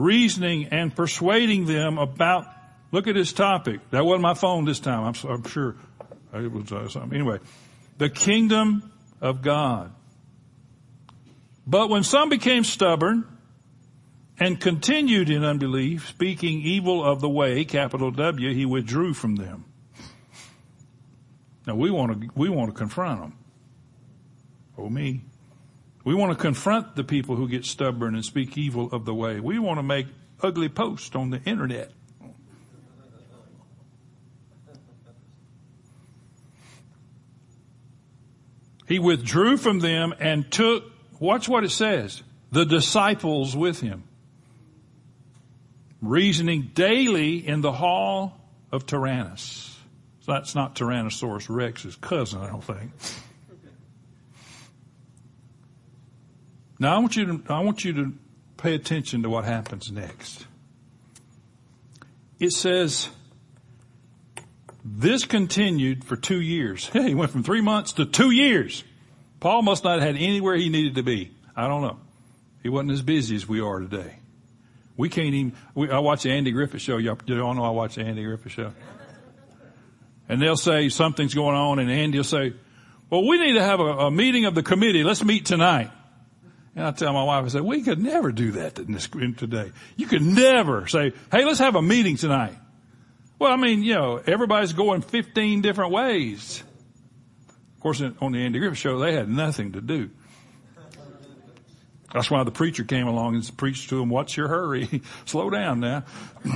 reasoning 0.00 0.66
and 0.66 0.94
persuading 0.94 1.66
them 1.66 1.98
about, 1.98 2.46
look 2.90 3.06
at 3.06 3.16
his 3.16 3.32
topic. 3.32 3.80
That 3.90 4.04
wasn't 4.04 4.22
my 4.22 4.34
phone 4.34 4.64
this 4.64 4.80
time. 4.80 5.04
I'm, 5.04 5.30
I'm 5.30 5.44
sure 5.44 5.76
it 6.34 6.50
was 6.50 6.72
uh, 6.72 6.88
something. 6.88 7.18
Anyway, 7.18 7.38
the 7.98 8.08
kingdom 8.08 8.90
of 9.20 9.42
God. 9.42 9.92
But 11.66 11.90
when 11.90 12.02
some 12.02 12.30
became 12.30 12.64
stubborn 12.64 13.26
and 14.38 14.58
continued 14.58 15.28
in 15.28 15.44
unbelief, 15.44 16.08
speaking 16.08 16.62
evil 16.62 17.04
of 17.04 17.20
the 17.20 17.28
way, 17.28 17.64
capital 17.64 18.10
W, 18.10 18.54
he 18.54 18.64
withdrew 18.64 19.12
from 19.12 19.36
them. 19.36 19.66
Now 21.66 21.74
we 21.76 21.90
want 21.90 22.20
to, 22.20 22.28
we 22.34 22.48
want 22.48 22.70
to 22.70 22.74
confront 22.76 23.20
them. 23.20 23.38
Oh 24.78 24.88
me. 24.88 25.22
We 26.04 26.14
want 26.14 26.32
to 26.32 26.40
confront 26.40 26.96
the 26.96 27.04
people 27.04 27.36
who 27.36 27.48
get 27.48 27.64
stubborn 27.64 28.14
and 28.14 28.24
speak 28.24 28.56
evil 28.56 28.88
of 28.92 29.04
the 29.04 29.14
way. 29.14 29.38
We 29.38 29.58
want 29.58 29.78
to 29.78 29.82
make 29.82 30.06
ugly 30.42 30.68
posts 30.68 31.14
on 31.14 31.30
the 31.30 31.42
internet. 31.42 31.92
He 38.88 38.98
withdrew 38.98 39.56
from 39.56 39.78
them 39.78 40.14
and 40.18 40.50
took, 40.50 40.82
watch 41.20 41.48
what 41.48 41.62
it 41.62 41.70
says, 41.70 42.24
the 42.50 42.64
disciples 42.64 43.54
with 43.54 43.80
him, 43.80 44.02
reasoning 46.02 46.72
daily 46.74 47.46
in 47.46 47.60
the 47.60 47.70
hall 47.70 48.40
of 48.72 48.86
Tyrannus. 48.86 49.78
So 50.22 50.32
that's 50.32 50.56
not 50.56 50.74
Tyrannosaurus 50.74 51.46
Rex's 51.48 51.94
cousin, 51.94 52.40
I 52.40 52.48
don't 52.48 52.64
think. 52.64 52.90
Now 56.80 56.96
I 56.96 56.98
want 56.98 57.14
you 57.14 57.26
to, 57.26 57.52
I 57.52 57.60
want 57.60 57.84
you 57.84 57.92
to 57.92 58.12
pay 58.56 58.74
attention 58.74 59.22
to 59.22 59.30
what 59.30 59.44
happens 59.44 59.92
next. 59.92 60.46
It 62.40 62.52
says, 62.52 63.10
this 64.82 65.26
continued 65.26 66.04
for 66.04 66.16
two 66.16 66.40
years. 66.40 66.86
Hey, 66.92 67.08
he 67.08 67.14
went 67.14 67.30
from 67.30 67.42
three 67.42 67.60
months 67.60 67.92
to 67.94 68.06
two 68.06 68.30
years. 68.30 68.82
Paul 69.40 69.62
must 69.62 69.84
not 69.84 70.00
have 70.00 70.02
had 70.02 70.16
anywhere 70.16 70.56
he 70.56 70.70
needed 70.70 70.94
to 70.94 71.02
be. 71.02 71.30
I 71.54 71.68
don't 71.68 71.82
know. 71.82 71.98
He 72.62 72.70
wasn't 72.70 72.92
as 72.92 73.02
busy 73.02 73.36
as 73.36 73.46
we 73.46 73.60
are 73.60 73.80
today. 73.80 74.16
We 74.96 75.08
can't 75.10 75.34
even, 75.34 75.52
we, 75.74 75.90
I 75.90 75.98
watch 75.98 76.22
the 76.22 76.30
Andy 76.30 76.50
Griffith 76.50 76.80
show. 76.80 76.96
Y'all, 76.96 77.18
y'all 77.26 77.54
know 77.54 77.64
I 77.64 77.70
watch 77.70 77.96
the 77.96 78.02
Andy 78.02 78.24
Griffith 78.24 78.52
show. 78.52 78.72
And 80.28 80.40
they'll 80.40 80.56
say 80.56 80.88
something's 80.88 81.34
going 81.34 81.56
on 81.56 81.78
and 81.78 81.90
Andy 81.90 82.18
will 82.18 82.24
say, 82.24 82.54
well, 83.10 83.26
we 83.26 83.38
need 83.38 83.54
to 83.54 83.62
have 83.62 83.80
a, 83.80 83.84
a 83.84 84.10
meeting 84.10 84.46
of 84.46 84.54
the 84.54 84.62
committee. 84.62 85.04
Let's 85.04 85.24
meet 85.24 85.44
tonight. 85.44 85.90
And 86.76 86.86
I 86.86 86.92
tell 86.92 87.12
my 87.12 87.24
wife, 87.24 87.44
I 87.44 87.48
said, 87.48 87.62
we 87.62 87.82
could 87.82 87.98
never 87.98 88.30
do 88.30 88.52
that 88.52 88.76
today. 88.76 89.72
You 89.96 90.06
could 90.06 90.22
never 90.22 90.86
say, 90.86 91.12
hey, 91.32 91.44
let's 91.44 91.58
have 91.58 91.74
a 91.74 91.82
meeting 91.82 92.16
tonight. 92.16 92.56
Well, 93.38 93.52
I 93.52 93.56
mean, 93.56 93.82
you 93.82 93.94
know, 93.94 94.20
everybody's 94.24 94.72
going 94.72 95.02
15 95.02 95.62
different 95.62 95.90
ways. 95.92 96.62
Of 97.76 97.80
course, 97.80 98.02
on 98.20 98.32
the 98.32 98.38
Andy 98.38 98.58
Griffith 98.58 98.78
show, 98.78 98.98
they 98.98 99.14
had 99.14 99.28
nothing 99.28 99.72
to 99.72 99.80
do. 99.80 100.10
That's 102.12 102.30
why 102.30 102.42
the 102.44 102.50
preacher 102.50 102.84
came 102.84 103.06
along 103.06 103.36
and 103.36 103.56
preached 103.56 103.88
to 103.90 103.98
them, 103.98 104.08
what's 104.08 104.36
your 104.36 104.48
hurry? 104.48 105.02
Slow 105.24 105.48
down 105.48 105.80
now. 105.80 106.04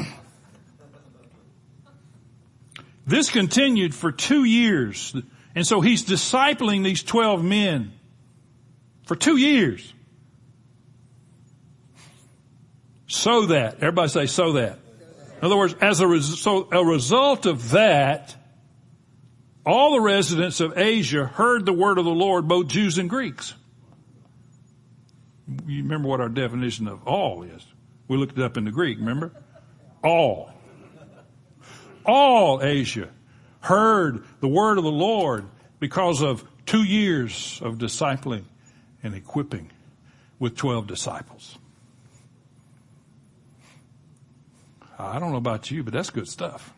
this 3.07 3.31
continued 3.31 3.95
for 3.95 4.13
two 4.13 4.45
years. 4.45 5.15
And 5.55 5.67
so 5.67 5.81
he's 5.81 6.05
discipling 6.05 6.85
these 6.85 7.03
12 7.03 7.45
men 7.45 7.93
for 9.07 9.17
two 9.17 9.37
years. 9.37 9.93
So 13.15 13.47
that, 13.47 13.77
everybody 13.77 14.09
say 14.09 14.27
so 14.27 14.55
that. 14.55 14.77
In 15.39 15.45
other 15.47 15.57
words, 15.57 15.75
as 15.81 16.01
a, 16.01 16.07
res- 16.07 16.41
so 16.41 16.69
a 16.73 16.85
result 16.85 17.47
of 17.47 17.71
that, 17.71 18.35
all 19.65 19.93
the 19.93 20.01
residents 20.01 20.59
of 20.59 20.77
Asia 20.77 21.25
heard 21.25 21.65
the 21.65 21.73
word 21.73 21.99
of 21.99 22.05
the 22.05 22.11
Lord, 22.11 22.49
both 22.49 22.67
Jews 22.67 22.99
and 22.99 23.09
Greeks. 23.09 23.55
You 25.65 25.85
remember 25.85 26.09
what 26.09 26.21
our 26.21 26.29
definition 26.29 26.89
of 26.89 27.07
all 27.07 27.45
is. 27.45 27.65
We 28.09 28.17
looked 28.17 28.37
it 28.37 28.43
up 28.43 28.57
in 28.57 28.65
the 28.65 28.73
Greek, 28.73 28.99
remember? 28.99 29.31
All. 30.03 30.51
All 32.05 32.63
Asia 32.63 33.11
heard 33.61 34.25
the 34.41 34.49
word 34.49 34.77
of 34.77 34.83
the 34.85 34.91
Lord 34.91 35.47
because 35.79 36.21
of 36.21 36.45
two 36.67 36.83
years 36.83 37.61
of 37.63 37.79
discipling 37.79 38.43
and 39.05 39.15
equipping 39.15 39.71
with 40.41 40.57
12 40.57 40.89
disciples. 40.89 41.59
Uh, 44.99 45.05
I 45.05 45.19
don't 45.19 45.33
know 45.33 45.39
about 45.39 45.71
you, 45.71 45.83
but 45.83 45.93
that's 45.93 46.11
good 46.11 46.29
stuff. 46.29 46.73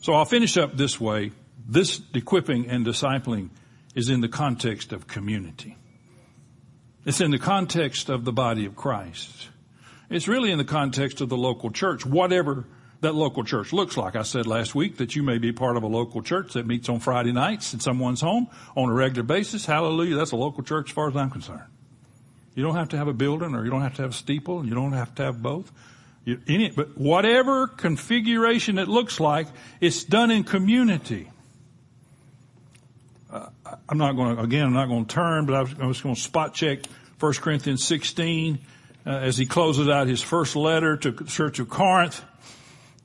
So 0.00 0.14
I'll 0.14 0.24
finish 0.24 0.56
up 0.56 0.76
this 0.76 1.00
way. 1.00 1.32
This 1.66 2.00
equipping 2.14 2.68
and 2.70 2.86
discipling 2.86 3.50
is 3.94 4.08
in 4.08 4.20
the 4.20 4.28
context 4.28 4.92
of 4.92 5.06
community. 5.06 5.76
It's 7.04 7.20
in 7.20 7.30
the 7.30 7.38
context 7.38 8.08
of 8.08 8.24
the 8.24 8.32
body 8.32 8.66
of 8.66 8.76
Christ. 8.76 9.48
It's 10.10 10.28
really 10.28 10.50
in 10.50 10.58
the 10.58 10.64
context 10.64 11.20
of 11.20 11.28
the 11.28 11.36
local 11.36 11.70
church, 11.70 12.06
whatever 12.06 12.66
that 13.00 13.14
local 13.14 13.44
church 13.44 13.72
looks 13.72 13.96
like. 13.96 14.16
I 14.16 14.22
said 14.22 14.46
last 14.46 14.74
week 14.74 14.96
that 14.96 15.14
you 15.14 15.22
may 15.22 15.38
be 15.38 15.52
part 15.52 15.76
of 15.76 15.82
a 15.82 15.86
local 15.86 16.22
church 16.22 16.54
that 16.54 16.66
meets 16.66 16.88
on 16.88 17.00
Friday 17.00 17.32
nights 17.32 17.74
in 17.74 17.80
someone's 17.80 18.20
home 18.20 18.48
on 18.76 18.88
a 18.88 18.92
regular 18.92 19.22
basis. 19.22 19.66
Hallelujah. 19.66 20.16
That's 20.16 20.32
a 20.32 20.36
local 20.36 20.62
church 20.62 20.90
as 20.90 20.94
far 20.94 21.08
as 21.08 21.16
I'm 21.16 21.30
concerned. 21.30 21.62
You 22.54 22.62
don't 22.62 22.74
have 22.74 22.88
to 22.90 22.96
have 22.96 23.08
a 23.08 23.12
building 23.12 23.54
or 23.54 23.64
you 23.64 23.70
don't 23.70 23.82
have 23.82 23.94
to 23.96 24.02
have 24.02 24.10
a 24.10 24.14
steeple. 24.14 24.66
You 24.66 24.74
don't 24.74 24.92
have 24.92 25.14
to 25.16 25.24
have 25.24 25.42
both. 25.42 25.70
You, 26.24 26.40
any, 26.46 26.70
but 26.70 26.98
whatever 26.98 27.66
configuration 27.66 28.78
it 28.78 28.88
looks 28.88 29.20
like, 29.20 29.46
it's 29.80 30.04
done 30.04 30.30
in 30.30 30.44
community. 30.44 31.30
Uh, 33.32 33.46
I'm 33.88 33.98
not 33.98 34.12
going 34.12 34.36
to, 34.36 34.42
again, 34.42 34.66
I'm 34.66 34.72
not 34.72 34.86
going 34.86 35.06
to 35.06 35.14
turn, 35.14 35.46
but 35.46 35.54
I 35.54 35.60
was, 35.62 35.76
was 35.76 36.00
going 36.00 36.14
to 36.14 36.20
spot 36.20 36.54
check 36.54 36.80
1 37.20 37.32
Corinthians 37.34 37.84
16 37.84 38.58
uh, 39.06 39.10
as 39.10 39.36
he 39.36 39.46
closes 39.46 39.88
out 39.88 40.06
his 40.06 40.22
first 40.22 40.56
letter 40.56 40.96
to 40.96 41.10
the 41.10 41.24
church 41.24 41.58
of 41.58 41.68
Corinth. 41.68 42.22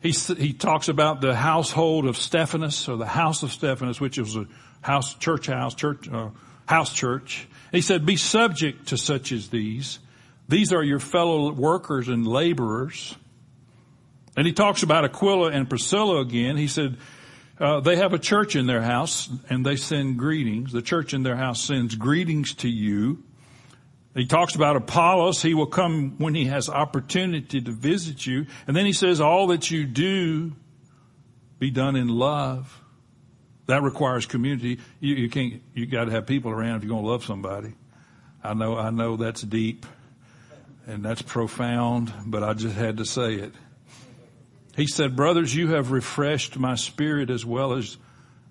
He, 0.01 0.11
he 0.11 0.51
talks 0.51 0.89
about 0.89 1.21
the 1.21 1.33
household 1.33 2.05
of 2.05 2.17
Stephanus 2.17 2.89
or 2.89 2.97
the 2.97 3.05
house 3.05 3.41
of 3.41 3.53
Stephanus, 3.53 4.01
which 4.01 4.17
was 4.17 4.35
a 4.35 4.47
house, 4.81 5.13
church 5.15 5.47
house, 5.47 5.75
church, 5.75 6.09
uh, 6.09 6.29
house 6.65 6.93
church. 6.93 7.47
He 7.73 7.81
said, 7.81 8.05
be 8.05 8.15
subject 8.17 8.89
to 8.89 8.97
such 8.97 9.31
as 9.31 9.49
these. 9.49 9.99
These 10.47 10.71
are 10.71 10.83
your 10.83 10.99
fellow 10.99 11.51
workers 11.51 12.07
and 12.07 12.25
laborers. 12.25 13.15
And 14.37 14.45
he 14.45 14.53
talks 14.53 14.83
about 14.83 15.05
Aquila 15.05 15.51
and 15.51 15.67
Priscilla 15.67 16.21
again. 16.21 16.55
He 16.55 16.67
said, 16.67 16.97
uh, 17.59 17.79
they 17.79 17.95
have 17.95 18.13
a 18.13 18.19
church 18.19 18.55
in 18.55 18.67
their 18.67 18.81
house 18.81 19.27
and 19.49 19.65
they 19.65 19.75
send 19.75 20.19
greetings. 20.19 20.71
The 20.71 20.83
church 20.83 21.15
in 21.15 21.23
their 21.23 21.35
house 21.35 21.63
sends 21.63 21.95
greetings 21.95 22.53
to 22.55 22.69
you. 22.69 23.23
He 24.13 24.27
talks 24.27 24.53
about 24.53 24.75
Apollos. 24.75 25.41
He 25.41 25.55
will 25.55 25.65
come 25.65 26.19
when 26.19 26.35
he 26.35 26.45
has 26.45 26.69
opportunity 26.69 27.59
to 27.61 27.71
visit 27.71 28.23
you. 28.27 28.45
And 28.67 28.75
then 28.75 28.85
he 28.85 28.93
says, 28.93 29.19
all 29.19 29.47
that 29.47 29.71
you 29.71 29.85
do 29.85 30.53
be 31.57 31.71
done 31.71 31.95
in 31.95 32.07
love. 32.07 32.82
That 33.65 33.81
requires 33.81 34.25
community. 34.25 34.79
You, 34.99 35.15
you 35.15 35.29
can't, 35.29 35.61
you 35.73 35.85
gotta 35.85 36.11
have 36.11 36.25
people 36.25 36.51
around 36.51 36.77
if 36.77 36.83
you're 36.83 36.95
gonna 36.95 37.07
love 37.07 37.23
somebody. 37.23 37.73
I 38.43 38.53
know, 38.53 38.77
I 38.77 38.89
know 38.89 39.15
that's 39.15 39.41
deep 39.41 39.85
and 40.85 41.03
that's 41.03 41.21
profound, 41.21 42.11
but 42.25 42.43
I 42.43 42.53
just 42.53 42.75
had 42.75 42.97
to 42.97 43.05
say 43.05 43.35
it. 43.35 43.53
He 44.75 44.87
said, 44.87 45.15
brothers, 45.15 45.55
you 45.55 45.69
have 45.69 45.91
refreshed 45.91 46.57
my 46.57 46.75
spirit 46.75 47.29
as 47.29 47.45
well 47.45 47.73
as, 47.73 47.97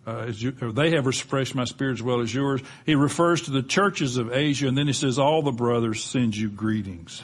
uh, 0.06 0.18
as 0.28 0.42
you, 0.42 0.52
they 0.52 0.92
have 0.92 1.04
refreshed 1.04 1.54
my 1.54 1.64
spirit 1.64 1.94
as 1.94 2.02
well 2.02 2.20
as 2.20 2.32
yours. 2.32 2.62
He 2.86 2.94
refers 2.94 3.42
to 3.42 3.50
the 3.50 3.62
churches 3.62 4.16
of 4.16 4.32
Asia 4.32 4.68
and 4.68 4.78
then 4.78 4.86
he 4.86 4.92
says, 4.94 5.18
all 5.18 5.42
the 5.42 5.52
brothers 5.52 6.02
send 6.02 6.34
you 6.34 6.48
greetings. 6.48 7.22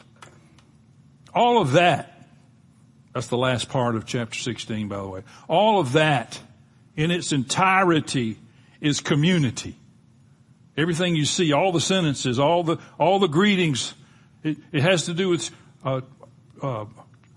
All 1.33 1.63
of 1.63 1.73
that, 1.73 2.29
that's 3.15 3.29
the 3.29 3.39
last 3.39 3.69
part 3.71 3.97
of 3.97 4.05
chapter 4.05 4.39
16, 4.39 4.89
by 4.89 4.97
the 4.97 5.09
way. 5.09 5.23
All 5.49 5.81
of 5.81 5.93
that 5.93 6.39
in 6.99 7.13
its 7.13 7.33
entirety 7.33 8.37
is 8.81 9.01
community. 9.01 9.77
Everything 10.77 11.15
you 11.15 11.25
see, 11.25 11.53
all 11.53 11.71
the 11.71 11.81
sentences, 11.81 12.41
all 12.41 12.65
the, 12.65 12.79
all 12.99 13.21
the 13.21 13.29
greetings, 13.29 13.95
it, 14.43 14.59
it 14.73 14.83
has 14.83 15.05
to 15.05 15.15
do 15.15 15.29
with, 15.29 15.49
uh, 15.85 16.01
uh, 16.61 16.87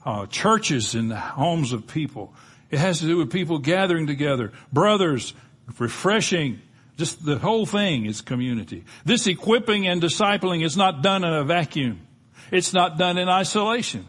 uh, 0.03 0.25
churches 0.25 0.95
in 0.95 1.09
the 1.09 1.15
homes 1.15 1.73
of 1.73 1.85
people. 1.85 2.33
It 2.71 2.79
has 2.79 3.01
to 3.01 3.05
do 3.05 3.17
with 3.17 3.31
people 3.31 3.59
gathering 3.59 4.07
together, 4.07 4.51
brothers, 4.73 5.35
refreshing, 5.77 6.59
just 6.97 7.23
the 7.23 7.37
whole 7.37 7.67
thing 7.67 8.07
is 8.07 8.21
community. 8.21 8.83
This 9.05 9.27
equipping 9.27 9.85
and 9.85 10.01
discipling 10.01 10.65
is 10.65 10.75
not 10.75 11.03
done 11.03 11.23
in 11.23 11.33
a 11.33 11.43
vacuum. 11.43 12.01
It's 12.49 12.73
not 12.73 12.97
done 12.97 13.19
in 13.19 13.29
isolation. 13.29 14.07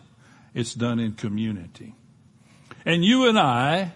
It's 0.55 0.73
done 0.73 0.99
in 0.99 1.13
community. 1.13 1.95
And 2.87 3.05
you 3.05 3.29
and 3.29 3.39
I 3.39 3.93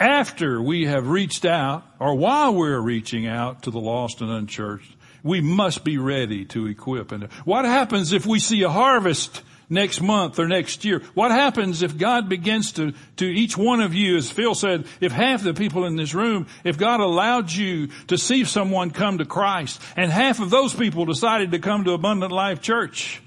after 0.00 0.62
we 0.62 0.86
have 0.86 1.08
reached 1.08 1.44
out 1.44 1.84
or 1.98 2.14
while 2.14 2.54
we're 2.54 2.80
reaching 2.80 3.26
out 3.26 3.62
to 3.64 3.70
the 3.70 3.80
lost 3.80 4.20
and 4.20 4.30
unchurched, 4.30 4.94
we 5.22 5.40
must 5.40 5.84
be 5.84 5.98
ready 5.98 6.44
to 6.46 6.66
equip. 6.66 7.12
And 7.12 7.24
what 7.44 7.64
happens 7.64 8.12
if 8.12 8.24
we 8.24 8.38
see 8.38 8.62
a 8.62 8.68
harvest 8.68 9.42
next 9.68 10.00
month 10.00 10.38
or 10.38 10.46
next 10.46 10.84
year? 10.84 11.02
What 11.14 11.32
happens 11.32 11.82
if 11.82 11.98
God 11.98 12.28
begins 12.28 12.72
to, 12.72 12.92
to 13.16 13.24
each 13.26 13.56
one 13.56 13.80
of 13.80 13.94
you, 13.94 14.16
as 14.16 14.30
Phil 14.30 14.54
said, 14.54 14.86
if 15.00 15.10
half 15.10 15.42
the 15.42 15.54
people 15.54 15.84
in 15.84 15.96
this 15.96 16.14
room, 16.14 16.46
if 16.62 16.78
God 16.78 17.00
allowed 17.00 17.50
you 17.50 17.88
to 18.06 18.16
see 18.16 18.44
someone 18.44 18.90
come 18.90 19.18
to 19.18 19.24
Christ 19.24 19.80
and 19.96 20.12
half 20.12 20.40
of 20.40 20.50
those 20.50 20.72
people 20.72 21.04
decided 21.04 21.50
to 21.52 21.58
come 21.58 21.84
to 21.84 21.92
Abundant 21.92 22.32
Life 22.32 22.60
Church, 22.60 23.20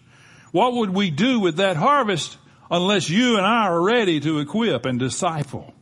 what 0.51 0.73
would 0.73 0.89
we 0.91 1.11
do 1.11 1.39
with 1.39 1.57
that 1.57 1.75
harvest 1.75 2.37
unless 2.69 3.09
you 3.09 3.37
and 3.37 3.45
I 3.45 3.67
are 3.67 3.81
ready 3.81 4.21
to 4.21 4.39
equip 4.39 4.85
and 4.85 4.97
disciple? 4.97 5.73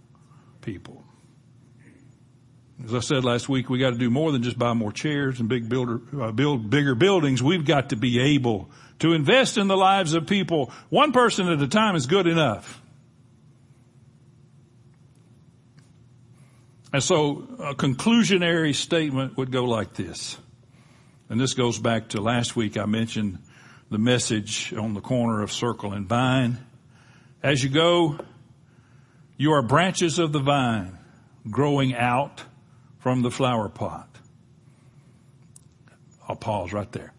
People. 0.62 1.04
As 2.84 2.94
I 2.94 3.00
said 3.00 3.26
last 3.26 3.50
week, 3.50 3.70
we 3.70 3.78
got 3.78 3.90
to 3.90 3.98
do 3.98 4.10
more 4.10 4.32
than 4.32 4.42
just 4.42 4.58
buy 4.58 4.74
more 4.74 4.92
chairs 4.92 5.40
and 5.40 5.50
big 5.50 5.68
builder, 5.68 6.00
uh, 6.20 6.32
build 6.32 6.70
bigger 6.70 6.96
buildings. 6.96 7.44
We've 7.44 7.66
got 7.66 7.90
to 7.90 7.98
be 7.98 8.20
able 8.20 8.70
to 9.00 9.14
invest 9.14 9.58
in 9.58 9.68
the 9.68 9.76
lives 9.76 10.14
of 10.14 10.28
people. 10.28 10.72
One 10.90 11.12
person 11.12 11.50
at 11.50 11.62
a 11.62 11.68
time 11.68 11.96
is 11.96 12.06
good 12.06 12.26
enough. 12.26 12.82
And 16.92 17.04
so 17.04 17.48
a 17.60 17.76
conclusionary 17.76 18.74
statement 18.74 19.38
would 19.38 19.52
go 19.52 19.66
like 19.66 19.94
this. 19.94 20.38
And 21.30 21.40
this 21.40 21.54
goes 21.54 21.78
back 21.78 22.10
to 22.10 22.22
last 22.22 22.56
week 22.56 22.78
I 22.78 22.86
mentioned 22.86 23.40
the 23.92 24.00
message 24.00 24.74
on 24.74 24.94
the 24.94 25.02
corner 25.02 25.42
of 25.42 25.52
Circle 25.52 25.94
and 25.94 26.08
Vine. 26.08 26.58
As 27.44 27.64
you 27.64 27.70
go, 27.70 28.20
you 29.40 29.54
are 29.54 29.62
branches 29.62 30.20
of 30.20 30.34
the 30.34 30.40
vine 30.40 30.98
growing 31.50 31.96
out 31.96 32.44
from 33.00 33.22
the 33.22 33.32
flower 33.32 33.70
pot. 33.70 34.10
I'll 36.28 36.36
pause 36.36 36.74
right 36.74 36.92
there. 36.92 37.14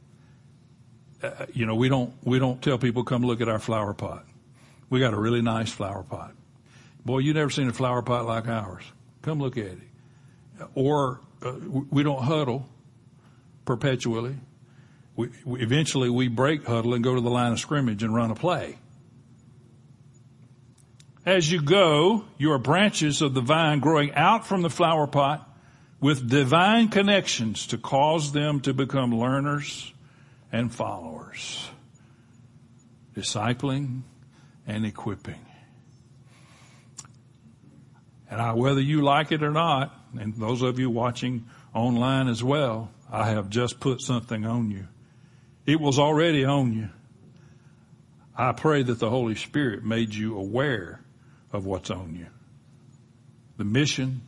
Uh, 1.22 1.46
you 1.54 1.64
know, 1.64 1.74
we 1.74 1.88
don't, 1.88 2.12
we 2.22 2.38
don't 2.38 2.60
tell 2.60 2.76
people 2.76 3.04
come 3.04 3.22
look 3.22 3.40
at 3.40 3.48
our 3.48 3.58
flower 3.58 3.94
pot. 3.94 4.26
We 4.90 5.00
got 5.00 5.14
a 5.14 5.18
really 5.18 5.40
nice 5.40 5.72
flower 5.72 6.02
pot. 6.02 6.34
Boy, 7.06 7.18
you 7.18 7.32
never 7.32 7.48
seen 7.48 7.68
a 7.68 7.72
flower 7.72 8.02
pot 8.02 8.26
like 8.26 8.46
ours. 8.48 8.84
Come 9.22 9.40
look 9.40 9.56
at 9.56 9.64
it. 9.64 9.78
Or 10.74 11.20
uh, 11.42 11.54
we 11.90 12.02
don't 12.02 12.22
huddle 12.22 12.68
perpetually. 13.64 14.36
We, 15.16 15.30
we, 15.46 15.62
eventually 15.62 16.10
we 16.10 16.28
break 16.28 16.66
huddle 16.66 16.92
and 16.92 17.02
go 17.02 17.14
to 17.14 17.20
the 17.22 17.30
line 17.30 17.52
of 17.52 17.60
scrimmage 17.60 18.02
and 18.02 18.14
run 18.14 18.30
a 18.30 18.34
play. 18.34 18.76
As 21.26 21.52
you 21.52 21.60
go, 21.60 22.24
you 22.38 22.52
are 22.52 22.58
branches 22.58 23.20
of 23.20 23.34
the 23.34 23.42
vine 23.42 23.80
growing 23.80 24.14
out 24.14 24.46
from 24.46 24.62
the 24.62 24.70
flower 24.70 25.06
pot 25.06 25.46
with 26.00 26.30
divine 26.30 26.88
connections 26.88 27.66
to 27.68 27.78
cause 27.78 28.32
them 28.32 28.60
to 28.60 28.72
become 28.72 29.14
learners 29.14 29.92
and 30.50 30.74
followers. 30.74 31.68
Discipling 33.14 34.00
and 34.66 34.86
equipping. 34.86 35.44
And 38.30 38.40
I, 38.40 38.54
whether 38.54 38.80
you 38.80 39.02
like 39.02 39.30
it 39.30 39.42
or 39.42 39.50
not, 39.50 39.94
and 40.18 40.34
those 40.36 40.62
of 40.62 40.78
you 40.78 40.88
watching 40.88 41.46
online 41.74 42.28
as 42.28 42.42
well, 42.42 42.90
I 43.12 43.28
have 43.28 43.50
just 43.50 43.78
put 43.78 44.00
something 44.00 44.46
on 44.46 44.70
you. 44.70 44.86
It 45.66 45.80
was 45.80 45.98
already 45.98 46.44
on 46.44 46.72
you. 46.72 46.88
I 48.34 48.52
pray 48.52 48.82
that 48.84 49.00
the 49.00 49.10
Holy 49.10 49.34
Spirit 49.34 49.84
made 49.84 50.14
you 50.14 50.38
aware 50.38 51.00
of 51.52 51.66
what's 51.66 51.90
on 51.90 52.14
you. 52.14 52.26
The 53.56 53.64
mission, 53.64 54.22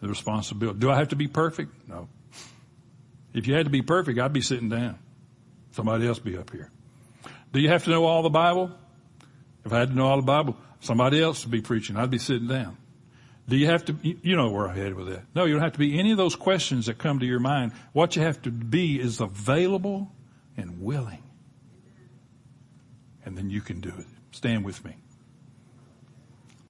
the 0.00 0.08
responsibility. 0.08 0.78
Do 0.78 0.90
I 0.90 0.96
have 0.96 1.08
to 1.08 1.16
be 1.16 1.26
perfect? 1.26 1.88
No. 1.88 2.08
If 3.32 3.46
you 3.46 3.54
had 3.54 3.66
to 3.66 3.70
be 3.70 3.82
perfect, 3.82 4.18
I'd 4.18 4.32
be 4.32 4.42
sitting 4.42 4.68
down. 4.68 4.98
Somebody 5.72 6.06
else 6.06 6.18
be 6.20 6.36
up 6.36 6.50
here. 6.52 6.70
Do 7.52 7.60
you 7.60 7.68
have 7.68 7.84
to 7.84 7.90
know 7.90 8.04
all 8.04 8.22
the 8.22 8.30
Bible? 8.30 8.70
If 9.64 9.72
I 9.72 9.78
had 9.80 9.88
to 9.88 9.94
know 9.94 10.06
all 10.06 10.16
the 10.16 10.22
Bible, 10.26 10.56
somebody 10.80 11.20
else 11.20 11.44
would 11.44 11.50
be 11.50 11.62
preaching. 11.62 11.96
I'd 11.96 12.10
be 12.10 12.18
sitting 12.18 12.46
down. 12.46 12.76
Do 13.48 13.56
you 13.56 13.66
have 13.66 13.84
to, 13.86 13.96
you 14.02 14.36
know 14.36 14.50
where 14.50 14.68
I'm 14.68 14.76
headed 14.76 14.94
with 14.94 15.08
that. 15.08 15.22
No, 15.34 15.44
you 15.44 15.54
don't 15.54 15.62
have 15.62 15.72
to 15.72 15.78
be 15.78 15.98
any 15.98 16.12
of 16.12 16.16
those 16.16 16.34
questions 16.34 16.86
that 16.86 16.98
come 16.98 17.20
to 17.20 17.26
your 17.26 17.40
mind. 17.40 17.72
What 17.92 18.16
you 18.16 18.22
have 18.22 18.40
to 18.42 18.50
be 18.50 18.98
is 18.98 19.20
available 19.20 20.10
and 20.56 20.80
willing. 20.80 21.22
And 23.24 23.36
then 23.36 23.50
you 23.50 23.60
can 23.60 23.80
do 23.80 23.90
it. 23.90 24.06
Stand 24.30 24.64
with 24.64 24.82
me. 24.84 24.96